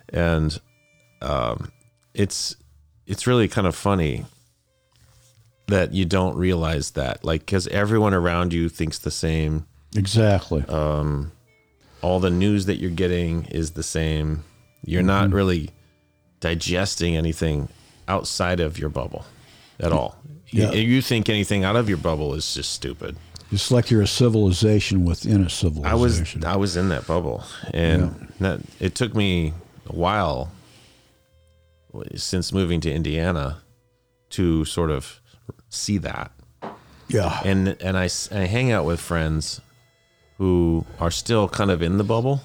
and 0.09 0.59
um, 1.21 1.71
it's 2.13 2.55
it's 3.07 3.25
really 3.27 3.47
kind 3.47 3.65
of 3.67 3.75
funny 3.75 4.25
that 5.67 5.93
you 5.93 6.05
don't 6.05 6.35
realize 6.37 6.91
that 6.91 7.23
like 7.25 7.41
because 7.41 7.67
everyone 7.69 8.13
around 8.13 8.53
you 8.53 8.69
thinks 8.69 8.99
the 8.99 9.11
same 9.11 9.65
exactly. 9.95 10.63
um, 10.69 11.31
all 12.01 12.19
the 12.19 12.29
news 12.29 12.67
that 12.67 12.75
you're 12.75 12.91
getting 12.91 13.45
is 13.45 13.71
the 13.71 13.81
same. 13.81 14.43
You're 14.83 15.01
not 15.01 15.27
Mm-hmm. 15.27 15.35
really 15.35 15.69
digesting 16.39 17.15
anything 17.15 17.69
outside 18.07 18.59
of 18.59 18.77
your 18.77 18.89
bubble 18.89 19.25
at 19.79 19.91
all. 19.91 20.15
You- 20.49 20.69
You, 20.69 21.01
think 21.01 21.27
anything 21.29 21.63
out 21.63 21.75
of 21.75 21.89
your 21.89 21.97
bubble 21.97 22.35
is 22.35 22.53
just 22.53 22.71
stupid. 22.73 23.15
It's 23.51 23.71
like 23.71 23.91
you're 23.91 24.01
a 24.01 24.07
civilization 24.07 25.05
within 25.05 25.43
a 25.45 25.49
civilization. 25.49 25.91
I 25.91 25.95
was 25.95 26.45
I 26.45 26.55
was 26.57 26.77
in 26.77 26.89
that 26.89 27.05
bubble, 27.07 27.43
and 27.73 28.31
that, 28.39 28.61
it 28.79 28.95
took 28.95 29.15
me 29.15 29.53
a 29.87 29.93
while 29.95 30.51
since 32.15 32.51
moving 32.51 32.81
to 32.81 32.91
Indiana 32.91 33.61
to 34.31 34.65
sort 34.65 34.91
of 34.91 35.21
see 35.69 35.97
that. 35.99 36.31
yeah, 37.07 37.39
And 37.45 37.77
and 37.81 37.97
I, 37.97 38.09
I 38.31 38.45
hang 38.45 38.71
out 38.71 38.85
with 38.85 38.99
friends 38.99 39.61
who 40.37 40.85
are 40.99 41.11
still 41.11 41.47
kind 41.47 41.71
of 41.71 41.81
in 41.81 41.97
the 41.97 42.03
bubble. 42.03 42.41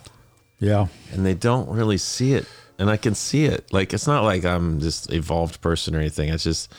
yeah, 0.61 0.87
and 1.13 1.25
they 1.27 1.35
don't 1.35 1.69
really 1.69 1.99
see 1.99 2.35
it. 2.35 2.47
And 2.79 2.89
i 2.89 2.97
can 2.97 3.15
see 3.15 3.45
it. 3.45 3.73
Like 3.73 3.93
it's 3.93 4.07
not 4.07 4.25
like 4.25 4.45
i'm 4.45 4.81
this 4.81 5.07
evolved 5.11 5.61
person 5.61 5.95
or 5.95 5.99
anything. 5.99 6.29
It's 6.31 6.45
just 6.45 6.73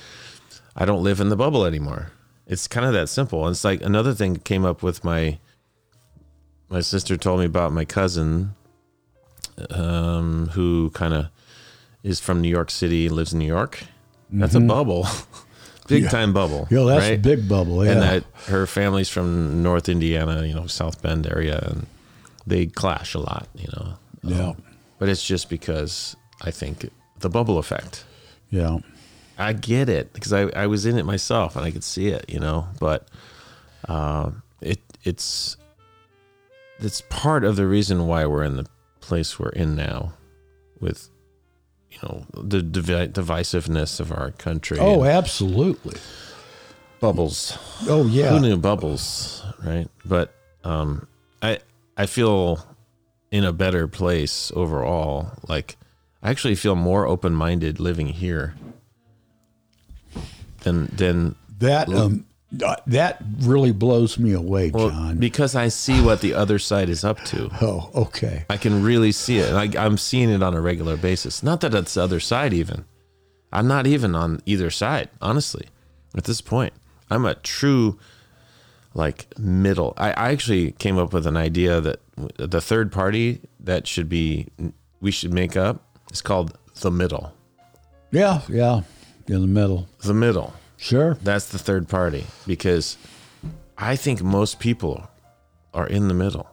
i 0.75 0.85
don't 0.85 1.03
live 1.03 1.19
in 1.19 1.29
the 1.29 1.35
bubble 1.35 1.65
anymore 1.65 2.11
it's 2.51 2.67
kind 2.67 2.85
of 2.85 2.93
that 2.93 3.07
simple 3.09 3.45
and 3.45 3.53
it's 3.53 3.63
like 3.63 3.81
another 3.81 4.13
thing 4.13 4.35
came 4.35 4.65
up 4.65 4.83
with 4.83 5.03
my 5.03 5.37
my 6.69 6.81
sister 6.81 7.15
told 7.17 7.39
me 7.39 7.45
about 7.45 7.71
my 7.71 7.85
cousin 7.85 8.53
um 9.69 10.47
who 10.53 10.89
kind 10.91 11.13
of 11.13 11.27
is 12.03 12.19
from 12.19 12.41
new 12.41 12.49
york 12.49 12.69
city 12.71 13.09
lives 13.09 13.33
in 13.33 13.39
new 13.39 13.45
york 13.47 13.83
that's 14.31 14.55
a 14.55 14.59
bubble 14.59 15.05
big 15.87 16.03
Yeah. 16.03 16.09
time 16.09 16.33
bubble 16.33 16.67
yeah. 16.71 16.83
That's 16.85 17.05
a 17.05 17.17
big 17.17 17.49
bubble. 17.49 17.83
Yeah, 17.85 17.91
and 17.91 18.01
that 18.01 18.23
her 18.47 18.65
family's 18.65 19.09
from 19.09 19.61
North 19.61 19.89
Indiana, 19.89 20.45
you 20.45 20.53
know, 20.53 20.65
South 20.67 21.01
Bend 21.01 21.27
area, 21.27 21.59
and 21.69 21.85
they 22.47 22.67
clash 22.67 23.13
a 23.13 23.19
lot, 23.19 23.49
you 23.55 23.67
know. 23.75 23.93
yeah, 24.23 24.53
But 24.99 25.09
it's 25.09 25.25
just 25.25 25.49
because 25.49 26.15
I 26.41 26.49
think 26.51 26.89
the 27.19 27.29
bubble 27.29 27.57
effect. 27.57 28.05
yeah. 28.49 28.77
I 29.41 29.53
get 29.53 29.89
it 29.89 30.13
because 30.13 30.33
I, 30.33 30.43
I 30.55 30.67
was 30.67 30.85
in 30.85 30.97
it 30.97 31.05
myself 31.05 31.55
and 31.55 31.65
I 31.65 31.71
could 31.71 31.83
see 31.83 32.07
it, 32.07 32.29
you 32.29 32.39
know. 32.39 32.67
But 32.79 33.07
um, 33.87 34.43
it 34.61 34.79
it's 35.03 35.57
it's 36.79 37.01
part 37.09 37.43
of 37.43 37.55
the 37.55 37.65
reason 37.67 38.07
why 38.07 38.25
we're 38.25 38.43
in 38.43 38.55
the 38.55 38.67
place 38.99 39.39
we're 39.39 39.49
in 39.49 39.75
now, 39.75 40.13
with 40.79 41.09
you 41.89 41.97
know 42.03 42.25
the 42.33 42.61
divi- 42.61 43.07
divisiveness 43.07 43.99
of 43.99 44.11
our 44.11 44.31
country. 44.31 44.77
Oh, 44.79 45.03
absolutely. 45.03 45.97
bubbles. 46.99 47.57
Oh 47.87 48.05
yeah. 48.05 48.29
Who 48.29 48.39
knew 48.39 48.57
bubbles, 48.57 49.43
right? 49.63 49.87
But 50.05 50.33
um, 50.63 51.07
I 51.41 51.59
I 51.97 52.05
feel 52.05 52.63
in 53.31 53.43
a 53.43 53.53
better 53.53 53.87
place 53.87 54.51
overall. 54.55 55.31
Like 55.47 55.77
I 56.21 56.29
actually 56.29 56.55
feel 56.55 56.75
more 56.75 57.07
open 57.07 57.33
minded 57.33 57.79
living 57.79 58.07
here 58.07 58.53
than 60.61 60.87
than 60.95 61.35
That 61.59 61.89
um, 61.89 62.25
Uh, 62.63 62.75
That 62.87 63.21
really 63.39 63.71
blows 63.71 64.17
me 64.19 64.33
away, 64.33 64.71
Well, 64.71 64.89
Jon. 64.89 65.17
because 65.17 65.55
I 65.55 65.69
see 65.69 66.01
what 66.01 66.19
the 66.21 66.33
other 66.33 66.59
side 66.59 66.89
is 66.89 67.03
up 67.05 67.23
to. 67.25 67.49
oh, 67.61 67.89
okay. 67.95 68.45
I 68.49 68.57
can 68.57 68.83
really 68.83 69.11
see 69.13 69.37
it. 69.37 69.47
And 69.49 69.57
I, 69.57 69.85
I'm 69.85 69.97
seeing 69.97 70.29
it 70.29 70.43
on 70.43 70.53
a 70.53 70.59
regular 70.61 70.97
basis. 70.97 71.43
Not 71.43 71.61
that 71.61 71.73
it's 71.73 71.93
the 71.93 72.03
other 72.03 72.19
side, 72.19 72.51
even. 72.53 72.83
I'm 73.53 73.67
not 73.67 73.87
even 73.87 74.15
on 74.15 74.41
either 74.45 74.69
side, 74.69 75.09
honestly, 75.21 75.67
at 76.17 76.25
this 76.25 76.41
point. 76.41 76.73
I'm 77.09 77.25
a 77.25 77.35
true, 77.35 77.97
like, 78.93 79.27
middle. 79.37 79.93
I, 79.97 80.11
I 80.11 80.31
actually 80.31 80.71
came 80.73 80.97
up 80.97 81.13
with 81.13 81.25
an 81.27 81.37
idea 81.37 81.79
that 81.81 81.99
the 82.37 82.61
third 82.61 82.91
party 82.91 83.41
that 83.61 83.87
should 83.87 84.09
be, 84.09 84.47
we 84.99 85.11
should 85.11 85.33
make 85.33 85.55
up 85.55 85.83
is 86.11 86.21
called 86.21 86.57
the 86.81 86.91
middle. 86.91 87.33
Yeah, 88.11 88.41
yeah. 88.49 88.81
In 89.27 89.41
the 89.41 89.47
middle. 89.47 89.87
The 90.03 90.13
middle. 90.13 90.53
Sure. 90.77 91.15
That's 91.21 91.47
the 91.47 91.59
third 91.59 91.87
party 91.87 92.25
because 92.47 92.97
I 93.77 93.95
think 93.95 94.21
most 94.23 94.59
people 94.59 95.07
are 95.73 95.87
in 95.87 96.07
the 96.07 96.13
middle. 96.13 96.49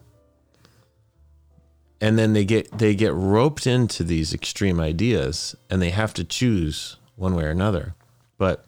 And 2.01 2.19
then 2.19 2.33
they 2.33 2.45
get 2.45 2.79
they 2.79 2.95
get 2.95 3.13
roped 3.13 3.67
into 3.67 4.05
these 4.05 4.33
extreme 4.33 4.79
ideas 4.79 5.57
and 5.69 5.83
they 5.83 5.91
have 5.91 6.15
to 6.15 6.25
choose 6.25 6.97
one 7.17 7.35
way 7.35 7.45
or 7.45 7.51
another. 7.51 7.95
But 8.37 8.65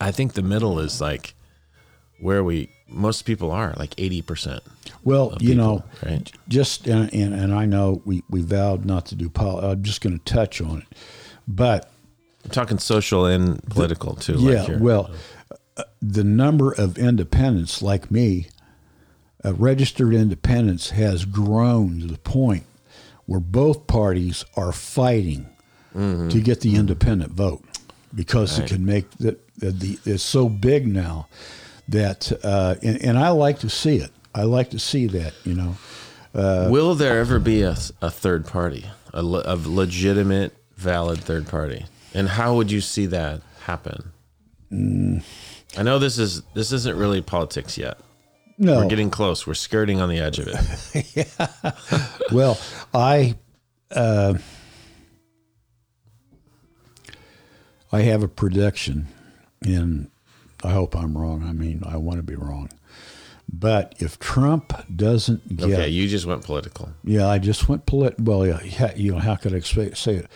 I 0.00 0.10
think 0.10 0.32
the 0.32 0.42
middle 0.42 0.80
is 0.80 1.00
like 1.00 1.34
where 2.18 2.42
we 2.42 2.70
most 2.88 3.22
people 3.22 3.50
are, 3.50 3.74
like 3.76 3.94
80%. 3.96 4.60
Well, 5.04 5.36
you 5.40 5.54
know, 5.54 5.84
right? 6.04 6.30
just 6.48 6.86
and, 6.86 7.12
and, 7.12 7.34
and 7.34 7.54
I 7.54 7.64
know 7.64 8.02
we, 8.04 8.22
we 8.28 8.42
vowed 8.42 8.84
not 8.84 9.06
to 9.06 9.14
do 9.14 9.28
pol. 9.28 9.58
I'm 9.58 9.82
just 9.82 10.00
going 10.00 10.18
to 10.18 10.24
touch 10.24 10.60
on 10.60 10.78
it, 10.78 10.98
but 11.46 11.91
I'm 12.44 12.50
talking 12.50 12.78
social 12.78 13.26
and 13.26 13.62
political 13.70 14.14
too. 14.14 14.36
yeah, 14.38 14.62
like 14.64 14.80
well, 14.80 15.10
uh, 15.76 15.84
the 16.00 16.24
number 16.24 16.72
of 16.72 16.98
independents 16.98 17.82
like 17.82 18.10
me, 18.10 18.48
uh, 19.44 19.54
registered 19.54 20.12
independents, 20.14 20.90
has 20.90 21.24
grown 21.24 22.00
to 22.00 22.06
the 22.06 22.18
point 22.18 22.64
where 23.26 23.40
both 23.40 23.86
parties 23.86 24.44
are 24.56 24.72
fighting 24.72 25.46
to 25.94 26.40
get 26.42 26.60
the 26.62 26.74
independent 26.76 27.32
vote 27.32 27.62
because 28.14 28.58
it 28.58 28.66
can 28.68 28.82
make 28.86 29.10
the, 29.18 29.36
the, 29.58 29.70
the 29.70 29.98
it's 30.06 30.22
so 30.22 30.48
big 30.48 30.86
now 30.86 31.28
that 31.88 32.32
uh, 32.42 32.76
and, 32.82 33.00
and 33.02 33.18
I 33.18 33.28
like 33.28 33.58
to 33.60 33.68
see 33.68 33.96
it. 33.96 34.10
I 34.34 34.44
like 34.44 34.70
to 34.70 34.78
see 34.78 35.06
that 35.08 35.34
you 35.44 35.54
know. 35.54 35.76
Will 36.34 36.94
there 36.94 37.18
ever 37.20 37.38
be 37.38 37.60
a, 37.60 37.76
a 38.00 38.10
third 38.10 38.46
party, 38.46 38.86
a, 39.12 39.22
le- 39.22 39.42
a 39.44 39.54
legitimate, 39.56 40.56
valid 40.76 41.20
third 41.20 41.46
party? 41.46 41.84
And 42.14 42.28
how 42.28 42.54
would 42.56 42.70
you 42.70 42.80
see 42.80 43.06
that 43.06 43.40
happen? 43.64 44.12
Mm. 44.70 45.22
I 45.76 45.82
know 45.82 45.98
this 45.98 46.18
is 46.18 46.42
this 46.54 46.72
isn't 46.72 46.96
really 46.96 47.22
politics 47.22 47.78
yet. 47.78 47.98
No, 48.58 48.76
We're 48.78 48.88
getting 48.88 49.10
close. 49.10 49.46
We're 49.46 49.54
skirting 49.54 50.00
on 50.00 50.08
the 50.08 50.18
edge 50.20 50.38
of 50.38 50.48
it. 50.48 51.16
yeah. 51.16 51.72
Well, 52.30 52.58
I 52.94 53.36
uh, 53.90 54.34
I 57.90 58.02
have 58.02 58.22
a 58.22 58.28
prediction, 58.28 59.08
and 59.62 60.10
I 60.62 60.70
hope 60.72 60.96
I'm 60.96 61.16
wrong. 61.16 61.42
I 61.42 61.52
mean, 61.52 61.82
I 61.86 61.96
want 61.96 62.18
to 62.18 62.22
be 62.22 62.36
wrong. 62.36 62.70
But 63.52 63.94
if 63.98 64.18
Trump 64.18 64.72
doesn't 64.94 65.56
get, 65.56 65.70
Okay, 65.70 65.88
you 65.88 66.08
just 66.08 66.24
went 66.24 66.42
political. 66.42 66.90
yeah, 67.04 67.28
I 67.28 67.38
just 67.38 67.68
went 67.68 67.84
polit. 67.84 68.18
Well, 68.18 68.46
yeah, 68.46 68.60
yeah, 68.62 68.94
you 68.94 69.12
know, 69.12 69.18
how 69.18 69.36
could 69.36 69.52
I 69.52 69.56
expect, 69.56 69.98
say 69.98 70.14
it? 70.16 70.26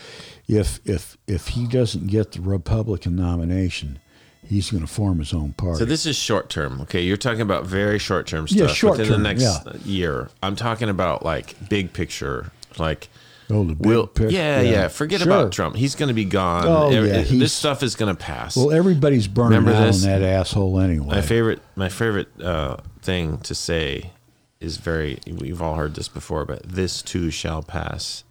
If 0.48 0.80
if 0.84 1.16
if 1.26 1.48
he 1.48 1.66
doesn't 1.66 2.06
get 2.06 2.32
the 2.32 2.40
Republican 2.40 3.16
nomination, 3.16 3.98
he's 4.44 4.70
going 4.70 4.82
to 4.86 4.92
form 4.92 5.18
his 5.18 5.32
own 5.34 5.52
party. 5.54 5.78
So 5.80 5.84
this 5.84 6.06
is 6.06 6.16
short 6.16 6.48
term. 6.48 6.80
Okay, 6.82 7.02
you're 7.02 7.16
talking 7.16 7.40
about 7.40 7.66
very 7.66 7.98
short 7.98 8.26
term 8.26 8.46
Yeah, 8.48 8.66
stuff 8.66 8.76
short 8.76 8.98
within 8.98 9.14
term, 9.14 9.22
the 9.22 9.28
next 9.34 9.42
yeah. 9.42 9.72
year. 9.84 10.30
I'm 10.42 10.54
talking 10.56 10.88
about 10.88 11.24
like 11.24 11.68
big 11.68 11.92
picture, 11.92 12.52
like 12.78 13.08
oh, 13.50 13.64
the 13.64 13.74
big 13.74 13.86
will. 13.86 14.06
pic- 14.06 14.30
yeah, 14.30 14.60
yeah, 14.60 14.86
Forget 14.88 15.20
Sure. 15.22 15.32
about 15.32 15.52
Trump. 15.52 15.74
He's 15.74 15.96
going 15.96 16.08
to 16.08 16.14
be 16.14 16.24
gone. 16.24 16.64
Oh, 16.66 16.90
Every- 16.90 17.08
yeah, 17.10 17.22
this 17.22 17.52
stuff 17.52 17.82
is 17.82 17.96
going 17.96 18.14
to 18.14 18.20
pass. 18.20 18.56
Well, 18.56 18.70
everybody's 18.70 19.26
burning 19.26 19.58
Remember 19.58 19.72
out 19.80 19.86
this? 19.86 20.04
on 20.04 20.10
that 20.10 20.22
asshole 20.22 20.78
anyway. 20.78 21.16
My 21.16 21.22
favorite, 21.22 21.60
my 21.74 21.88
favorite 21.88 22.28
uh, 22.40 22.76
thing 23.02 23.38
to 23.38 23.54
say 23.54 24.12
is 24.60 24.76
very. 24.76 25.18
We've 25.26 25.60
all 25.60 25.74
heard 25.74 25.96
this 25.96 26.06
before, 26.08 26.44
but 26.44 26.62
this 26.62 27.02
too 27.02 27.30
shall 27.32 27.62
pass, 27.64 28.22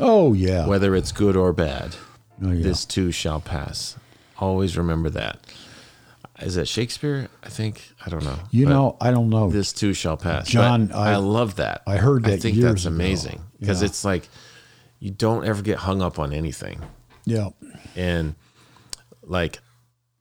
oh 0.00 0.32
yeah, 0.32 0.66
whether 0.66 0.94
it's 0.94 1.12
good 1.12 1.36
or 1.36 1.52
bad. 1.52 1.96
Oh, 2.42 2.50
yeah. 2.52 2.62
This 2.62 2.84
too 2.84 3.10
shall 3.10 3.40
pass. 3.40 3.96
Always 4.38 4.76
remember 4.78 5.10
that. 5.10 5.38
Is 6.40 6.54
that 6.54 6.68
Shakespeare? 6.68 7.28
I 7.42 7.48
think 7.48 7.82
I 8.06 8.10
don't 8.10 8.22
know. 8.22 8.38
you 8.52 8.66
But 8.66 8.70
know, 8.70 8.96
I 9.00 9.10
don't 9.10 9.28
know. 9.28 9.50
this 9.50 9.72
too 9.72 9.92
shall 9.92 10.16
pass. 10.16 10.46
Jon, 10.48 10.92
I- 10.92 11.12
I, 11.14 11.16
love 11.16 11.56
that. 11.56 11.82
I 11.86 11.96
heard 11.96 12.22
that. 12.24 12.34
I 12.34 12.36
think 12.36 12.58
that's 12.58 12.84
amazing 12.84 13.40
because 13.58 13.82
Yeah. 13.82 13.86
it's 13.86 14.04
like 14.04 14.28
you 15.00 15.10
don't 15.10 15.44
ever 15.44 15.62
get 15.62 15.78
hung 15.78 16.00
up 16.02 16.18
on 16.18 16.32
anything 16.32 16.80
yeah, 17.24 17.48
and 17.96 18.34
like 19.22 19.58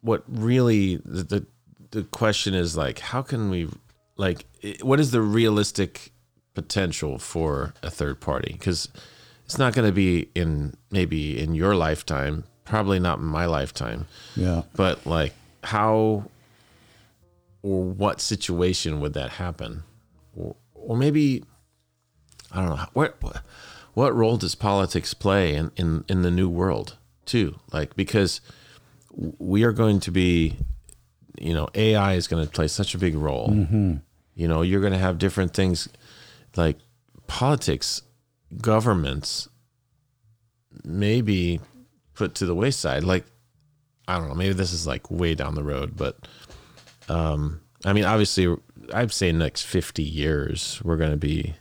what 0.01 0.23
really 0.27 0.97
the, 0.97 1.23
the 1.23 1.45
the 1.91 2.03
question 2.03 2.53
is 2.53 2.75
like 2.77 2.99
how 2.99 3.21
can 3.21 3.49
we 3.49 3.69
like 4.17 4.45
what 4.81 4.99
is 4.99 5.11
the 5.11 5.21
realistic 5.21 6.11
potential 6.53 7.17
for 7.17 7.73
a 7.81 7.89
third 7.89 8.19
party 8.19 8.51
because 8.53 8.89
it's 9.47 9.57
not 9.57 9.73
going 9.73 9.87
to 9.87 9.93
be 9.93 10.29
in 10.35 10.73
maybe 10.91 11.39
in 11.41 11.55
your 11.55 11.73
lifetime 11.75 12.43
probably 12.65 12.99
not 12.99 13.17
in 13.17 13.23
my 13.23 13.45
lifetime. 13.45 14.05
Yeah. 14.35 14.63
but 14.75 15.05
like 15.05 15.33
how 15.63 16.25
or 17.63 17.83
what 17.85 18.19
situation 18.21 18.99
would 18.99 19.13
that 19.13 19.29
happen? 19.31 19.83
Or, 20.35 20.55
or 20.75 20.95
maybe 20.97 21.43
i 22.51 22.59
don't 22.59 22.69
know 22.77 22.85
what 22.93 23.15
what- 23.21 23.41
what 23.93 24.15
role 24.15 24.37
does 24.37 24.53
politics 24.53 25.15
play 25.15 25.55
in, 25.55 25.71
in 25.75 26.03
in 26.07 26.21
the 26.21 26.29
new 26.29 26.47
world 26.47 26.97
too? 27.25 27.55
Like 27.73 27.95
because 27.95 28.41
we 29.39 29.63
are 29.63 29.71
going 29.71 29.99
to 30.01 30.11
be 30.11 30.55
you 31.39 31.51
know 31.55 31.67
ai 31.73 32.13
is 32.13 32.27
going 32.27 32.45
to 32.45 32.51
play 32.51 32.67
such 32.67 32.93
a 32.93 32.97
big 32.99 33.15
role. 33.15 33.49
Mm-hmm. 33.49 33.95
You 34.35 34.47
know 34.47 34.61
you're 34.61 34.81
going 34.81 34.93
to 34.93 34.99
have 34.99 35.17
different 35.17 35.53
things 35.55 35.89
like 36.55 36.77
politics 37.25 38.03
governments 38.61 39.47
maybe 40.83 41.59
put 42.13 42.35
to 42.35 42.45
the 42.45 42.55
wayside 42.55 43.03
like 43.03 43.25
I 44.07 44.17
don't 44.17 44.29
know. 44.29 44.35
Maybe 44.35 44.53
this 44.53 44.71
is 44.71 44.87
like 44.87 45.11
way 45.11 45.35
down 45.35 45.55
the 45.55 45.63
road, 45.63 45.97
but 45.97 46.17
um, 47.09 47.59
I 47.83 47.91
mean, 47.91 48.05
obviously, 48.05 48.55
I'd 48.93 49.11
say 49.11 49.31
next 49.33 49.63
fifty 49.63 50.03
years 50.03 50.81
we're 50.83 50.95
gonna 50.95 51.17
be 51.17 51.55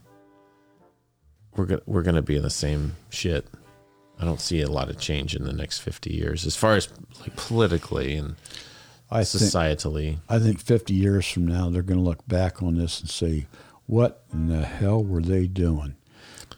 we're 1.57 1.66
gonna 1.66 1.82
we're 1.87 2.03
gonna 2.03 2.22
be 2.22 2.37
in 2.37 2.43
the 2.43 2.51
same 2.51 2.95
shit. 3.11 3.49
I 4.20 4.24
don't 4.24 4.41
see 4.41 4.62
a 4.62 4.70
lot 4.70 4.89
of 4.89 4.99
change 4.99 5.34
in 5.34 5.43
the 5.43 5.53
next 5.53 5.80
fifty 5.80 6.14
years, 6.14 6.47
as 6.47 6.55
far 6.55 6.76
as 6.76 6.89
like 7.20 7.34
politically 7.34 8.16
and 8.16 8.37
I 9.11 9.24
think 9.24 9.51
societally. 9.51 10.18
I 10.28 10.39
think 10.39 10.61
50 10.61 10.93
years 10.93 11.28
from 11.30 11.47
now 11.47 11.70
they're 11.70 11.82
going 11.82 11.99
to 11.99 12.05
look 12.05 12.26
back 12.26 12.62
on 12.62 12.76
this 12.76 13.01
and 13.01 13.09
say, 13.09 13.47
"What 13.87 14.24
in 14.32 14.49
the 14.49 14.64
hell 14.64 15.03
were 15.05 15.22
they 15.22 15.47
doing?" 15.47 15.97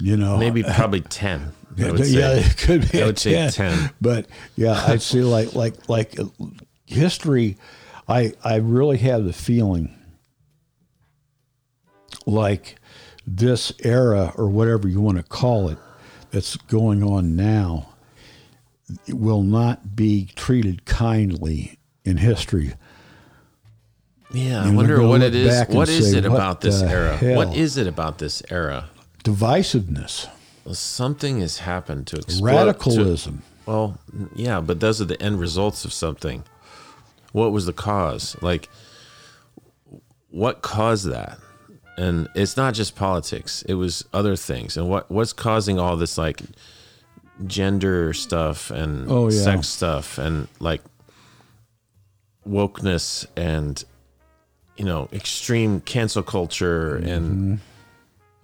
You 0.01 0.17
know, 0.17 0.37
Maybe 0.37 0.63
probably 0.63 1.01
ten. 1.01 1.53
I 1.77 1.81
yeah, 1.81 1.91
would 1.93 2.07
say. 2.07 2.41
it 2.41 2.57
could 2.59 2.91
be. 2.91 3.03
I 3.03 3.07
would 3.07 3.19
say 3.19 3.51
10. 3.51 3.91
but 4.01 4.27
yeah, 4.57 4.73
I'd 4.87 5.03
say 5.03 5.21
like 5.23 5.55
like 5.55 5.89
like 5.89 6.17
history. 6.87 7.57
I 8.09 8.33
I 8.43 8.57
really 8.57 8.99
have 8.99 9.25
the 9.25 9.33
feeling 9.33 9.95
like 12.27 12.77
this 13.27 13.73
era 13.85 14.33
or 14.37 14.49
whatever 14.49 14.89
you 14.89 15.01
want 15.01 15.19
to 15.19 15.23
call 15.23 15.69
it 15.69 15.79
that's 16.31 16.57
going 16.57 17.03
on 17.03 17.37
now 17.37 17.89
will 19.09 19.43
not 19.43 19.95
be 19.97 20.29
treated 20.35 20.85
kindly 20.87 21.79
in 22.05 22.17
history. 22.19 22.73
Yeah, 24.33 24.63
I 24.63 24.67
And 24.69 24.77
we're 24.77 24.85
wonder 24.85 25.07
what 25.07 25.23
it 25.23 25.35
is. 25.35 25.67
What 25.69 25.89
is 25.89 26.13
it 26.13 26.25
about 26.25 26.61
this 26.61 26.83
era? 26.83 27.17
hell? 27.17 27.37
What 27.37 27.57
is 27.57 27.77
it 27.77 27.87
about 27.87 28.19
this 28.19 28.43
era? 28.51 28.89
Divisiveness, 29.25 30.29
Well, 30.65 30.75
something 30.75 31.41
has 31.41 31.59
happened 31.59 32.07
to 32.09 32.17
explode. 32.17 32.51
to- 32.51 32.57
radicalism. 32.57 33.43
Well, 33.67 33.99
yeah, 34.35 34.61
but 34.61 34.81
those 34.81 35.01
are 35.01 35.05
the 35.05 35.21
end 35.23 35.41
results 35.41 35.85
of 35.85 35.93
something. 35.93 36.45
What 37.33 37.53
was 37.53 37.67
the 37.67 37.73
cause? 37.75 38.35
Like, 38.41 38.69
what 40.31 40.63
caused 40.63 41.07
that? 41.11 41.39
And 41.99 42.29
it's 42.35 42.57
not 42.57 42.73
just 42.75 42.95
politics; 42.97 43.63
it 43.69 43.75
was 43.75 44.05
other 44.15 44.37
things. 44.37 44.77
And 44.77 44.89
what 44.89 45.11
what's 45.11 45.33
causing 45.35 45.79
all 45.79 45.97
this 45.97 46.17
like 46.17 46.41
gender 47.47 48.13
stuff 48.15 48.71
and 48.71 49.11
Oh, 49.11 49.29
yeah. 49.29 49.43
sex 49.43 49.69
stuff 49.69 50.17
and 50.17 50.49
like 50.61 50.81
wokeness 52.49 53.27
and 53.37 53.85
you 54.77 54.85
know 54.85 55.09
extreme 55.13 55.81
cancel 55.83 56.23
culture 56.23 56.97
and 56.97 57.27
mm-hmm. 57.31 57.55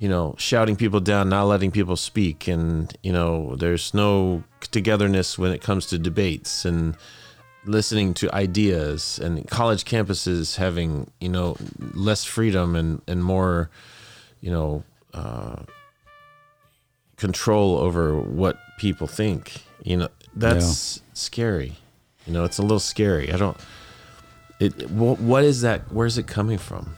You 0.04 0.10
know 0.10 0.34
shouting 0.36 0.76
people 0.76 1.00
down 1.00 1.30
not 1.30 1.44
letting 1.44 1.70
people 1.70 1.96
speak. 1.96 2.46
And 2.46 2.94
you 3.02 3.10
know 3.10 3.56
there's 3.56 3.94
no 3.94 4.44
togetherness 4.70 5.38
when 5.38 5.50
it 5.50 5.62
comes 5.62 5.86
to 5.86 5.98
debates 5.98 6.66
and 6.66 6.94
listening 7.64 8.12
to 8.20 8.34
ideas. 8.34 9.18
And 9.18 9.48
college 9.48 9.86
campuses 9.86 10.56
having 10.56 11.10
you 11.20 11.30
know 11.30 11.56
less 11.94 12.22
freedom 12.22 12.76
and 12.76 13.00
and 13.08 13.24
more 13.24 13.70
you 14.42 14.50
know 14.50 14.84
uh, 15.14 15.62
control 17.16 17.78
over 17.78 18.14
what 18.20 18.58
people 18.76 19.06
think. 19.06 19.62
You 19.84 19.96
know 19.96 20.08
that's 20.36 21.00
scary. 21.14 21.76
You 22.26 22.34
know 22.34 22.44
it's 22.44 22.58
a 22.58 22.62
little 22.62 22.78
scary. 22.78 23.32
I 23.32 23.38
don't 23.38 23.56
it 24.60 24.72
wh- 24.82 25.18
what 25.18 25.44
is 25.44 25.62
that 25.62 25.90
where's 25.90 26.18
it 26.18 26.26
coming 26.26 26.58
from? 26.58 26.94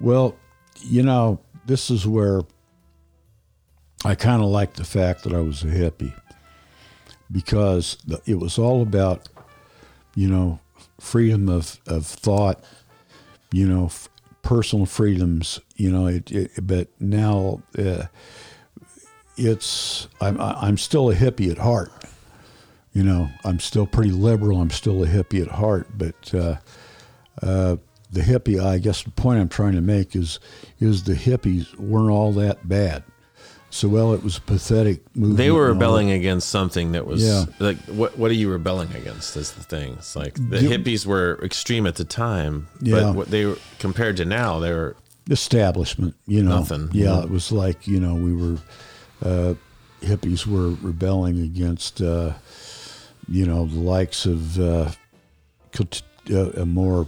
Well, 0.00 0.36
you 0.82 1.02
know, 1.02 1.40
this 1.66 1.90
is 1.90 2.06
where 2.06 2.42
I 4.04 4.14
kind 4.14 4.42
of 4.42 4.48
like 4.48 4.74
the 4.74 4.84
fact 4.84 5.24
that 5.24 5.32
I 5.32 5.40
was 5.40 5.62
a 5.62 5.66
hippie 5.66 6.14
because 7.30 7.96
it 8.24 8.36
was 8.36 8.58
all 8.58 8.82
about, 8.82 9.28
you 10.14 10.28
know, 10.28 10.60
freedom 11.00 11.48
of, 11.48 11.78
of 11.86 12.06
thought, 12.06 12.62
you 13.52 13.66
know, 13.66 13.86
f- 13.86 14.08
personal 14.42 14.86
freedoms, 14.86 15.60
you 15.74 15.90
know, 15.90 16.06
it, 16.06 16.30
it, 16.30 16.50
but 16.62 16.88
now 17.00 17.62
uh, 17.76 18.04
it's, 19.36 20.06
I'm, 20.20 20.40
I'm 20.40 20.78
still 20.78 21.10
a 21.10 21.14
hippie 21.14 21.50
at 21.50 21.58
heart. 21.58 21.90
You 22.92 23.02
know, 23.02 23.28
I'm 23.44 23.58
still 23.58 23.86
pretty 23.86 24.12
liberal. 24.12 24.60
I'm 24.60 24.70
still 24.70 25.02
a 25.02 25.06
hippie 25.06 25.42
at 25.42 25.48
heart, 25.48 25.88
but, 25.98 26.34
uh, 27.42 27.76
the 28.16 28.22
hippie 28.22 28.58
I 28.62 28.78
guess 28.78 29.02
the 29.02 29.10
point 29.10 29.40
I'm 29.40 29.48
trying 29.48 29.74
to 29.74 29.80
make 29.80 30.16
is 30.16 30.40
is 30.80 31.04
the 31.04 31.14
hippies 31.14 31.74
weren't 31.78 32.10
all 32.10 32.32
that 32.34 32.66
bad. 32.68 33.02
So 33.70 33.88
well 33.88 34.14
it 34.14 34.22
was 34.22 34.38
a 34.38 34.40
pathetic 34.40 34.98
movement. 35.14 35.38
they 35.38 35.50
were 35.50 35.68
rebelling 35.72 36.10
against 36.10 36.48
something 36.48 36.92
that 36.92 37.04
was 37.06 37.22
Yeah. 37.22 37.44
like 37.58 37.78
what 38.00 38.16
what 38.18 38.30
are 38.30 38.34
you 38.42 38.48
rebelling 38.50 38.90
against 38.94 39.36
is 39.36 39.52
the 39.52 39.62
thing 39.62 39.94
it's 39.98 40.14
like 40.16 40.34
the 40.34 40.58
hippies 40.72 41.04
were 41.04 41.38
extreme 41.42 41.86
at 41.86 41.96
the 41.96 42.04
time 42.04 42.68
Yeah. 42.80 42.94
but 43.00 43.14
what 43.16 43.28
they 43.30 43.44
were 43.46 43.58
compared 43.78 44.16
to 44.18 44.24
now 44.24 44.60
they 44.60 44.72
were 44.72 44.96
establishment, 45.28 46.14
you 46.26 46.40
know. 46.42 46.58
Nothing, 46.60 46.88
Yeah, 46.92 47.04
yeah. 47.16 47.22
it 47.24 47.30
was 47.30 47.50
like, 47.50 47.88
you 47.88 47.98
know, 47.98 48.14
we 48.14 48.32
were 48.32 48.58
uh, 49.24 49.54
hippies 50.00 50.46
were 50.46 50.70
rebelling 50.88 51.40
against 51.42 52.00
uh, 52.00 52.34
you 53.28 53.44
know, 53.44 53.66
the 53.66 53.80
likes 53.80 54.24
of 54.24 54.58
uh, 54.60 54.90
uh, 56.30 56.50
a 56.56 56.64
more 56.64 57.06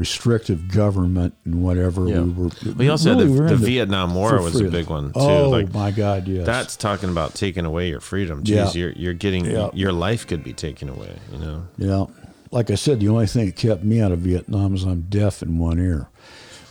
restrictive 0.00 0.66
government 0.68 1.34
and 1.44 1.62
whatever 1.62 2.08
Yeah. 2.08 2.22
we 2.22 2.30
were 2.32 2.50
we 2.76 2.88
also 2.88 3.14
really 3.14 3.26
the, 3.26 3.56
the 3.56 3.56
vietnam 3.56 4.14
war 4.14 4.40
was 4.40 4.58
a 4.58 4.64
big 4.64 4.88
one 4.88 5.12
too 5.12 5.20
Oh 5.20 5.50
like 5.50 5.72
my 5.74 5.90
God! 5.90 6.26
Yes, 6.26 6.46
that's 6.46 6.74
talking 6.74 7.10
about 7.10 7.34
taking 7.34 7.66
away 7.66 7.88
your 7.90 8.00
freedom 8.00 8.42
Jeez, 8.42 8.48
Yeah. 8.48 8.70
you're 8.80 8.92
you're 8.92 9.14
getting 9.14 9.44
Yeah. 9.44 9.68
your 9.74 9.92
life 9.92 10.26
could 10.26 10.42
be 10.42 10.54
taken 10.54 10.88
away 10.88 11.12
you 11.32 11.38
know 11.38 11.66
Yeah. 11.76 12.04
Like 12.52 12.70
I 12.72 12.74
said, 12.74 12.98
the 12.98 13.08
only 13.08 13.28
thing 13.28 13.46
that 13.46 13.54
kept 13.54 13.84
me 13.84 14.00
out 14.00 14.10
of 14.10 14.18
Vietnam 14.20 14.74
is 14.74 14.82
I'm 14.82 15.02
deaf 15.02 15.40
in 15.40 15.58
one 15.58 15.78
ear, 15.78 16.08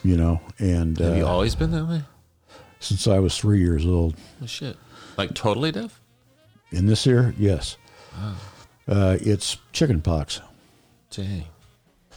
you 0.04 0.18
know, 0.18 0.42
and 0.58 0.98
have 1.00 1.16
you 1.16 1.26
uh, 1.26 1.30
always 1.30 1.56
been 1.56 1.72
that 1.72 1.86
way 1.86 2.02
since 2.82 3.08
I 3.08 3.20
was 3.20 3.38
three 3.38 3.60
years 3.62 3.86
old. 3.86 4.16
oh, 4.44 4.46
shit 4.48 4.76
like 5.18 5.34
totally 5.36 5.72
deaf 5.72 6.02
In 6.72 6.88
this 6.88 7.06
ear, 7.08 7.34
yes. 7.38 7.78
Uh, 8.88 9.18
it's 9.22 9.58
chicken 9.72 10.02
pox. 10.02 10.42
dang 11.12 11.46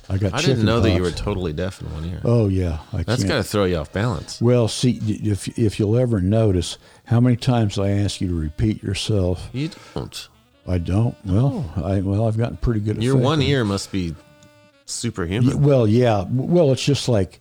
I 0.09 0.19
got 0.19 0.35
i 0.35 0.41
didn't 0.41 0.65
know 0.65 0.81
that 0.81 0.91
you 0.91 1.03
were 1.03 1.11
totally 1.11 1.53
deaf 1.53 1.81
in 1.81 1.93
one 1.93 2.05
ear. 2.05 2.21
Oh, 2.25 2.49
yeah. 2.49 2.81
I 2.93 3.03
that's 3.03 3.25
got 3.25 3.37
to 3.37 3.45
throw 3.45 3.65
you 3.65 3.77
off 3.77 3.93
balance. 3.93 4.41
Well, 4.41 4.69
see, 4.69 5.01
if, 5.07 5.49
if 5.59 5.79
you'll 5.79 5.97
ever 5.97 6.21
notice 6.21 6.77
how 7.05 7.21
many 7.21 7.37
times 7.37 7.79
I 7.79 7.91
ask 7.91 8.21
you 8.21 8.29
to 8.29 8.35
repeat 8.35 8.83
yourself, 8.83 9.49
you 9.53 9.71
don't. 9.95 10.29
I 10.67 10.79
don't. 10.79 11.17
Well, 11.25 11.73
I 11.77 12.01
well, 12.01 12.29
I've 12.29 12.39
gotten 12.39 12.57
pretty 12.57 12.81
good 12.81 12.97
at 12.97 13.03
your 13.03 13.17
one 13.17 13.43
ear 13.43 13.65
must 13.65 13.91
be 13.91 14.15
superhuman. 14.87 15.63
Well, 15.63 15.89
yeah. 15.89 16.25
Well, 16.29 16.73
it's 16.73 16.85
just 16.85 17.09
like, 17.09 17.41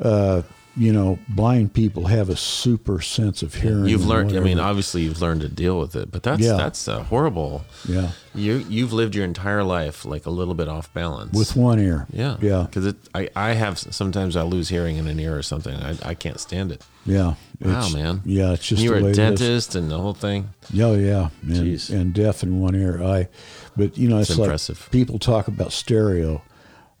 uh, 0.00 0.42
you 0.76 0.92
know, 0.92 1.18
blind 1.28 1.74
people 1.74 2.06
have 2.06 2.28
a 2.30 2.36
super 2.36 3.00
sense 3.00 3.42
of 3.42 3.54
hearing. 3.54 3.86
You've 3.86 4.06
learned. 4.06 4.36
I 4.36 4.40
mean, 4.40 4.60
obviously, 4.60 5.02
you've 5.02 5.20
learned 5.20 5.40
to 5.40 5.48
deal 5.48 5.78
with 5.80 5.96
it, 5.96 6.10
but 6.12 6.22
that's 6.22 6.40
Yeah. 6.40 6.56
that's 6.56 6.86
uh, 6.86 7.02
horrible. 7.02 7.64
yeah, 7.88 8.12
You 8.34 8.64
you've 8.68 8.92
lived 8.92 9.14
your 9.16 9.24
entire 9.24 9.64
life 9.64 10.04
like 10.04 10.26
a 10.26 10.30
little 10.30 10.54
bit 10.54 10.68
off 10.68 10.92
balance 10.94 11.36
with 11.36 11.56
one 11.56 11.80
ear. 11.80 12.06
Yeah, 12.12 12.36
yeah, 12.40 12.66
Because 12.70 12.94
I 13.14 13.28
I 13.34 13.52
have 13.54 13.78
sometimes 13.78 14.36
I 14.36 14.42
lose 14.42 14.68
hearing 14.68 14.96
in 14.96 15.08
an 15.08 15.18
ear 15.18 15.36
or 15.36 15.42
something. 15.42 15.74
I 15.74 15.96
I 16.04 16.14
can't 16.14 16.38
stand 16.38 16.70
it. 16.72 16.82
yeah. 17.04 17.34
Wow, 17.62 17.88
man. 17.90 18.22
Yeah, 18.24 18.52
it's 18.52 18.66
just 18.66 18.80
you 18.82 18.90
were 18.90 19.08
a 19.08 19.12
dentist 19.12 19.74
and 19.74 19.90
the 19.90 19.98
whole 19.98 20.14
thing. 20.14 20.48
Yeah, 20.72 20.92
yeah, 20.92 21.28
and, 21.42 21.56
Jeez. 21.56 21.90
and 21.90 22.14
deaf 22.14 22.42
in 22.42 22.58
one 22.58 22.74
ear. 22.74 23.02
I, 23.02 23.28
but 23.76 23.98
you 23.98 24.08
know, 24.08 24.18
it's, 24.18 24.30
It's 24.30 24.38
like 24.38 24.46
impressive. 24.46 24.88
people 24.90 25.18
talk 25.18 25.46
about 25.48 25.72
stereo. 25.72 26.40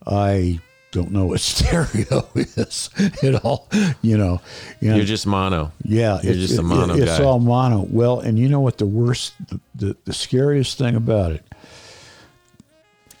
I 0.06 0.60
don't 0.92 1.10
know 1.12 1.26
what 1.26 1.40
stereo 1.52 2.28
is 2.34 2.90
at 3.22 3.44
all. 3.44 3.68
You 4.02 4.16
know, 4.18 4.40
and 4.80 4.96
You're 4.96 5.04
just 5.06 5.26
mono. 5.26 5.72
yeah, 5.84 6.20
you're 6.22 6.32
it's- 6.32 6.48
just 6.48 6.58
a 6.58 6.62
it- 6.62 6.64
mono 6.64 6.94
It's 6.94 7.18
guy. 7.18 7.24
all 7.24 7.38
mono. 7.38 7.86
Well, 7.90 8.20
and 8.20 8.38
you 8.38 8.48
know 8.48 8.60
what 8.60 8.78
the 8.78 8.86
worst, 8.86 9.34
the, 9.48 9.60
the, 9.74 9.96
the 10.04 10.12
scariest 10.12 10.78
thing 10.78 10.96
about 10.96 11.32
it 11.32 11.44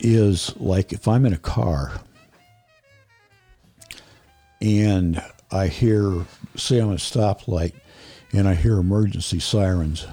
is 0.00 0.56
like 0.56 0.92
if 0.92 1.06
I'm 1.06 1.26
in 1.26 1.32
a 1.32 1.38
car 1.38 1.92
and 4.60 5.22
I 5.50 5.66
hear, 5.68 6.26
say 6.56 6.78
I'm 6.80 6.90
at 6.92 6.96
a 6.96 6.98
stoplight 6.98 7.72
and 8.32 8.46
I 8.48 8.54
hear 8.54 8.78
emergency 8.78 9.40
sirens, 9.40 10.06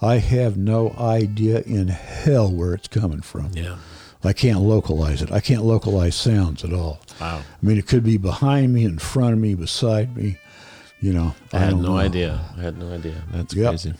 I 0.00 0.16
have 0.18 0.56
no 0.56 0.90
idea 0.98 1.60
in 1.62 1.88
hell 1.88 2.50
where 2.52 2.74
it's 2.74 2.88
coming 2.88 3.20
from. 3.22 3.50
Yeah. 3.54 3.76
I 4.24 4.32
can't 4.32 4.60
localize 4.60 5.20
it. 5.22 5.32
I 5.32 5.40
can't 5.40 5.64
localize 5.64 6.14
sounds 6.14 6.62
at 6.64 6.72
all. 6.72 7.00
Wow. 7.20 7.38
I 7.40 7.66
mean, 7.66 7.76
it 7.78 7.86
could 7.86 8.04
be 8.04 8.16
behind 8.18 8.72
me, 8.72 8.84
in 8.84 8.98
front 8.98 9.32
of 9.32 9.38
me, 9.38 9.54
beside 9.54 10.16
me. 10.16 10.38
You 11.00 11.12
know, 11.12 11.34
I 11.52 11.58
had 11.58 11.76
no 11.76 11.82
know. 11.82 11.96
idea. 11.96 12.40
I 12.56 12.60
had 12.62 12.78
no 12.78 12.92
idea. 12.92 13.22
That's 13.32 13.54
Yep. 13.54 13.68
crazy. 13.70 13.94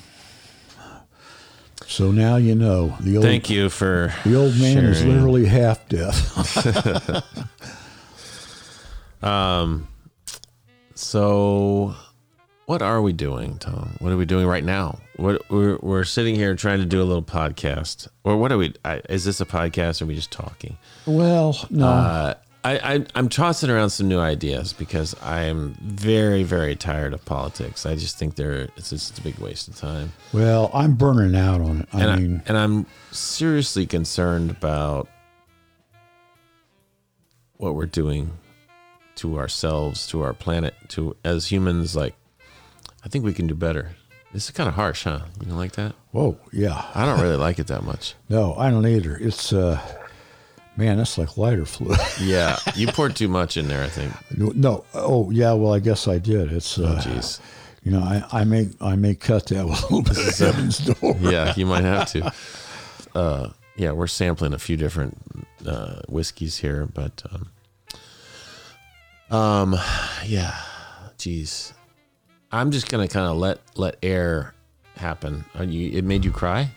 So 1.88 2.12
now 2.12 2.36
you 2.36 2.54
know 2.54 2.96
the 3.00 3.16
old 3.16 3.26
Thank 3.26 3.50
you 3.50 3.68
for 3.68 4.14
the 4.24 4.36
old 4.36 4.56
man 4.58 4.84
is 4.84 5.04
literally 5.04 5.44
half 5.46 5.86
deaf. 5.88 6.14
um. 9.24 9.88
So, 10.94 11.94
what 12.66 12.80
are 12.82 13.02
we 13.02 13.12
doing, 13.12 13.58
Tom? 13.58 13.96
What 13.98 14.12
are 14.12 14.16
we 14.16 14.24
doing 14.24 14.46
right 14.46 14.62
now? 14.62 15.00
What 15.22 15.48
we're 15.48 15.78
we're 15.80 16.02
sitting 16.02 16.34
here 16.34 16.56
trying 16.56 16.80
to 16.80 16.84
do 16.84 17.00
a 17.00 17.04
little 17.04 17.22
podcast, 17.22 18.08
or 18.24 18.36
what 18.36 18.50
are 18.50 18.58
we? 18.58 18.74
I, 18.84 19.02
is 19.08 19.24
this 19.24 19.40
a 19.40 19.46
podcast? 19.46 20.00
Or 20.00 20.04
are 20.04 20.08
we 20.08 20.16
just 20.16 20.32
talking? 20.32 20.78
well, 21.06 21.56
no, 21.70 21.86
Uh, 21.86 22.34
I, 22.64 22.94
I 22.94 23.06
I'm 23.14 23.28
tossing 23.28 23.70
around 23.70 23.90
some 23.90 24.08
new 24.08 24.18
ideas 24.18 24.72
because 24.72 25.14
I'm 25.22 25.74
very 25.80 26.42
very 26.42 26.74
tired 26.74 27.14
of 27.14 27.24
politics. 27.24 27.86
I 27.86 27.94
just 27.94 28.18
think 28.18 28.34
they're 28.34 28.68
it's 28.76 28.90
just 28.90 29.16
a 29.16 29.22
big 29.22 29.38
waste 29.38 29.68
of 29.68 29.76
time, 29.76 30.12
well, 30.32 30.72
I'm 30.74 30.94
burning 30.94 31.36
out 31.36 31.60
on 31.60 31.82
it. 31.82 31.88
I 31.92 32.00
and 32.04 32.22
mean, 32.22 32.42
I, 32.44 32.48
and 32.48 32.58
I'm 32.58 32.86
seriously 33.12 33.86
concerned 33.86 34.50
about 34.50 35.08
what 37.58 37.76
we're 37.76 37.86
doing 37.86 38.32
to 39.16 39.38
ourselves, 39.38 40.08
to 40.08 40.22
our 40.22 40.32
planet, 40.32 40.74
to 40.88 41.16
as 41.24 41.46
humans. 41.52 41.94
Like, 41.94 42.16
I 43.04 43.08
think 43.08 43.24
we 43.24 43.32
can 43.32 43.46
do 43.46 43.54
better. 43.54 43.92
This 44.33 44.45
is 44.45 44.51
kind 44.53 44.68
of 44.68 44.74
harsh, 44.74 45.05
huh? 45.05 45.20
You 45.41 45.47
don't 45.47 45.59
like 45.59 45.72
that? 45.72 45.95
whoa, 46.12 46.39
yeah, 46.53 46.87
I 46.95 47.05
don't 47.07 47.20
really 47.20 47.37
like 47.37 47.59
it 47.59 47.66
that 47.68 47.83
much. 47.85 48.14
no, 48.28 48.55
I 48.55 48.70
don't 48.70 48.87
either. 48.87 49.16
It's 49.16 49.53
uh, 49.53 49.80
man, 50.76 50.99
that's 50.99 51.18
like 51.18 51.37
lighter 51.37 51.64
fluid. 51.66 51.99
Yeah, 52.20 52.59
you 52.74 52.87
poured 52.87 53.16
too 53.16 53.28
much 53.28 53.57
in 53.57 53.68
there. 53.68 53.83
I 53.83 53.89
think. 53.89 54.12
no, 54.57 54.85
oh 54.95 55.30
yeah, 55.30 55.53
well, 55.53 55.74
I 55.74 55.80
guess 55.80 56.07
I 56.09 56.18
did. 56.18 56.53
It's 56.53 56.78
uh, 56.78 57.01
Jeez. 57.03 57.41
you 57.83 57.93
know, 57.93 58.01
I, 58.01 58.24
I 58.33 58.45
may 58.45 58.68
I 58.80 58.97
may 58.97 59.14
cut 59.14 59.47
that 59.47 59.66
with 59.68 59.78
a 59.83 59.95
little 59.95 60.03
bit 60.03 60.18
of 60.18 60.39
heaven's 60.39 60.78
door. 60.78 61.16
yeah, 61.20 61.53
you 61.57 61.66
might 61.66 61.85
have 61.85 62.09
to. 62.12 62.33
Uh, 63.14 63.51
yeah, 63.76 63.93
we're 63.93 64.07
sampling 64.07 64.53
a 64.53 64.59
few 64.59 64.76
different 64.76 65.18
uh, 65.66 66.01
whiskeys 66.09 66.59
here, 66.59 66.87
but 66.87 67.22
um, 69.30 69.37
um, 69.37 69.76
yeah, 70.26 70.55
geez, 71.18 71.72
I'm 72.53 72.70
just 72.70 72.88
gonna 72.88 73.09
kind 73.09 73.26
of 73.26 73.36
let 73.36 73.61
let 73.76 73.96
air 74.03 74.55
happen. 74.96 75.44
Are 75.55 75.64
you? 75.64 75.96
It 75.96 76.05
made 76.05 76.24
you 76.24 76.30
cry. 76.30 76.70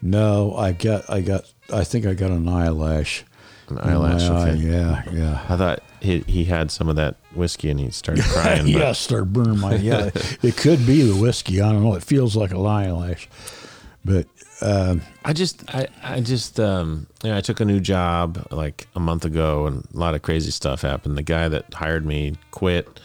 No, 0.00 0.54
I 0.56 0.72
got 0.72 1.08
I 1.10 1.20
got 1.20 1.52
I 1.72 1.84
think 1.84 2.06
I 2.06 2.14
got 2.14 2.30
an 2.30 2.48
eyelash. 2.48 3.24
An 3.68 3.78
eyelash. 3.78 4.22
eye. 4.22 4.50
Okay. 4.50 4.58
Yeah, 4.58 5.02
yeah. 5.12 5.44
I 5.48 5.56
thought 5.56 5.82
he 6.00 6.20
he 6.26 6.44
had 6.44 6.70
some 6.70 6.88
of 6.88 6.96
that 6.96 7.16
whiskey 7.34 7.70
and 7.70 7.78
he 7.78 7.90
started 7.90 8.24
crying. 8.28 8.66
yeah, 8.66 8.92
start 8.92 9.32
burning 9.32 9.58
my 9.58 9.76
yeah. 9.76 10.10
it 10.42 10.56
could 10.56 10.86
be 10.86 11.02
the 11.02 11.20
whiskey. 11.20 11.60
I 11.60 11.70
don't 11.72 11.82
know. 11.82 11.94
It 11.94 12.02
feels 12.02 12.34
like 12.34 12.52
a 12.52 12.58
eyelash, 12.58 13.28
but 14.04 14.26
um, 14.60 15.02
I 15.24 15.32
just, 15.32 15.62
I, 15.72 15.86
I 16.02 16.20
just, 16.20 16.58
um, 16.58 17.06
yeah, 17.22 17.36
I 17.36 17.40
took 17.40 17.60
a 17.60 17.64
new 17.64 17.80
job 17.80 18.44
like 18.50 18.88
a 18.94 19.00
month 19.00 19.24
ago, 19.24 19.66
and 19.66 19.86
a 19.94 19.96
lot 19.96 20.14
of 20.14 20.22
crazy 20.22 20.50
stuff 20.50 20.82
happened. 20.82 21.16
The 21.16 21.22
guy 21.22 21.48
that 21.48 21.72
hired 21.74 22.04
me 22.04 22.34
quit. 22.50 23.00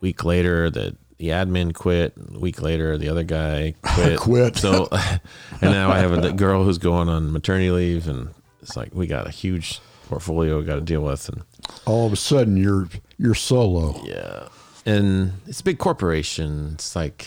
Week 0.00 0.24
later, 0.24 0.70
the 0.70 0.96
the 1.18 1.28
admin 1.28 1.74
quit. 1.74 2.14
A 2.34 2.38
week 2.38 2.62
later, 2.62 2.96
the 2.96 3.08
other 3.08 3.22
guy 3.24 3.74
quit. 3.82 4.18
Quit. 4.18 4.56
So, 4.56 4.88
and 5.60 5.70
now 5.70 5.90
I 5.90 5.98
have 5.98 6.12
a 6.12 6.32
girl 6.32 6.64
who's 6.64 6.78
going 6.78 7.08
on 7.08 7.32
maternity 7.32 7.70
leave, 7.70 8.08
and 8.08 8.30
it's 8.62 8.76
like 8.76 8.94
we 8.94 9.06
got 9.06 9.26
a 9.26 9.30
huge 9.30 9.80
portfolio 10.08 10.58
we 10.58 10.64
got 10.64 10.76
to 10.76 10.80
deal 10.80 11.02
with, 11.02 11.28
and 11.28 11.42
All 11.86 12.06
of 12.06 12.12
a 12.12 12.16
sudden, 12.16 12.56
you're 12.56 12.88
you're 13.18 13.34
solo. 13.34 14.00
yeah, 14.04 14.48
and 14.86 15.32
it's 15.46 15.60
a 15.60 15.64
big 15.64 15.78
corporation. 15.78 16.70
It's 16.74 16.96
like 16.96 17.26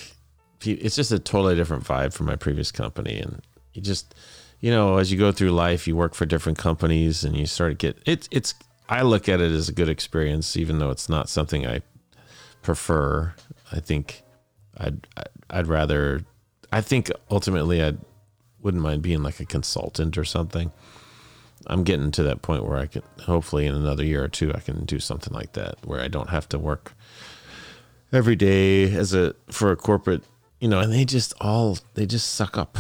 it's 0.66 0.96
just 0.96 1.12
a 1.12 1.20
totally 1.20 1.56
different 1.56 1.84
vibe 1.84 2.14
from 2.14 2.26
my 2.26 2.36
previous 2.36 2.72
company, 2.72 3.20
and 3.20 3.42
you 3.74 3.82
just 3.82 4.16
you 4.60 4.72
know 4.72 4.98
as 4.98 5.12
you 5.12 5.18
go 5.20 5.32
through 5.32 5.52
life, 5.52 5.88
you 5.88 5.96
work 5.96 6.16
for 6.16 6.26
different 6.26 6.58
companies, 6.58 7.24
and 7.24 7.38
you 7.38 7.46
start 7.46 7.72
to 7.74 7.76
get 7.76 8.02
it's 8.08 8.28
it's. 8.32 8.56
I 8.90 9.02
look 9.04 9.30
at 9.30 9.40
it 9.40 9.52
as 9.52 9.70
a 9.70 9.72
good 9.74 9.88
experience, 9.90 10.58
even 10.58 10.80
though 10.80 10.90
it's 10.90 11.08
not 11.08 11.30
something 11.30 11.66
I 11.66 11.82
prefer. 12.64 13.34
I 13.72 13.80
think 13.80 14.24
I'd 14.78 15.08
I'd 15.50 15.68
rather. 15.68 16.24
I 16.72 16.82
think 16.82 17.12
ultimately 17.30 17.84
I 17.84 17.94
wouldn't 18.62 18.82
mind 18.82 19.02
being 19.04 19.22
like 19.22 19.40
a 19.40 19.46
consultant 19.46 20.18
or 20.18 20.26
something. 20.26 20.72
I'm 21.68 21.84
getting 21.84 22.12
to 22.12 22.24
that 22.24 22.42
point 22.42 22.66
where 22.66 22.78
I 22.78 22.88
can 22.88 23.04
hopefully 23.22 23.66
in 23.68 23.76
another 23.76 24.04
year 24.04 24.24
or 24.24 24.28
two 24.28 24.54
I 24.54 24.60
can 24.60 24.84
do 24.86 25.00
something 25.00 25.32
like 25.34 25.54
that 25.54 25.76
where 25.86 26.02
I 26.02 26.08
don't 26.08 26.30
have 26.30 26.50
to 26.50 26.60
work 26.60 26.94
every 28.12 28.36
day 28.36 28.92
as 28.94 29.14
a 29.14 29.34
for 29.50 29.72
a 29.72 29.76
corporate, 29.76 30.24
you 30.60 30.68
know, 30.68 30.80
and 30.80 30.92
they 30.92 31.06
just 31.06 31.34
all 31.40 31.78
they 31.94 32.06
just 32.06 32.34
suck 32.34 32.58
up. 32.58 32.78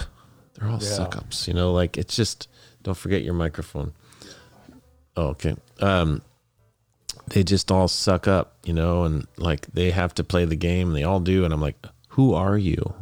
They're 0.55 0.67
all 0.69 0.79
Yeah. 0.81 0.87
suck 0.89 1.15
ups, 1.15 1.47
you 1.47 1.53
know, 1.53 1.71
like 1.71 1.97
it's 1.97 2.15
just 2.15 2.47
don't 2.81 2.97
forget 2.97 3.23
your 3.23 3.33
microphone. 3.35 3.93
Oh, 5.15 5.27
okay. 5.27 5.55
Um 5.79 6.21
they 7.27 7.43
just 7.43 7.71
all 7.71 7.87
suck 7.87 8.27
up, 8.27 8.57
you 8.65 8.73
know, 8.73 9.03
and 9.03 9.27
like 9.37 9.67
they 9.67 9.91
have 9.91 10.13
to 10.15 10.23
play 10.23 10.45
the 10.45 10.55
game 10.55 10.87
and 10.89 10.95
they 10.95 11.03
all 11.03 11.19
do 11.19 11.45
and 11.45 11.53
I'm 11.53 11.61
like, 11.61 11.77
"Who 12.09 12.33
are 12.33 12.57
you? 12.57 12.93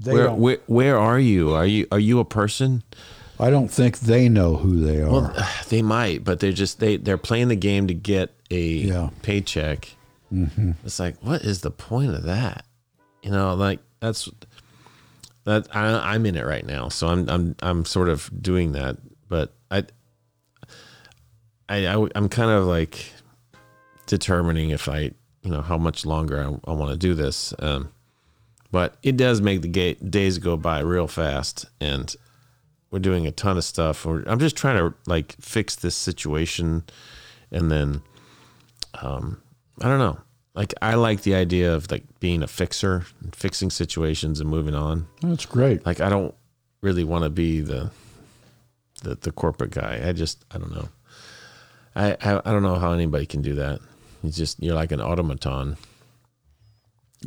They 0.00 0.12
where, 0.12 0.24
don't, 0.24 0.38
where 0.40 0.58
where 0.66 0.98
are 0.98 1.18
you? 1.18 1.52
Are 1.54 1.66
you 1.66 1.86
are 1.92 1.98
you 1.98 2.20
a 2.20 2.24
person?" 2.24 2.82
I 3.38 3.50
don't 3.50 3.68
think 3.68 3.98
they 3.98 4.28
know 4.28 4.56
who 4.56 4.78
they 4.84 5.00
are. 5.02 5.10
Well, 5.10 5.46
they 5.68 5.82
might, 5.82 6.22
but 6.24 6.40
they're 6.40 6.52
just 6.52 6.78
they 6.80 6.96
they're 6.96 7.18
playing 7.18 7.48
the 7.48 7.56
game 7.56 7.88
to 7.88 7.94
get 7.94 8.30
a 8.50 8.60
Yeah. 8.60 9.10
paycheck. 9.22 9.88
Mm-hmm. 10.32 10.72
It's 10.84 10.98
like, 10.98 11.16
what 11.20 11.42
is 11.42 11.60
the 11.60 11.70
point 11.70 12.14
of 12.14 12.22
that? 12.24 12.64
You 13.22 13.30
know, 13.30 13.54
like 13.54 13.80
that's 14.00 14.28
that 15.44 15.66
I, 15.74 16.14
I'm 16.14 16.24
in 16.26 16.36
it 16.36 16.44
right 16.46 16.64
now, 16.64 16.88
so 16.88 17.08
I'm 17.08 17.28
I'm 17.28 17.56
I'm 17.60 17.84
sort 17.84 18.08
of 18.08 18.30
doing 18.40 18.72
that, 18.72 18.96
but 19.28 19.52
I 19.70 19.84
I, 21.68 21.86
I 21.86 22.08
I'm 22.14 22.28
kind 22.28 22.50
of 22.50 22.66
like 22.66 23.12
determining 24.06 24.70
if 24.70 24.88
I 24.88 25.12
you 25.42 25.50
know 25.50 25.60
how 25.60 25.76
much 25.78 26.06
longer 26.06 26.40
I, 26.40 26.70
I 26.70 26.74
want 26.74 26.90
to 26.90 26.96
do 26.96 27.14
this. 27.14 27.54
Um, 27.58 27.92
but 28.70 28.96
it 29.02 29.16
does 29.16 29.40
make 29.40 29.62
the 29.62 29.68
ga- 29.68 29.94
days 29.94 30.38
go 30.38 30.56
by 30.56 30.80
real 30.80 31.06
fast, 31.06 31.66
and 31.80 32.14
we're 32.90 32.98
doing 32.98 33.26
a 33.26 33.30
ton 33.30 33.56
of 33.56 33.64
stuff. 33.64 34.04
We're, 34.04 34.24
I'm 34.26 34.40
just 34.40 34.56
trying 34.56 34.78
to 34.78 34.94
like 35.06 35.36
fix 35.40 35.76
this 35.76 35.94
situation, 35.94 36.82
and 37.52 37.70
then, 37.70 38.02
um, 39.00 39.40
I 39.80 39.88
don't 39.88 40.00
know. 40.00 40.18
Like 40.54 40.72
I 40.80 40.94
like 40.94 41.22
the 41.22 41.34
idea 41.34 41.74
of 41.74 41.90
like 41.90 42.04
being 42.20 42.42
a 42.42 42.46
fixer, 42.46 43.04
and 43.22 43.34
fixing 43.36 43.70
situations 43.70 44.40
and 44.40 44.48
moving 44.48 44.74
on. 44.74 45.06
That's 45.20 45.46
great. 45.46 45.84
Like 45.84 46.00
I 46.00 46.08
don't 46.08 46.34
really 46.80 47.04
want 47.04 47.24
to 47.24 47.30
be 47.30 47.60
the, 47.60 47.90
the 49.02 49.16
the 49.16 49.32
corporate 49.32 49.72
guy. 49.72 50.02
I 50.04 50.12
just 50.12 50.44
I 50.50 50.58
don't 50.58 50.74
know. 50.74 50.88
I, 51.94 52.16
I 52.22 52.40
I 52.44 52.52
don't 52.52 52.62
know 52.62 52.76
how 52.76 52.92
anybody 52.92 53.26
can 53.26 53.42
do 53.42 53.54
that. 53.56 53.80
You 54.24 54.30
just 54.30 54.62
you're 54.62 54.74
like 54.74 54.90
an 54.92 55.00
automaton. 55.00 55.76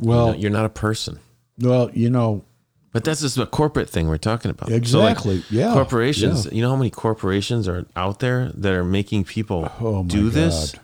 Well, 0.00 0.26
you're 0.26 0.32
not, 0.32 0.40
you're 0.40 0.50
not 0.50 0.64
a 0.66 0.68
person. 0.68 1.18
well, 1.58 1.90
you 1.92 2.10
know, 2.10 2.44
But 2.92 3.04
that's 3.04 3.20
just 3.20 3.36
a 3.38 3.46
corporate 3.46 3.88
thing 3.90 4.08
we're 4.08 4.16
talking 4.18 4.50
about. 4.50 4.68
So, 4.68 4.74
like, 4.74 4.82
exactly. 4.82 5.44
yeah. 5.50 5.72
corporations 5.72 6.46
yeah. 6.46 6.52
you 6.52 6.62
know 6.62 6.70
how 6.70 6.76
many 6.76 6.90
corporations 6.90 7.66
are 7.68 7.86
out 7.96 8.20
there 8.20 8.50
that 8.54 8.72
are 8.72 8.84
making 8.84 9.24
people 9.24 9.70
Oh 9.80 10.04
do 10.04 10.30
this 10.30 10.72
God. 10.72 10.80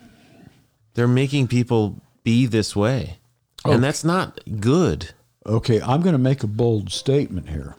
they're 0.95 1.09
making 1.09 1.49
people 1.49 2.01
be 2.25 2.47
this 2.47 2.75
way 2.77 3.19
Oh. 3.65 3.73
and 3.73 3.83
that's 3.85 4.05
not 4.05 4.41
good 4.61 5.11
Okay, 5.47 5.81
I'm 5.83 6.01
going 6.01 6.15
to 6.15 6.19
make 6.19 6.43
a 6.43 6.47
bold 6.47 6.91
statement 6.91 7.51
here. 7.51 7.77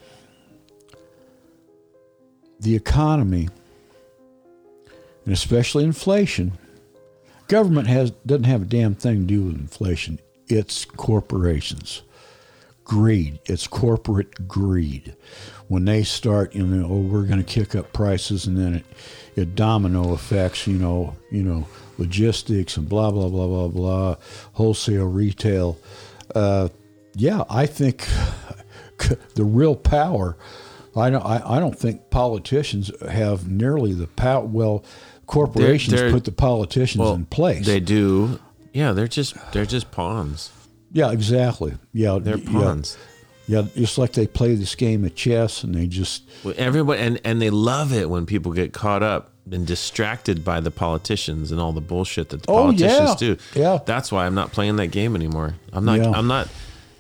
The 2.60 2.76
economy, 2.76 3.50
and 5.26 5.34
especially 5.34 5.84
inflation, 5.84 6.54
government 7.48 7.88
has 7.88 8.12
doesn't 8.26 8.46
have 8.46 8.64
a 8.64 8.66
damn 8.66 8.96
thing 8.96 9.22
to 9.22 9.26
do 9.26 9.44
with 9.44 9.56
inflation. 9.56 10.20
It's 10.48 10.86
corporations. 10.86 12.02
Greed. 12.84 13.40
It's 13.46 13.66
corporate 13.68 14.48
greed. 14.48 15.16
When 15.68 15.86
they 15.86 16.04
start, 16.04 16.54
you 16.54 16.66
know, 16.66 16.88
oh, 16.88 17.02
we're 17.02 17.24
going 17.24 17.44
to 17.44 17.44
kick 17.44 17.76
up 17.76 17.92
prices, 17.94 18.46
and 18.46 18.56
then 18.56 18.76
it, 18.76 18.86
it 19.36 19.56
domino 19.56 20.14
effects, 20.14 20.68
you 20.68 20.78
know, 20.78 21.16
you 21.32 21.42
know, 21.42 21.68
logistics 21.98 22.78
and 22.78 22.88
blah 22.88 23.10
blah 23.10 23.30
blah 23.30 23.48
blah 23.48 23.68
blah, 23.70 24.16
wholesale, 24.54 25.08
retail. 25.08 25.80
Uh, 26.36 26.70
yeah, 27.16 27.44
I 27.50 27.66
think 27.66 28.08
the 29.36 29.44
real 29.44 29.76
power. 29.76 30.38
I 30.96 31.10
don't. 31.10 31.26
I, 31.26 31.58
I 31.58 31.60
don't 31.60 31.78
think 31.78 32.10
politicians 32.10 32.92
have 33.10 33.50
nearly 33.50 33.94
the 33.94 34.08
power. 34.08 34.46
Well, 34.46 34.86
corporations 35.26 36.00
they're- 36.00 36.12
put 36.12 36.24
the 36.26 36.32
politicians 36.32 37.00
well 37.02 37.14
in 37.14 37.26
place. 37.26 37.66
they 37.66 37.80
do 37.80 38.40
yeah 38.74 38.92
they're 38.94 39.08
just 39.08 39.36
they're 39.52 39.66
just 39.66 39.92
pawns 39.92 40.52
yeah, 40.92 41.12
exactly. 41.12 41.74
Yeah, 41.92 42.20
they're 42.22 42.38
pawns 42.38 42.98
Yeah, 43.48 43.64
just 43.76 43.98
like 43.98 44.14
they 44.14 44.28
play 44.28 44.56
this 44.56 44.76
game 44.76 45.04
of 45.04 45.14
chess, 45.14 45.62
and 45.62 45.76
they 45.76 45.88
just 45.88 46.24
Well, 46.42 46.54
everybody 46.58 47.02
and 47.02 47.20
and 47.26 47.42
they 47.42 47.50
love 47.50 47.92
it 47.92 48.10
when 48.10 48.26
people 48.26 48.54
get 48.54 48.72
caught 48.72 49.04
up 49.04 49.32
and 49.52 49.68
distracted 49.68 50.46
by 50.46 50.62
the 50.62 50.72
politicians 50.72 51.52
and 51.52 51.60
all 51.60 51.74
the 51.74 51.82
bullshit 51.82 52.30
that 52.30 52.44
the 52.44 52.50
Oh, 52.52 52.64
politicians 52.64 53.10
yeah. 53.10 53.16
do 53.28 53.38
Yeah. 53.54 53.80
that's 53.86 54.10
why 54.10 54.26
i'm 54.26 54.36
not 54.36 54.54
playing 54.54 54.78
that 54.78 54.88
game 54.88 55.16
anymore 55.16 55.56
i'm 55.74 55.84
not 55.84 56.00
Yeah. 56.00 56.12
i'm 56.12 56.28
not 56.28 56.48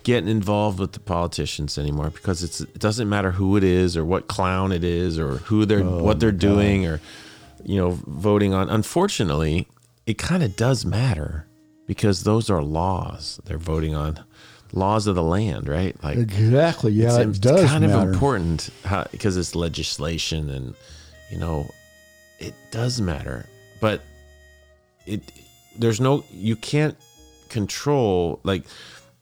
getting 0.04 0.30
involved 0.30 0.78
with 0.80 0.92
the 0.92 1.00
politicians 1.00 1.78
anymore 1.78 2.10
because 2.10 2.44
it's 2.44 2.60
it 2.62 2.78
doesn't 2.80 3.08
matter 3.08 3.32
who 3.32 3.56
it 3.56 3.64
is 3.64 3.96
or 3.96 4.04
what 4.04 4.28
clown 4.28 4.72
it 4.74 4.84
is 4.84 5.18
or 5.18 5.38
who 5.48 5.66
they're 5.66 5.84
Oh, 5.84 6.04
what 6.04 6.20
they're 6.20 6.32
doing 6.34 6.86
or 6.86 7.00
you 7.66 7.78
know 7.78 8.00
voting 8.08 8.54
on 8.54 8.70
unfortunately 8.70 9.68
it 10.06 10.18
kind 10.18 10.44
of 10.44 10.56
does 10.56 10.86
matter 10.86 11.48
because 11.88 12.24
those 12.24 12.50
are 12.50 12.62
laws 12.64 13.40
they're 13.46 13.58
voting 13.58 13.96
on. 13.96 14.24
Laws 14.74 15.08
of 15.08 15.16
the 15.16 15.24
land 15.24 15.70
right? 15.70 15.96
Like 16.04 16.18
exactly. 16.18 16.92
Yeah, 16.92 17.20
it's, 17.20 17.38
it 17.38 17.42
does 17.42 17.70
kind 17.70 17.88
matter. 17.88 18.10
of 18.10 18.14
important 18.14 18.70
how, 18.84 19.06
because 19.12 19.38
it's 19.38 19.56
legislation 19.56 20.50
and 20.50 20.76
you 21.32 21.38
know 21.38 21.70
it 22.40 22.54
does 22.72 23.00
matter. 23.00 23.46
But 23.80 24.02
it 25.06 25.22
there's 25.78 26.02
no 26.02 26.26
you 26.32 26.56
can't 26.56 26.98
control 27.50 28.40
like 28.44 28.64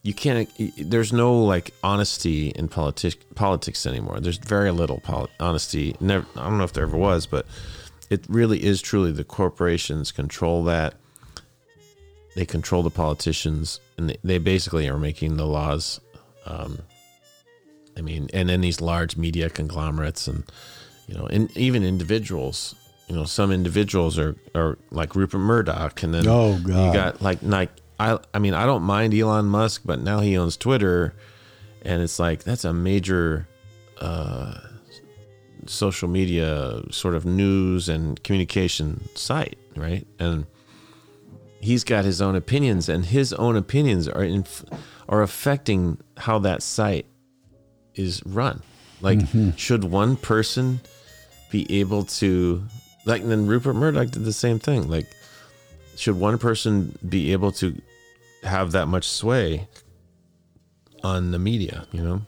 you 0.02 0.14
can't 0.14 0.50
there's 0.78 1.12
no 1.12 1.40
like 1.44 1.72
honesty 1.84 2.48
in 2.48 2.66
politics 2.68 3.16
politics 3.36 3.86
anymore. 3.86 4.18
There's 4.20 4.38
very 4.38 4.72
little 4.72 4.98
poli- 5.00 5.30
honesty. 5.38 5.94
Never 6.00 6.26
i 6.36 6.44
don't 6.48 6.58
know 6.58 6.64
if 6.64 6.72
there 6.72 6.84
ever 6.84 6.96
was 6.96 7.26
but 7.26 7.46
it 8.10 8.24
really 8.28 8.62
is 8.64 8.80
truly 8.82 9.12
the 9.12 9.24
corporations 9.24 10.12
control 10.12 10.64
that 10.64 10.94
they 12.36 12.44
control 12.46 12.82
the 12.82 12.90
politicians 12.90 13.80
and 13.96 14.10
they, 14.10 14.16
they 14.24 14.38
basically 14.38 14.88
are 14.88 14.98
making 14.98 15.36
the 15.36 15.46
laws 15.46 16.00
um, 16.46 16.78
I 17.96 18.00
mean, 18.00 18.28
and 18.34 18.48
then 18.48 18.60
these 18.60 18.80
large 18.80 19.16
media 19.16 19.48
conglomerates, 19.48 20.26
and 20.26 20.44
you 21.08 21.14
know, 21.14 21.26
and 21.26 21.54
even 21.56 21.84
individuals. 21.84 22.74
You 23.08 23.14
know, 23.16 23.24
some 23.24 23.52
individuals 23.52 24.18
are 24.18 24.34
are 24.54 24.76
like 24.90 25.14
Rupert 25.14 25.38
Murdoch, 25.38 26.02
and 26.02 26.12
then 26.12 26.26
Oh, 26.26 26.58
God. 26.58 26.86
you 26.86 26.92
got 26.92 27.22
like 27.22 27.38
like 27.42 27.70
I 28.00 28.18
I 28.34 28.40
mean, 28.40 28.52
I 28.52 28.66
don't 28.66 28.82
mind 28.82 29.14
Elon 29.14 29.46
Musk, 29.46 29.82
but 29.84 30.00
now 30.00 30.20
he 30.20 30.36
owns 30.36 30.56
Twitter, 30.56 31.14
and 31.82 32.02
it's 32.02 32.18
like 32.18 32.42
that's 32.44 32.64
a 32.64 32.72
major 32.72 33.46
uh, 34.00 34.58
social 35.66 36.08
media 36.08 36.82
sort 36.90 37.14
of 37.14 37.24
news 37.24 37.88
and 37.88 38.22
communication 38.22 39.08
site, 39.14 39.58
right? 39.76 40.06
And 40.18 40.46
he's 41.60 41.84
got 41.84 42.04
his 42.04 42.20
own 42.20 42.36
opinions, 42.36 42.88
and 42.88 43.06
his 43.06 43.32
own 43.32 43.56
opinions 43.56 44.08
are 44.08 44.22
in, 44.22 44.44
are 45.08 45.22
affecting 45.22 45.98
how 46.18 46.38
that 46.40 46.62
site 46.62 47.06
is 47.94 48.22
run. 48.26 48.62
Like, 49.00 49.18
mm-hmm. 49.18 49.50
should 49.56 49.84
one 49.84 50.16
person 50.16 50.80
be 51.50 51.80
able 51.80 52.04
to, 52.04 52.62
like, 53.04 53.22
and 53.22 53.30
then 53.30 53.46
Rupert 53.46 53.76
Murdoch 53.76 54.10
did 54.10 54.24
the 54.24 54.32
same 54.32 54.58
thing. 54.58 54.88
Like, 54.88 55.06
should 55.96 56.18
one 56.18 56.38
person 56.38 56.98
be 57.08 57.32
able 57.32 57.52
to 57.52 57.80
have 58.42 58.72
that 58.72 58.86
much 58.86 59.08
sway 59.08 59.68
on 61.02 61.30
the 61.30 61.38
media? 61.38 61.86
You 61.92 62.02
know, 62.02 62.22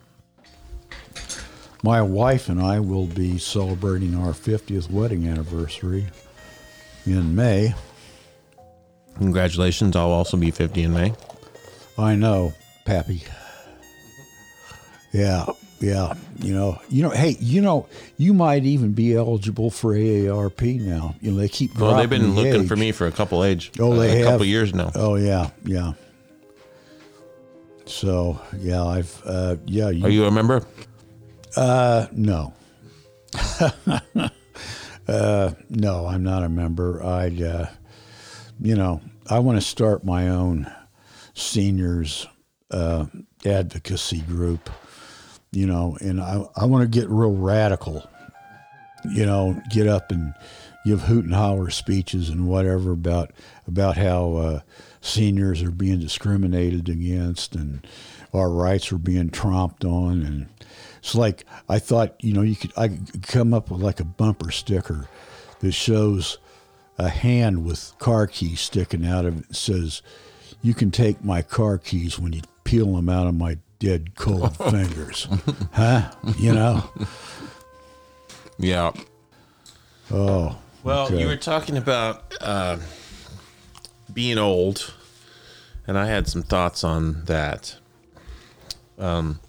My 1.82 2.02
wife 2.02 2.48
and 2.48 2.60
I 2.60 2.80
will 2.80 3.06
be 3.06 3.38
celebrating 3.38 4.14
our 4.14 4.32
50th 4.32 4.90
wedding 4.90 5.28
anniversary 5.28 6.06
in 7.06 7.34
May. 7.34 7.74
congratulations! 9.16 9.94
I'll 9.94 10.10
also 10.10 10.36
be 10.36 10.50
fifty 10.50 10.82
in 10.82 10.92
May. 10.92 11.14
I 11.98 12.16
know, 12.16 12.52
Pappy. 12.84 13.22
Yeah, 15.12 15.46
Yeah, 15.80 16.14
you 16.40 16.52
know, 16.52 16.78
you 16.90 17.02
know, 17.02 17.10
hey, 17.10 17.36
you 17.38 17.62
know, 17.62 17.86
you 18.18 18.34
might 18.34 18.64
even 18.64 18.92
be 18.92 19.14
eligible 19.14 19.70
for 19.70 19.94
AARP 19.94 20.80
now. 20.80 21.14
You 21.20 21.30
know, 21.30 21.38
they 21.38 21.48
keep. 21.48 21.78
Well, 21.78 21.96
they've 21.96 22.10
been 22.10 22.22
the 22.22 22.28
looking 22.28 22.62
age. 22.62 22.68
for 22.68 22.76
me 22.76 22.92
for 22.92 23.06
a 23.06 23.12
couple 23.12 23.44
age. 23.44 23.70
Oh, 23.78 23.92
uh, 23.92 23.96
they 23.96 24.12
a 24.12 24.24
have 24.24 24.26
couple 24.32 24.46
years 24.46 24.74
now. 24.74 24.90
Oh 24.94 25.14
yeah, 25.14 25.50
yeah. 25.64 25.92
So 27.86 28.40
yeah, 28.58 28.84
I've 28.84 29.22
uh, 29.24 29.56
yeah. 29.64 29.90
You, 29.90 30.04
Are 30.04 30.10
you 30.10 30.24
a 30.24 30.30
member? 30.30 30.62
Uh, 31.56 32.06
no. 32.12 32.52
uh, 35.08 35.50
no, 35.70 36.06
I'm 36.06 36.22
not 36.22 36.42
a 36.42 36.48
member. 36.48 37.02
I, 37.02 37.26
uh, 37.28 37.68
you 38.60 38.74
know, 38.74 39.00
I 39.28 39.38
want 39.40 39.58
to 39.58 39.66
start 39.66 40.04
my 40.04 40.28
own 40.28 40.70
seniors 41.34 42.26
uh, 42.70 43.06
advocacy 43.44 44.20
group. 44.20 44.70
You 45.52 45.66
know, 45.66 45.96
and 46.00 46.20
I 46.20 46.44
I 46.56 46.66
want 46.66 46.82
to 46.82 47.00
get 47.00 47.08
real 47.08 47.32
radical. 47.32 48.08
You 49.08 49.24
know, 49.24 49.60
get 49.70 49.86
up 49.86 50.10
and 50.10 50.34
give 50.84 51.02
hoot 51.02 51.24
and 51.24 51.34
holler 51.34 51.70
speeches 51.70 52.28
and 52.28 52.46
whatever 52.46 52.92
about 52.92 53.32
about 53.66 53.96
how 53.96 54.34
uh, 54.34 54.60
seniors 55.00 55.62
are 55.62 55.70
being 55.70 55.98
discriminated 55.98 56.88
against 56.88 57.54
and 57.54 57.86
our 58.34 58.50
rights 58.50 58.92
are 58.92 58.98
being 58.98 59.30
tromped 59.30 59.84
on 59.84 60.22
and 60.22 60.48
it's 61.06 61.14
like 61.14 61.44
I 61.68 61.78
thought 61.78 62.14
you 62.20 62.32
know 62.32 62.42
you 62.42 62.56
could 62.56 62.72
I 62.76 62.88
could 62.88 63.22
come 63.22 63.54
up 63.54 63.70
with 63.70 63.80
like 63.80 64.00
a 64.00 64.04
bumper 64.04 64.50
sticker 64.50 65.08
that 65.60 65.72
shows 65.72 66.38
a 66.98 67.08
hand 67.08 67.64
with 67.64 67.92
car 67.98 68.26
keys 68.26 68.60
sticking 68.60 69.06
out 69.06 69.24
of 69.24 69.38
it 69.38 69.46
and 69.46 69.56
says 69.56 70.02
you 70.62 70.74
can 70.74 70.90
take 70.90 71.22
my 71.24 71.42
car 71.42 71.78
keys 71.78 72.18
when 72.18 72.32
you 72.32 72.40
peel 72.64 72.94
them 72.96 73.08
out 73.08 73.26
of 73.28 73.34
my 73.36 73.56
dead 73.78 74.16
cold 74.16 74.56
fingers 74.70 75.28
huh 75.72 76.10
you 76.38 76.52
know 76.52 76.82
Yeah. 78.58 78.90
oh 80.10 80.56
Well, 80.82 81.06
Okay. 81.06 81.20
you 81.20 81.26
were 81.26 81.36
talking 81.36 81.76
about 81.76 82.34
uh, 82.40 82.78
being 84.12 84.38
old, 84.38 84.94
and 85.86 85.98
I 85.98 86.06
had 86.06 86.26
some 86.26 86.42
thoughts 86.42 86.82
on 86.84 87.24
that. 87.26 87.76
Um, 88.98 89.40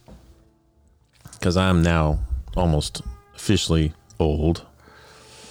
because 1.40 1.58
I'm 1.58 1.82
now 1.82 2.20
almost 2.56 3.02
officially 3.36 3.94
old. 4.20 4.66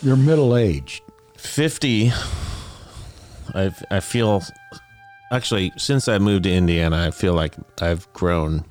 you're 0.03 0.17
middle 0.17 0.57
aged. 0.57 1.03
50 1.37 2.13
I 3.55 3.73
I 3.91 4.01
feel 4.01 4.43
actually 5.31 5.73
since 5.77 6.09
I 6.09 6.19
moved 6.19 6.45
to 6.45 6.53
Indiana 6.53 7.07
I 7.07 7.11
feel 7.11 7.35
like 7.35 7.55
I've 7.81 8.13
grown. 8.13 8.65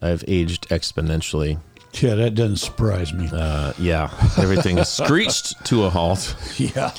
I've 0.00 0.24
aged 0.26 0.68
exponentially. 0.70 1.58
Yeah 2.00 2.14
that 2.16 2.34
doesn't 2.34 2.56
surprise 2.56 3.12
me. 3.12 3.28
Uh, 3.32 3.72
yeah 3.78 4.10
everything 4.38 4.78
is 4.78 4.88
screeched 4.88 5.64
to 5.66 5.84
a 5.84 5.90
halt. 5.90 6.34
Yeah. 6.58 6.92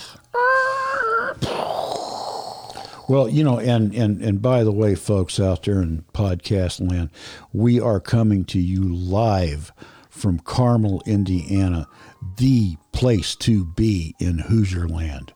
Well, 3.09 3.27
you 3.27 3.43
know, 3.43 3.59
and, 3.59 3.93
and, 3.93 4.21
and 4.21 4.41
by 4.41 4.63
the 4.63 4.71
way, 4.71 4.95
folks 4.95 5.39
out 5.39 5.63
there 5.63 5.81
in 5.81 6.05
podcast 6.13 6.87
land, 6.89 7.09
we 7.51 7.79
are 7.79 7.99
coming 7.99 8.45
to 8.45 8.59
you 8.59 8.93
live 8.95 9.71
from 10.09 10.39
Carmel, 10.39 11.01
Indiana, 11.05 11.87
the 12.37 12.77
place 12.93 13.35
to 13.37 13.65
be 13.65 14.15
in 14.19 14.39
Hoosier 14.39 14.87
land. 14.87 15.33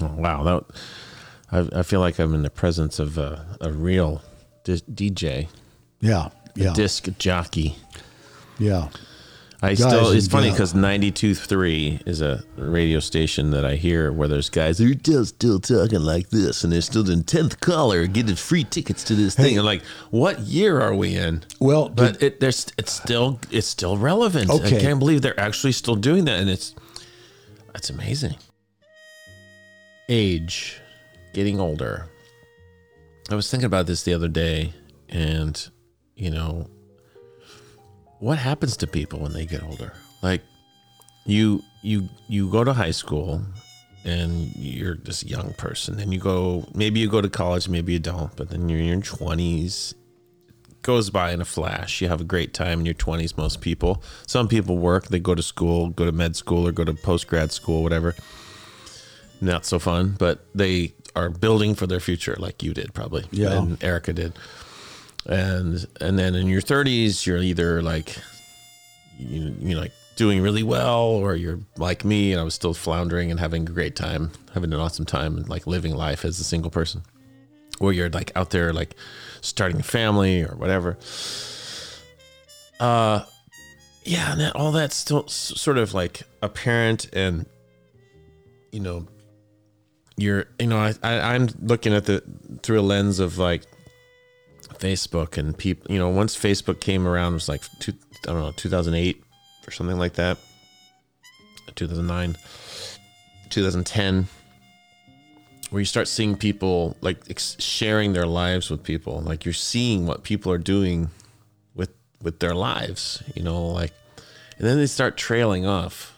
oh, 0.00 0.14
wow 0.16 0.42
that 0.44 0.64
I, 1.52 1.80
I 1.80 1.82
feel 1.82 2.00
like 2.00 2.18
I'm 2.18 2.34
in 2.34 2.42
the 2.42 2.50
presence 2.50 2.98
of 2.98 3.18
a, 3.18 3.58
a 3.60 3.70
real 3.70 4.22
dis- 4.64 4.82
DJ 4.82 5.48
Yeah, 6.00 6.30
yeah, 6.54 6.72
disc 6.72 7.08
jockey 7.18 7.76
yeah. 8.58 8.88
I 9.64 9.74
still 9.74 10.10
it's 10.10 10.28
funny 10.28 10.50
because 10.50 10.74
92.3 10.74 12.06
is 12.06 12.20
a 12.20 12.44
radio 12.56 13.00
station 13.00 13.50
that 13.52 13.64
I 13.64 13.76
hear 13.76 14.12
where 14.12 14.28
there's 14.28 14.50
guys 14.50 14.76
who 14.76 14.90
are 14.90 14.94
still, 14.94 15.24
still 15.24 15.58
talking 15.58 16.02
like 16.02 16.28
this 16.28 16.64
and 16.64 16.72
they're 16.72 16.82
still 16.82 17.08
in 17.08 17.22
10th 17.22 17.60
caller 17.60 18.06
getting 18.06 18.36
free 18.36 18.64
tickets 18.64 19.02
to 19.04 19.14
this 19.14 19.34
thing. 19.34 19.58
I'm 19.58 19.64
like, 19.64 19.82
what 20.10 20.40
year 20.40 20.82
are 20.82 20.94
we 20.94 21.16
in? 21.16 21.44
Well, 21.60 21.88
But 21.88 22.22
it 22.22 22.40
there's 22.40 22.66
it's 22.76 22.92
still 22.92 23.40
it's 23.50 23.66
still 23.66 23.96
relevant. 23.96 24.50
Okay. 24.50 24.76
I 24.76 24.80
can't 24.80 24.98
believe 24.98 25.22
they're 25.22 25.40
actually 25.40 25.72
still 25.72 25.96
doing 25.96 26.26
that 26.26 26.40
and 26.40 26.50
it's 26.50 26.74
that's 27.72 27.88
amazing. 27.88 28.36
Age, 30.10 30.78
getting 31.32 31.58
older. 31.58 32.10
I 33.30 33.34
was 33.34 33.50
thinking 33.50 33.66
about 33.66 33.86
this 33.86 34.02
the 34.02 34.12
other 34.12 34.28
day 34.28 34.74
and 35.08 35.70
you 36.16 36.30
know 36.30 36.68
what 38.24 38.38
happens 38.38 38.74
to 38.78 38.86
people 38.86 39.18
when 39.18 39.34
they 39.34 39.44
get 39.44 39.62
older? 39.62 39.92
Like 40.22 40.40
you 41.26 41.62
you 41.82 42.08
you 42.26 42.48
go 42.48 42.64
to 42.64 42.72
high 42.72 42.90
school 42.90 43.42
and 44.02 44.30
you're 44.56 44.96
this 44.96 45.22
young 45.22 45.52
person 45.58 46.00
and 46.00 46.10
you 46.10 46.18
go 46.18 46.66
maybe 46.74 47.00
you 47.00 47.10
go 47.10 47.20
to 47.20 47.28
college, 47.28 47.68
maybe 47.68 47.92
you 47.92 47.98
don't, 47.98 48.34
but 48.34 48.48
then 48.48 48.70
you're 48.70 48.78
in 48.78 48.86
your 48.86 49.00
20s 49.00 49.92
goes 50.80 51.10
by 51.10 51.32
in 51.32 51.40
a 51.42 51.44
flash. 51.44 52.00
You 52.00 52.08
have 52.08 52.20
a 52.22 52.24
great 52.24 52.54
time 52.54 52.80
in 52.80 52.86
your 52.86 52.94
20s, 52.94 53.36
most 53.36 53.60
people. 53.60 54.02
Some 54.26 54.48
people 54.48 54.78
work, 54.78 55.08
they 55.08 55.18
go 55.18 55.34
to 55.34 55.42
school, 55.42 55.90
go 55.90 56.06
to 56.06 56.12
med 56.12 56.34
school 56.34 56.66
or 56.66 56.72
go 56.72 56.84
to 56.84 56.94
post 56.94 57.26
grad 57.26 57.52
school, 57.52 57.82
whatever. 57.82 58.14
Not 59.42 59.66
so 59.66 59.78
fun, 59.78 60.16
but 60.18 60.46
they 60.54 60.94
are 61.14 61.28
building 61.28 61.74
for 61.74 61.86
their 61.86 62.00
future 62.00 62.36
like 62.38 62.62
you 62.62 62.72
did 62.72 62.94
probably. 62.94 63.26
Yeah. 63.30 63.58
And 63.58 63.82
Erica 63.84 64.14
did. 64.14 64.32
And 65.26 65.86
and 66.00 66.18
then 66.18 66.34
in 66.34 66.48
your 66.48 66.60
30s, 66.60 67.26
you're 67.26 67.38
either 67.38 67.82
like 67.82 68.16
you 69.18 69.54
you 69.58 69.76
like 69.76 69.92
doing 70.16 70.40
really 70.42 70.62
well 70.62 71.02
or 71.02 71.34
you're 71.34 71.58
like 71.76 72.04
me 72.04 72.32
and 72.32 72.40
I 72.40 72.44
was 72.44 72.54
still 72.54 72.74
floundering 72.74 73.30
and 73.30 73.40
having 73.40 73.62
a 73.62 73.72
great 73.72 73.96
time, 73.96 74.30
having 74.52 74.72
an 74.72 74.78
awesome 74.78 75.04
time 75.04 75.36
and 75.36 75.48
like 75.48 75.66
living 75.66 75.94
life 75.94 76.24
as 76.24 76.38
a 76.38 76.44
single 76.44 76.70
person 76.70 77.02
or 77.80 77.92
you're 77.92 78.10
like 78.10 78.32
out 78.36 78.50
there 78.50 78.72
like 78.72 78.94
starting 79.40 79.80
a 79.80 79.82
family 79.82 80.42
or 80.42 80.54
whatever. 80.56 80.98
Uh, 82.80 83.24
yeah, 84.04 84.32
and 84.32 84.40
that, 84.40 84.56
all 84.56 84.72
that's 84.72 84.96
still 84.96 85.26
sort 85.28 85.78
of 85.78 85.94
like 85.94 86.22
apparent, 86.42 87.08
and 87.12 87.46
you 88.72 88.80
know, 88.80 89.06
you're 90.16 90.46
you 90.58 90.66
know, 90.66 90.78
I, 90.78 90.94
I 91.02 91.34
I'm 91.34 91.48
looking 91.62 91.94
at 91.94 92.04
the 92.04 92.22
through 92.62 92.80
a 92.80 92.82
lens 92.82 93.18
of 93.18 93.38
like 93.38 93.62
Facebook 94.78 95.38
and 95.38 95.56
people. 95.56 95.90
You 95.92 95.98
know, 95.98 96.08
once 96.08 96.36
Facebook 96.36 96.80
came 96.80 97.06
around, 97.06 97.32
it 97.32 97.34
was 97.34 97.48
like 97.48 97.62
two, 97.78 97.92
I 98.24 98.32
don't 98.32 98.40
know, 98.40 98.52
2008 98.52 99.22
or 99.66 99.70
something 99.70 99.98
like 99.98 100.14
that, 100.14 100.38
2009, 101.74 102.36
2010 103.50 104.28
where 105.70 105.80
you 105.80 105.86
start 105.86 106.06
seeing 106.06 106.36
people 106.36 106.96
like 107.00 107.18
ex- 107.28 107.56
sharing 107.58 108.12
their 108.12 108.26
lives 108.26 108.70
with 108.70 108.82
people 108.84 109.20
like 109.22 109.44
you're 109.44 109.52
seeing 109.52 110.06
what 110.06 110.22
people 110.22 110.52
are 110.52 110.58
doing 110.58 111.10
with 111.74 111.90
with 112.22 112.38
their 112.38 112.54
lives 112.54 113.24
you 113.34 113.42
know 113.42 113.66
like 113.66 113.92
and 114.56 114.66
then 114.68 114.76
they 114.76 114.86
start 114.86 115.16
trailing 115.16 115.66
off 115.66 116.16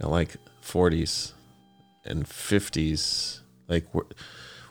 at 0.00 0.08
like 0.08 0.36
40s 0.62 1.32
and 2.04 2.24
50s 2.26 3.40
like 3.66 3.86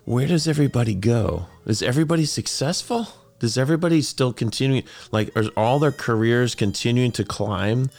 where, 0.10 0.28
does 0.28 0.47
everybody 0.47 0.95
go 0.95 1.47
is 1.66 1.82
everybody 1.82 2.26
successful 2.26 3.07
does 3.39 3.57
everybody 3.57 4.01
still 4.01 4.34
continue 4.34 4.82
like 5.12 5.36
are 5.38 5.45
all 5.55 5.80
their 5.80 5.91
careers 5.91 6.55
continuing 6.55 7.12
to 7.12 7.24
climb 7.24 7.89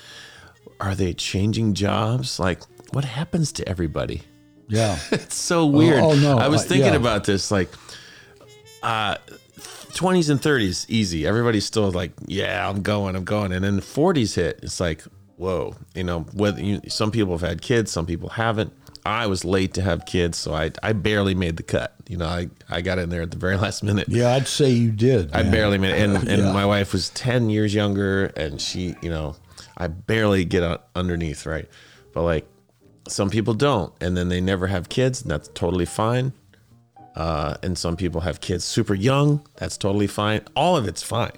are 0.80 0.94
they 0.94 1.12
changing 1.14 1.74
jobs 1.74 2.40
like 2.40 2.60
what 2.92 3.04
happens 3.04 3.52
to 3.52 3.68
everybody 3.68 4.22
Yeah. 4.68 4.98
it's 5.12 5.34
so 5.36 5.66
weird. 5.66 6.02
oh, 6.02 6.14
no, 6.14 6.38
I 6.38 6.48
was 6.48 6.62
uh, 6.64 6.68
thinking 6.68 6.92
yeah. 6.92 7.00
about 7.00 7.24
this 7.24 7.50
like 7.50 7.70
uh 8.82 9.16
20s 9.90 10.30
and 10.30 10.40
30s 10.40 10.86
easy. 10.88 11.26
Everybody's 11.26 11.66
still 11.66 11.90
like, 11.90 12.12
yeah, 12.26 12.68
I'm 12.68 12.82
going, 12.82 13.16
I'm 13.16 13.24
going. 13.24 13.52
And 13.52 13.64
then 13.64 13.76
the 13.76 13.82
40s 13.82 14.36
hit. 14.36 14.60
It's 14.62 14.80
like, 14.80 15.02
whoa, 15.36 15.74
you 15.94 16.04
know, 16.04 16.20
whether 16.32 16.62
you, 16.62 16.80
some 16.88 17.10
people 17.10 17.36
have 17.36 17.46
had 17.46 17.60
kids, 17.60 17.90
some 17.90 18.06
people 18.06 18.28
haven't. 18.28 18.72
I 19.06 19.26
was 19.26 19.44
late 19.44 19.74
to 19.74 19.82
have 19.82 20.04
kids, 20.06 20.36
so 20.38 20.54
I 20.54 20.72
I 20.82 20.92
barely 20.92 21.34
made 21.34 21.56
the 21.56 21.62
cut. 21.62 21.94
You 22.08 22.16
know, 22.18 22.26
I 22.26 22.48
I 22.68 22.80
got 22.80 22.98
in 22.98 23.08
there 23.08 23.22
at 23.22 23.30
the 23.30 23.38
very 23.38 23.56
last 23.64 23.82
minute. 23.82 24.08
Yeah, 24.08 24.34
I'd 24.34 24.46
say 24.48 24.70
you 24.70 24.90
did. 24.90 25.30
I 25.34 25.42
man. 25.42 25.52
barely 25.52 25.78
made 25.78 25.94
it. 25.94 26.00
And, 26.00 26.16
and 26.28 26.42
Yeah. 26.42 26.52
my 26.52 26.66
wife 26.66 26.92
was 26.92 27.10
10 27.10 27.50
years 27.50 27.74
younger, 27.74 28.26
and 28.36 28.60
she, 28.60 28.94
you 29.02 29.10
know, 29.10 29.36
I 29.76 29.86
barely 29.88 30.44
get 30.44 30.62
underneath, 30.94 31.46
right? 31.46 31.68
But 32.12 32.22
like, 32.22 32.46
some 33.08 33.30
people 33.30 33.54
don't, 33.54 33.92
and 34.00 34.16
then 34.16 34.28
they 34.28 34.40
never 34.40 34.66
have 34.66 34.88
kids, 34.88 35.22
and 35.22 35.30
that's 35.30 35.48
totally 35.48 35.86
fine. 35.86 36.32
Uh, 37.16 37.56
and 37.62 37.76
some 37.76 37.96
people 37.96 38.20
have 38.20 38.40
kids 38.40 38.64
super 38.64 38.94
young, 38.94 39.46
that's 39.56 39.76
totally 39.76 40.06
fine. 40.06 40.42
All 40.54 40.76
of 40.76 40.86
it's 40.86 41.02
fine. 41.02 41.32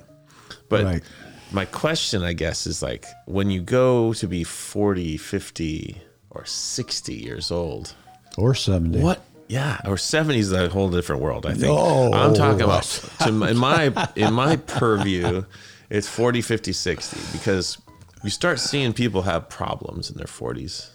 But 0.68 0.84
Right. 0.84 1.02
my 1.50 1.64
question, 1.64 2.22
I 2.22 2.32
guess, 2.34 2.66
is 2.66 2.82
like 2.82 3.06
when 3.26 3.50
you 3.50 3.60
go 3.62 4.12
to 4.14 4.26
be 4.26 4.44
40, 4.44 5.16
50, 5.16 6.00
or 6.34 6.44
60 6.44 7.14
years 7.14 7.50
old, 7.50 7.94
Or 8.36 8.54
70. 8.54 9.00
what? 9.00 9.22
Yeah, 9.48 9.80
or 9.84 9.98
seventies 9.98 10.46
is 10.46 10.52
a 10.52 10.70
whole 10.70 10.88
different 10.88 11.20
world. 11.20 11.44
I 11.44 11.50
think. 11.50 11.64
No. 11.64 12.10
I'm 12.14 12.32
talking 12.32 12.62
about 12.62 12.84
to, 13.20 13.28
in 13.28 13.58
my 13.58 13.92
in 14.16 14.32
my 14.32 14.56
purview 14.56 15.44
it's 15.90 16.08
40, 16.08 16.40
50, 16.40 16.72
60 16.72 17.38
because 17.38 17.76
you 18.24 18.30
start 18.30 18.58
seeing 18.60 18.94
people 18.94 19.20
have 19.22 19.50
problems 19.50 20.10
in 20.10 20.16
their 20.16 20.26
40s 20.26 20.88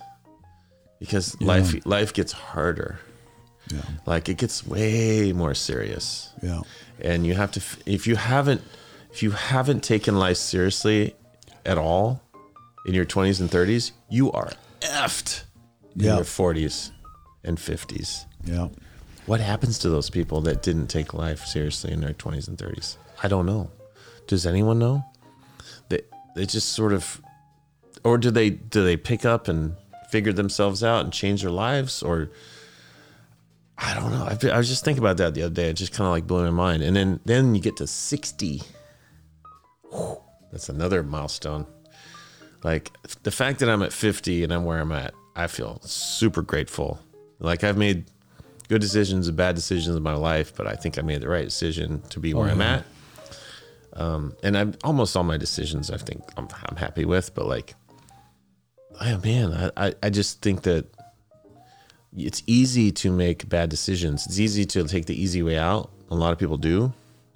because 1.00 1.40
life 1.40 1.86
life 1.86 2.14
gets 2.14 2.32
harder. 2.32 3.00
Yeah. 3.72 3.82
Like 4.08 4.28
it 4.28 4.38
gets 4.38 4.66
way 4.66 5.34
more 5.34 5.54
serious. 5.54 6.32
Yeah. 6.42 6.62
And 7.00 7.28
you 7.28 7.36
have 7.36 7.52
to 7.52 7.62
if 7.86 8.08
you 8.08 8.16
haven't 8.16 8.62
if 9.12 9.22
you 9.22 9.32
haven't 9.32 9.84
taken 9.84 10.18
life 10.18 10.38
seriously 10.38 11.16
at 11.64 11.78
all 11.78 12.24
in 12.88 12.96
your 12.96 13.06
20s 13.06 13.40
and 13.40 13.52
30s, 13.52 13.92
you 14.10 14.32
are 14.32 14.50
effed 14.82 15.44
in 15.96 16.02
Yeah. 16.06 16.16
your 16.16 16.24
40s 16.24 16.92
and 17.44 17.58
50s. 17.58 18.26
Yeah. 18.46 18.70
What 19.26 19.40
happens 19.42 19.78
to 19.80 19.90
those 19.90 20.10
people 20.10 20.42
that 20.42 20.62
didn't 20.64 20.88
take 20.88 21.14
life 21.14 21.46
seriously 21.46 21.92
in 21.92 22.00
their 22.02 22.14
20s 22.14 22.48
and 22.48 22.58
30s? 22.58 22.98
I 23.22 23.28
don't 23.28 23.46
know. 23.46 23.72
Does 24.28 24.46
anyone 24.46 24.80
know? 24.80 25.04
They 25.90 26.02
they 26.36 26.46
just 26.46 26.70
sort 26.70 26.94
of 26.94 27.22
or 28.04 28.18
do 28.18 28.30
they 28.32 28.50
do 28.52 28.84
they 28.84 28.96
pick 28.98 29.26
up 29.26 29.48
and 29.48 29.76
figure 30.10 30.32
themselves 30.34 30.84
out 30.84 31.04
and 31.04 31.12
change 31.14 31.42
their 31.42 31.52
lives 31.52 32.02
or 32.04 32.30
I 33.78 33.94
don't 33.94 34.12
know. 34.12 34.24
I, 34.26 34.56
I 34.56 34.58
was 34.58 34.68
just 34.68 34.84
thinking 34.84 35.04
about 35.04 35.18
that 35.18 35.34
the 35.34 35.44
other 35.44 35.54
day. 35.54 35.70
It 35.70 35.74
just 35.74 35.94
kind 35.94 36.08
of 36.08 36.12
like 36.12 36.26
blew 36.26 36.44
my 36.44 36.50
mind. 36.50 36.84
And 36.84 36.96
then 36.96 37.20
then 37.26 37.54
you 37.56 37.62
get 37.62 37.78
to 37.78 37.88
60. 37.88 38.64
Whew, 39.92 40.18
that's 40.52 40.70
another 40.70 41.04
milestone. 41.04 41.66
Like 42.64 42.92
the 43.24 43.32
fact 43.32 43.60
that 43.60 43.70
I'm 43.70 43.82
at 43.82 43.94
50 43.94 44.44
and 44.44 44.54
I'm 44.54 44.66
where 44.66 44.80
I'm 44.80 44.92
at, 44.92 45.14
I 45.36 45.48
feel 45.48 45.80
super 45.84 46.42
grateful. 46.42 47.00
Like 47.40 47.64
I've 47.64 47.78
made 47.78 48.06
good 48.68 48.82
decisions 48.82 49.28
and 49.28 49.38
bad 49.38 49.56
decisions 49.56 49.96
in 49.96 50.04
my 50.04 50.16
life, 50.16 50.54
but 50.56 50.68
I 50.68 50.74
think 50.74 50.98
I 50.98 51.02
made 51.02 51.22
the 51.22 51.30
right 51.30 51.46
decision 51.46 52.02
to 52.10 52.20
be 52.20 52.34
where 52.34 52.50
I'm 52.50 52.62
at. 52.62 52.86
Um, 53.94 54.36
and 54.44 54.58
I'm 54.58 54.76
almost 54.84 55.16
all 55.16 55.24
my 55.24 55.38
decisions. 55.38 55.90
I 55.90 55.98
think 55.98 56.24
I'm, 56.36 56.48
I'm 56.66 56.76
happy 56.76 57.06
with, 57.06 57.34
but 57.34 57.46
like, 57.48 57.76
oh 59.00 59.20
man, 59.24 59.54
I, 59.54 59.88
I, 59.88 59.94
I 60.04 60.10
just 60.10 60.42
think 60.42 60.64
that 60.64 60.86
it's 62.16 62.44
easy 62.48 62.92
to 62.92 63.12
make 63.12 63.48
bad 63.48 63.70
decisions. 63.70 64.26
It's 64.26 64.40
easy 64.40 64.66
to 64.66 64.84
take 64.86 65.06
the 65.06 65.20
easy 65.20 65.44
way 65.44 65.58
out. 65.58 65.92
A 66.10 66.16
lot 66.16 66.32
of 66.32 66.40
people 66.40 66.58
do 66.58 66.94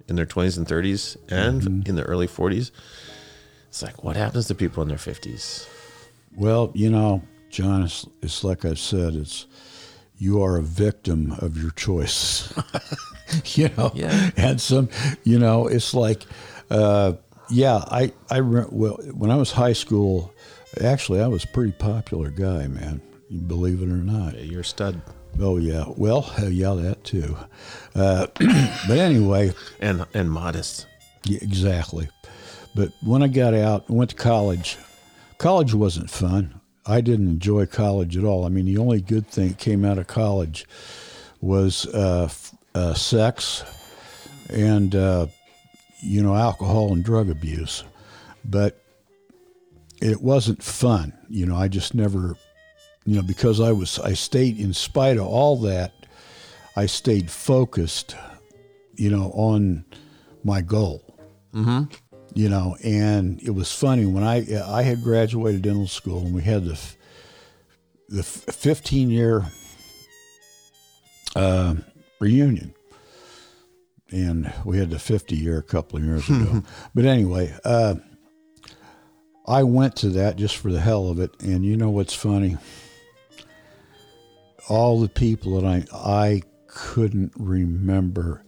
in 0.08 0.16
their 0.16 0.26
20s 0.26 0.56
and 0.56 0.66
30s 0.66 1.16
and 1.30 1.88
in 1.88 1.96
the 1.96 2.02
early 2.02 2.26
40s. 2.26 2.70
It's 3.72 3.82
like, 3.82 4.04
what 4.04 4.16
happens 4.16 4.48
to 4.48 4.54
people 4.54 4.82
in 4.82 4.88
their 4.90 4.98
50s? 4.98 5.66
Well, 6.36 6.70
you 6.74 6.90
know, 6.90 7.22
Jon, 7.48 7.84
it's, 7.84 8.06
it's 8.20 8.44
like 8.44 8.66
I 8.66 8.74
said, 8.74 9.14
it's 9.14 9.46
you 10.18 10.42
are 10.42 10.58
a 10.58 10.62
victim 10.62 11.32
of 11.38 11.56
your 11.56 11.70
choice. 11.70 12.52
you 13.56 13.70
know, 13.78 13.90
Yeah. 13.94 14.28
and 14.36 14.60
some, 14.60 14.90
you 15.24 15.38
know, 15.38 15.68
it's 15.68 15.94
like, 15.94 16.26
uh, 16.70 17.14
yeah, 17.48 17.76
I, 17.76 18.12
I, 18.30 18.38
re- 18.38 18.66
well, 18.70 18.96
when 19.14 19.30
I 19.30 19.36
was 19.36 19.52
high 19.52 19.72
school, 19.72 20.34
actually, 20.82 21.22
I 21.22 21.26
was 21.28 21.44
a 21.44 21.48
pretty 21.48 21.72
popular 21.72 22.28
guy, 22.28 22.66
man. 22.66 23.00
You 23.30 23.40
believe 23.40 23.80
it 23.80 23.88
or 23.88 23.96
not. 23.96 24.38
You're 24.38 24.60
a 24.60 24.64
stud. 24.64 25.00
Oh 25.40 25.56
yeah, 25.56 25.84
well, 25.96 26.30
yeah, 26.42 26.74
that 26.74 27.04
too. 27.04 27.38
Uh, 27.94 28.26
but 28.86 28.98
anyway, 28.98 29.54
And, 29.80 30.04
and 30.12 30.30
modest. 30.30 30.88
yeah, 31.24 31.38
exactly. 31.40 32.10
But 32.74 32.92
when 33.02 33.22
I 33.22 33.28
got 33.28 33.54
out, 33.54 33.88
and 33.88 33.98
went 33.98 34.10
to 34.10 34.16
college. 34.16 34.78
College 35.38 35.74
wasn't 35.74 36.08
fun. 36.08 36.60
I 36.86 37.00
didn't 37.00 37.28
enjoy 37.28 37.66
college 37.66 38.16
at 38.16 38.24
all. 38.24 38.44
I 38.44 38.48
mean, 38.48 38.64
the 38.64 38.78
only 38.78 39.00
good 39.00 39.26
thing 39.26 39.48
that 39.48 39.58
came 39.58 39.84
out 39.84 39.98
of 39.98 40.06
college 40.06 40.66
was 41.40 41.86
uh, 41.86 42.28
uh, 42.74 42.94
sex 42.94 43.64
and 44.48 44.94
uh, 44.94 45.26
you 46.00 46.22
know 46.22 46.34
alcohol 46.34 46.92
and 46.92 47.04
drug 47.04 47.28
abuse, 47.28 47.84
but 48.44 48.82
it 50.00 50.22
wasn't 50.22 50.62
fun. 50.62 51.12
You 51.28 51.46
know, 51.46 51.56
I 51.56 51.68
just 51.68 51.94
never, 51.94 52.36
you 53.04 53.16
know, 53.16 53.22
because 53.22 53.60
I 53.60 53.72
was 53.72 53.98
I 53.98 54.14
stayed 54.14 54.58
in 54.58 54.72
spite 54.72 55.16
of 55.16 55.26
all 55.26 55.56
that, 55.62 55.92
I 56.76 56.86
stayed 56.86 57.30
focused, 57.30 58.16
you 58.94 59.10
know, 59.10 59.30
on 59.34 59.84
my 60.44 60.60
goal 60.60 61.02
you 62.34 62.48
know 62.48 62.76
and 62.82 63.42
it 63.42 63.50
was 63.50 63.72
funny 63.72 64.06
when 64.06 64.22
i 64.22 64.44
i 64.66 64.82
had 64.82 65.02
graduated 65.02 65.62
dental 65.62 65.86
school 65.86 66.24
and 66.24 66.34
we 66.34 66.42
had 66.42 66.64
the 66.64 66.78
the 68.12 68.22
15 68.22 69.10
year 69.10 69.46
uh, 71.34 71.74
reunion. 72.20 72.74
And 74.10 74.52
we 74.66 74.76
had 74.76 74.90
the 74.90 74.98
50 74.98 75.34
year 75.34 75.56
a 75.56 75.62
couple 75.62 75.98
of 75.98 76.04
years 76.04 76.28
ago. 76.28 76.62
But 76.94 77.06
anyway 77.06 77.54
uh, 77.64 77.94
i 79.46 79.62
went 79.62 79.96
to 79.96 80.10
that 80.10 80.36
just 80.36 80.56
for 80.58 80.70
the 80.70 80.80
hell 80.80 81.08
of 81.08 81.18
it. 81.18 81.30
And 81.40 81.64
you 81.64 81.76
know 81.76 81.90
what's 81.90 82.14
funny? 82.14 82.58
All 84.68 85.00
the 85.00 85.08
people 85.08 85.60
that 85.60 85.66
i 85.66 85.84
i 85.94 86.42
couldn't 86.66 87.32
remember 87.36 88.44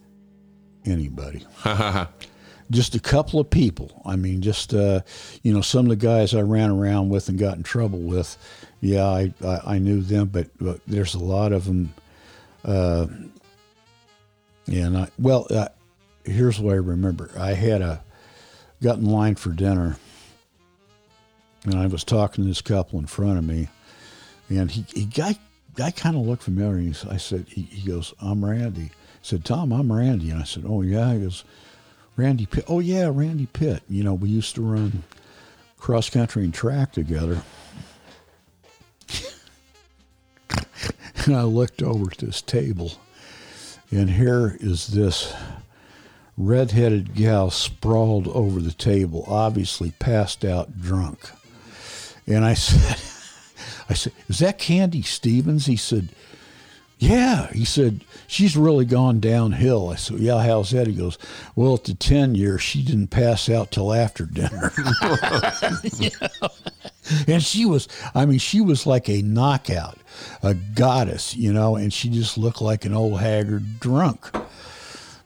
anybody 0.85 1.45
just 2.71 2.95
a 2.95 2.99
couple 2.99 3.39
of 3.39 3.49
people. 3.49 4.01
I 4.05 4.15
mean, 4.15 4.41
just 4.41 4.73
uh, 4.73 5.01
you 5.43 5.53
know, 5.53 5.61
some 5.61 5.85
of 5.85 5.89
the 5.89 5.95
guys 5.95 6.33
I 6.33 6.41
ran 6.41 6.71
around 6.71 7.09
with 7.09 7.29
and 7.29 7.37
got 7.37 7.57
in 7.57 7.63
trouble 7.63 7.99
with. 7.99 8.37
Yeah, 8.81 9.05
I 9.05 9.33
I, 9.43 9.61
I 9.65 9.77
knew 9.79 10.01
them, 10.01 10.27
but, 10.27 10.47
but 10.59 10.79
there's 10.87 11.13
a 11.13 11.19
lot 11.19 11.51
of 11.51 11.65
them. 11.65 11.93
Uh, 12.63 13.07
yeah, 14.65 14.85
and 14.87 14.97
I 14.97 15.07
well, 15.19 15.47
uh, 15.49 15.69
here's 16.23 16.59
what 16.59 16.73
I 16.73 16.77
remember. 16.77 17.29
I 17.37 17.53
had 17.53 17.81
a 17.81 18.03
got 18.81 18.97
in 18.97 19.05
line 19.05 19.35
for 19.35 19.51
dinner, 19.51 19.97
and 21.65 21.75
I 21.75 21.87
was 21.87 22.03
talking 22.03 22.43
to 22.43 22.47
this 22.47 22.61
couple 22.61 22.99
in 22.99 23.05
front 23.05 23.37
of 23.37 23.43
me, 23.43 23.69
and 24.49 24.71
he 24.71 24.85
he 24.93 25.05
guy 25.05 25.37
guy 25.75 25.91
kind 25.91 26.15
of 26.15 26.23
looked 26.23 26.43
familiar. 26.43 26.79
He, 26.79 26.95
I 27.09 27.17
said, 27.17 27.45
he, 27.47 27.63
he 27.63 27.87
goes, 27.87 28.13
"I'm 28.19 28.43
Randy." 28.43 28.85
I 28.85 29.17
said, 29.21 29.45
"Tom, 29.45 29.71
I'm 29.71 29.91
Randy," 29.91 30.31
and 30.31 30.41
I 30.41 30.45
said, 30.45 30.63
"Oh 30.67 30.81
yeah." 30.81 31.13
He 31.13 31.19
goes. 31.19 31.43
Randy 32.15 32.45
Pitt. 32.45 32.65
Oh 32.67 32.79
yeah, 32.79 33.09
Randy 33.11 33.47
Pitt. 33.47 33.83
You 33.89 34.03
know, 34.03 34.13
we 34.13 34.29
used 34.29 34.55
to 34.55 34.61
run 34.61 35.03
cross 35.77 36.09
country 36.09 36.43
and 36.43 36.53
track 36.53 36.91
together. 36.93 37.41
and 41.25 41.35
I 41.35 41.43
looked 41.43 41.81
over 41.83 42.11
at 42.11 42.17
this 42.17 42.41
table, 42.41 42.93
and 43.91 44.09
here 44.09 44.57
is 44.59 44.87
this 44.87 45.33
redheaded 46.37 47.15
gal 47.15 47.49
sprawled 47.49 48.27
over 48.27 48.59
the 48.59 48.73
table, 48.73 49.25
obviously 49.27 49.91
passed 49.91 50.43
out 50.43 50.81
drunk. 50.81 51.29
And 52.27 52.43
I 52.43 52.53
said, 52.55 52.99
I 53.89 53.93
said, 53.93 54.13
is 54.27 54.39
that 54.39 54.57
Candy 54.57 55.01
Stevens? 55.01 55.65
He 55.65 55.77
said, 55.77 56.09
yeah. 57.05 57.51
He 57.51 57.65
said, 57.65 58.03
she's 58.27 58.57
really 58.57 58.85
gone 58.85 59.19
downhill. 59.19 59.89
I 59.89 59.95
said, 59.95 60.19
yeah, 60.19 60.43
how's 60.43 60.71
that? 60.71 60.87
He 60.87 60.93
goes, 60.93 61.17
well, 61.55 61.75
at 61.75 61.83
the 61.85 61.93
10 61.93 62.35
year, 62.35 62.57
she 62.57 62.83
didn't 62.83 63.07
pass 63.07 63.49
out 63.49 63.71
till 63.71 63.93
after 63.93 64.25
dinner. 64.25 64.71
You 65.97 66.09
know? 66.21 66.49
And 67.27 67.43
she 67.43 67.65
was, 67.65 67.87
I 68.15 68.25
mean, 68.25 68.39
she 68.39 68.61
was 68.61 68.85
like 68.87 69.09
a 69.09 69.21
knockout, 69.21 69.97
a 70.41 70.53
goddess, 70.53 71.35
you 71.35 71.53
know, 71.53 71.75
and 71.75 71.93
she 71.93 72.09
just 72.09 72.37
looked 72.37 72.61
like 72.61 72.85
an 72.85 72.93
old 72.93 73.19
haggard 73.19 73.79
drunk. 73.79 74.29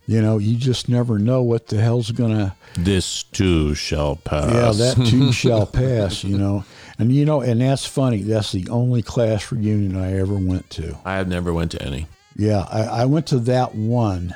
You 0.05 0.21
know, 0.23 0.39
you 0.39 0.57
just 0.57 0.89
never 0.89 1.19
know 1.19 1.43
what 1.43 1.67
the 1.67 1.79
hell's 1.79 2.09
going 2.11 2.35
to 2.35 2.55
This 2.73 3.21
too 3.23 3.75
shall 3.75 4.15
pass. 4.15 4.51
yeah, 4.51 4.71
that 4.71 5.07
too 5.07 5.31
shall 5.41 5.67
pass, 5.67 6.23
you 6.23 6.37
know. 6.37 6.65
And 6.99 7.13
you 7.13 7.23
know, 7.25 7.39
and 7.39 7.61
that's 7.61 7.85
funny. 7.85 8.21
That's 8.21 8.51
the 8.51 8.67
only 8.69 9.01
class 9.01 9.51
reunion 9.53 9.95
I 9.95 10.19
ever 10.19 10.35
went 10.35 10.69
to. 10.71 10.97
I 11.05 11.15
have 11.15 11.29
never 11.29 11.53
went 11.53 11.71
to 11.71 11.81
any. 11.81 12.07
Yeah, 12.35 12.65
I, 12.69 12.81
I 12.83 13.05
went 13.05 13.27
to 13.27 13.39
that 13.39 13.73
one. 13.73 14.35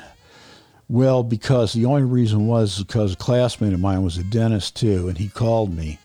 Well, 0.88 1.22
because 1.22 1.74
the 1.74 1.84
only 1.84 2.02
reason 2.02 2.46
was 2.46 2.82
because 2.82 3.12
a 3.12 3.16
classmate 3.16 3.74
of 3.74 3.80
mine 3.80 4.02
was 4.02 4.16
a 4.16 4.24
dentist 4.24 4.76
too, 4.76 5.08
and 5.08 5.18
he 5.18 5.28
called 5.28 5.76
me, 5.76 5.98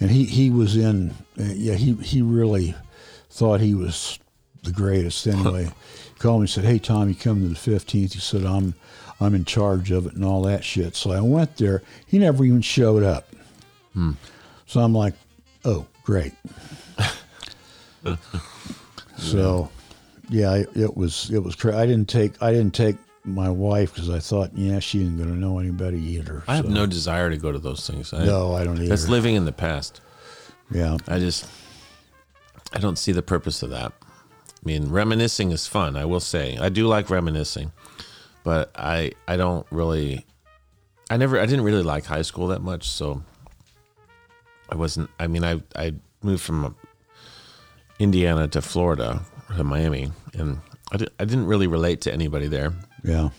and 0.00 0.10
he 0.10 0.24
he 0.24 0.48
was 0.50 0.74
in. 0.74 1.10
Uh, 1.38 1.44
yeah, 1.54 1.74
he 1.74 1.92
he 1.94 2.22
really 2.22 2.74
thought 3.28 3.60
he 3.60 3.74
was 3.74 4.18
the 4.62 4.72
greatest. 4.72 5.26
Anyway, 5.26 5.64
he 6.14 6.18
called 6.18 6.40
me 6.40 6.44
and 6.44 6.50
said, 6.50 6.64
"Hey 6.64 6.78
Tom, 6.78 7.08
you 7.10 7.14
come 7.14 7.42
to 7.42 7.48
the 7.48 7.54
fifteenth?" 7.54 8.14
He 8.14 8.20
said, 8.20 8.44
"I'm 8.44 8.74
I'm 9.20 9.34
in 9.34 9.44
charge 9.44 9.90
of 9.90 10.06
it 10.06 10.14
and 10.14 10.24
all 10.24 10.42
that 10.42 10.64
shit." 10.64 10.96
So 10.96 11.12
I 11.12 11.20
went 11.20 11.56
there. 11.58 11.82
He 12.06 12.18
never 12.18 12.42
even 12.44 12.62
showed 12.62 13.02
up. 13.02 13.28
So 14.66 14.80
I'm 14.80 14.94
like, 14.94 15.14
"Oh, 15.64 15.86
great." 16.04 16.32
so, 19.18 19.70
yeah, 20.28 20.54
it, 20.54 20.68
it 20.76 20.96
was 20.96 21.30
it 21.30 21.38
was. 21.38 21.54
Cra- 21.54 21.76
I 21.78 21.86
didn't 21.86 22.08
take 22.08 22.40
I 22.42 22.52
didn't 22.52 22.74
take 22.74 22.96
my 23.24 23.50
wife 23.50 23.94
because 23.94 24.10
I 24.10 24.18
thought, 24.18 24.50
yeah, 24.54 24.78
she 24.78 25.02
ain't 25.02 25.18
gonna 25.18 25.34
know 25.34 25.58
anybody 25.58 25.98
either. 25.98 26.42
I 26.48 26.56
have 26.56 26.66
so- 26.66 26.70
no 26.70 26.86
desire 26.86 27.30
to 27.30 27.36
go 27.36 27.52
to 27.52 27.58
those 27.58 27.86
things. 27.86 28.12
I, 28.12 28.24
No, 28.24 28.54
I 28.54 28.64
don't 28.64 28.76
either. 28.76 28.88
That's 28.88 29.08
living 29.08 29.34
in 29.34 29.44
the 29.44 29.52
past. 29.52 30.00
Yeah, 30.70 30.98
I 31.08 31.18
just, 31.18 31.46
I 32.72 32.78
don't 32.78 32.96
see 32.96 33.10
the 33.12 33.22
purpose 33.22 33.62
of 33.62 33.70
that. 33.70 33.92
I 34.02 34.62
mean, 34.64 34.90
reminiscing 34.90 35.50
is 35.50 35.66
fun. 35.66 35.96
I 35.96 36.04
will 36.04 36.20
say, 36.20 36.56
I 36.58 36.68
do 36.68 36.86
like 36.86 37.10
reminiscing, 37.10 37.72
but 38.44 38.70
I, 38.76 39.12
I 39.26 39.36
don't 39.36 39.66
really. 39.70 40.26
I 41.10 41.16
never 41.16 41.40
I 41.40 41.46
didn't 41.46 41.64
really 41.64 41.82
like 41.82 42.04
high 42.04 42.22
school 42.22 42.46
that 42.48 42.62
much, 42.62 42.88
so 42.88 43.22
I 44.70 44.76
wasn't. 44.76 45.10
I 45.18 45.26
mean, 45.26 45.44
I 45.44 45.60
I 45.76 45.94
moved 46.22 46.42
from 46.42 46.64
uh, 46.64 46.70
Indiana 47.98 48.48
to 48.48 48.62
Florida 48.62 49.20
to 49.56 49.64
Miami, 49.64 50.10
and 50.34 50.58
I, 50.92 50.96
di- 50.98 51.08
I 51.18 51.24
didn't 51.24 51.46
really 51.46 51.66
relate 51.66 52.00
to 52.02 52.12
anybody 52.12 52.46
there. 52.46 52.72
Yeah. 53.04 53.30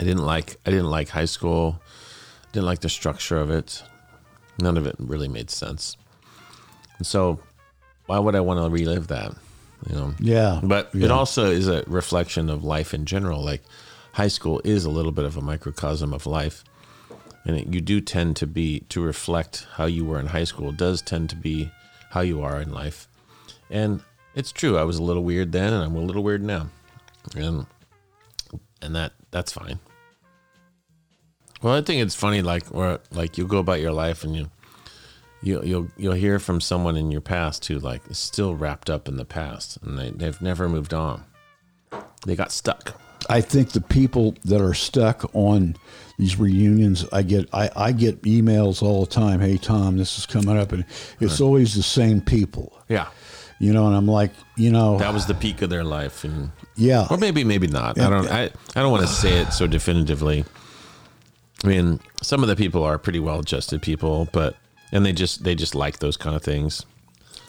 I 0.00 0.04
didn't 0.04 0.24
like 0.24 0.56
I 0.66 0.70
didn't 0.70 0.90
like 0.90 1.08
high 1.08 1.24
school. 1.26 1.80
Didn't 2.52 2.66
like 2.66 2.80
the 2.80 2.88
structure 2.88 3.38
of 3.38 3.50
it. 3.50 3.82
None 4.60 4.76
of 4.76 4.86
it 4.86 4.94
really 4.98 5.28
made 5.28 5.50
sense. 5.50 5.96
And 6.98 7.06
so, 7.06 7.40
why 8.06 8.18
would 8.18 8.36
I 8.36 8.40
want 8.40 8.60
to 8.60 8.70
relive 8.70 9.08
that? 9.08 9.34
You 9.88 9.96
know. 9.96 10.14
Yeah. 10.20 10.60
But 10.62 10.94
yeah. 10.94 11.06
it 11.06 11.10
also 11.10 11.50
is 11.50 11.68
a 11.68 11.84
reflection 11.86 12.48
of 12.48 12.64
life 12.64 12.94
in 12.94 13.04
general. 13.06 13.42
Like 13.42 13.62
high 14.12 14.28
school 14.28 14.60
is 14.64 14.84
a 14.84 14.90
little 14.90 15.12
bit 15.12 15.24
of 15.24 15.36
a 15.36 15.40
microcosm 15.40 16.12
of 16.12 16.26
life. 16.26 16.64
And 17.44 17.74
you 17.74 17.80
do 17.80 18.00
tend 18.00 18.36
to 18.36 18.46
be, 18.46 18.80
to 18.88 19.02
reflect 19.02 19.66
how 19.72 19.86
you 19.86 20.04
were 20.04 20.18
in 20.18 20.26
high 20.26 20.44
school, 20.44 20.72
does 20.72 21.02
tend 21.02 21.30
to 21.30 21.36
be 21.36 21.70
how 22.10 22.20
you 22.20 22.42
are 22.42 22.60
in 22.60 22.72
life. 22.72 23.06
And 23.70 24.02
it's 24.34 24.52
true. 24.52 24.78
I 24.78 24.84
was 24.84 24.98
a 24.98 25.02
little 25.02 25.24
weird 25.24 25.52
then 25.52 25.72
and 25.72 25.84
I'm 25.84 25.94
a 25.94 26.00
little 26.00 26.22
weird 26.22 26.42
now. 26.42 26.68
And, 27.36 27.66
and 28.80 28.96
that, 28.96 29.12
that's 29.30 29.52
fine. 29.52 29.78
Well, 31.62 31.74
I 31.74 31.82
think 31.82 32.02
it's 32.02 32.14
funny, 32.14 32.42
like, 32.42 32.64
or 32.74 33.00
like 33.10 33.38
you 33.38 33.46
go 33.46 33.58
about 33.58 33.80
your 33.80 33.92
life 33.92 34.24
and 34.24 34.36
you, 34.36 34.50
you 35.42 35.62
you'll 35.62 35.88
you'll 35.96 36.14
hear 36.14 36.38
from 36.38 36.60
someone 36.60 36.96
in 36.96 37.10
your 37.10 37.20
past 37.20 37.66
who 37.66 37.78
like 37.78 38.02
is 38.10 38.18
still 38.18 38.54
wrapped 38.54 38.88
up 38.88 39.08
in 39.08 39.16
the 39.16 39.24
past 39.24 39.78
and 39.82 39.98
they, 39.98 40.10
they've 40.10 40.40
never 40.40 40.68
moved 40.68 40.94
on. 40.94 41.24
They 42.26 42.34
got 42.34 42.50
stuck. 42.50 43.00
I 43.28 43.40
think 43.40 43.72
the 43.72 43.80
people 43.80 44.34
that 44.44 44.60
are 44.60 44.74
stuck 44.74 45.30
on 45.34 45.76
these 46.18 46.38
reunions, 46.38 47.06
I 47.12 47.22
get 47.22 47.48
I, 47.52 47.70
I 47.74 47.92
get 47.92 48.22
emails 48.22 48.82
all 48.82 49.04
the 49.04 49.10
time. 49.10 49.40
Hey 49.40 49.56
Tom, 49.56 49.96
this 49.96 50.18
is 50.18 50.26
coming 50.26 50.56
up, 50.56 50.72
and 50.72 50.84
it's 51.20 51.40
always 51.40 51.74
the 51.74 51.82
same 51.82 52.20
people. 52.20 52.72
Yeah. 52.88 53.08
You 53.58 53.72
know, 53.72 53.86
and 53.86 53.96
I'm 53.96 54.06
like, 54.06 54.32
you 54.56 54.70
know, 54.70 54.98
That 54.98 55.14
was 55.14 55.26
the 55.26 55.34
peak 55.34 55.62
of 55.62 55.70
their 55.70 55.84
life 55.84 56.24
and 56.24 56.50
yeah, 56.76 57.06
or 57.10 57.16
maybe 57.16 57.44
maybe 57.44 57.66
not. 57.66 57.98
I 57.98 58.10
don't 58.10 58.30
I, 58.30 58.42
I 58.44 58.50
don't 58.82 58.90
want 58.90 59.06
to 59.06 59.12
say 59.12 59.38
it 59.38 59.52
so 59.52 59.66
definitively. 59.66 60.44
I 61.64 61.68
mean, 61.68 62.00
some 62.20 62.42
of 62.42 62.48
the 62.48 62.56
people 62.56 62.82
are 62.82 62.98
pretty 62.98 63.20
well 63.20 63.40
adjusted 63.40 63.80
people, 63.80 64.28
but 64.32 64.56
and 64.92 65.06
they 65.06 65.12
just 65.12 65.44
they 65.44 65.54
just 65.54 65.74
like 65.74 66.00
those 66.00 66.16
kind 66.16 66.36
of 66.36 66.42
things, 66.42 66.84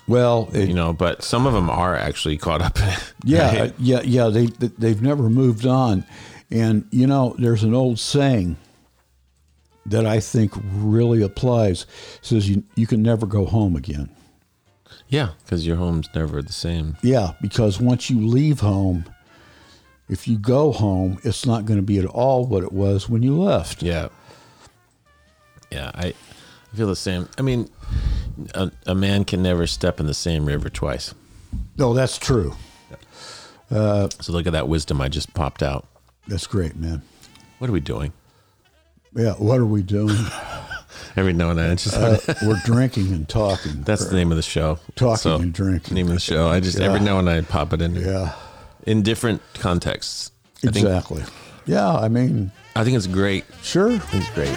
well, 0.08 0.50
it- 0.54 0.68
you 0.70 0.74
know, 0.76 0.94
but 0.94 1.24
some 1.24 1.46
of 1.48 1.54
them 1.54 1.70
are 1.70 1.96
actually 1.96 2.38
caught 2.38 2.62
up 2.62 2.78
yeah, 3.24 3.60
right? 3.60 3.72
uh, 3.72 3.74
yeah, 3.80 4.02
yeah. 4.02 4.28
They 4.30 4.46
they've 4.48 5.02
never 5.02 5.30
moved 5.30 5.66
on, 5.66 6.04
and 6.52 6.88
you 6.92 7.08
know, 7.08 7.36
there's 7.40 7.64
an 7.64 7.74
old 7.74 8.00
saying 8.00 8.58
that 9.88 10.06
I 10.06 10.20
think 10.20 10.54
really 10.74 11.22
applies. 11.22 11.84
It 12.18 12.26
says 12.26 12.50
you 12.50 12.64
you 12.76 12.88
can 12.88 13.02
never 13.02 13.26
go 13.26 13.46
home 13.46 13.76
again. 13.76 14.10
Yeah, 15.08 15.30
cuz 15.48 15.66
your 15.68 15.76
home's 15.78 16.10
never 16.16 16.42
the 16.42 16.54
same. 16.54 16.98
Yeah, 17.04 17.34
because 17.42 17.80
once 17.80 18.10
you 18.10 18.26
leave 18.26 18.62
home, 18.62 19.06
if 20.10 20.28
you 20.28 20.38
go 20.40 20.72
home, 20.72 21.20
it's 21.24 21.46
not 21.46 21.66
going 21.66 21.78
to 21.78 21.86
be 21.86 22.00
at 22.00 22.06
all 22.06 22.46
what 22.48 22.64
it 22.64 22.72
was 22.74 23.08
when 23.08 23.22
you 23.22 23.40
left. 23.40 23.84
Yeah. 23.84 24.10
Yeah, 25.72 25.92
I, 25.94 26.08
I 26.74 26.76
feel 26.76 26.88
the 26.88 26.96
same. 26.96 27.28
I 27.38 27.42
mean, 27.44 27.70
a, 28.54 28.72
a 28.88 28.96
man 28.96 29.26
can 29.26 29.42
never 29.42 29.68
step 29.68 30.00
in 30.00 30.06
the 30.08 30.14
same 30.14 30.46
river 30.46 30.70
twice. 30.70 31.14
No, 31.78 31.94
that's 31.94 32.18
true. 32.18 32.56
So 33.70 34.10
look 34.30 34.46
at 34.48 34.54
that 34.54 34.68
wisdom 34.68 35.02
I 35.02 35.10
just 35.10 35.34
popped 35.34 35.64
out. 35.64 35.88
That's 36.28 36.48
great, 36.48 36.76
man. 36.76 37.02
What 37.60 37.70
are 37.70 37.74
we 37.74 37.80
doing? 37.80 38.14
Yeah, 39.16 39.34
what 39.34 39.60
are 39.60 39.66
we 39.66 39.82
doing? 39.82 40.16
Every 41.18 41.34
now 41.34 41.50
and 41.50 41.60
then, 41.60 41.72
it's 41.72 41.86
just 41.86 41.96
Uh, 41.98 42.34
we're 42.44 42.60
drinking 42.66 43.12
and 43.14 43.28
talking. 43.28 43.82
that's 43.84 44.06
the 44.06 44.16
name 44.16 44.32
of 44.32 44.36
the 44.38 44.42
show. 44.44 44.80
Talking 44.96 45.32
and 45.42 45.54
drinking. 45.54 45.96
Name 45.96 46.08
of 46.08 46.14
the 46.14 46.20
show. 46.20 46.48
I 46.48 46.60
just 46.60 46.80
every 46.80 47.00
now 47.00 47.20
and 47.20 47.28
then 47.28 47.38
I 47.38 47.42
pop 47.42 47.72
it 47.74 47.82
in 47.82 47.96
yeah, 47.96 48.34
in 48.86 49.02
different 49.02 49.42
contexts. 49.54 50.32
I 50.58 50.72
think 50.72 50.76
exactly. 50.78 51.24
Yeah, 51.66 51.94
I 51.96 52.10
mean, 52.10 52.52
I 52.76 52.84
think 52.84 52.98
it's 52.98 53.08
great. 53.08 53.46
sure. 53.62 53.92
It's 54.12 54.30
great. 54.32 54.56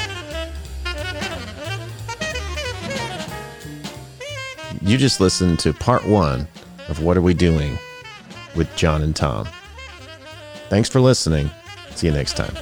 You 4.81 4.97
just 4.97 5.21
listened 5.21 5.59
to 5.61 5.73
part 5.73 6.07
one 6.07 6.47
of 6.89 7.03
What 7.03 7.17
Are 7.17 7.23
We 7.23 7.35
Doing 7.35 7.79
with 8.55 8.75
Jon 8.77 9.03
and 9.03 9.15
Tom. 9.15 9.49
Thanks 10.69 10.89
for 10.89 11.01
listening. 11.01 11.51
See 11.95 12.07
you 12.07 12.13
next 12.13 12.37
time. 12.37 12.55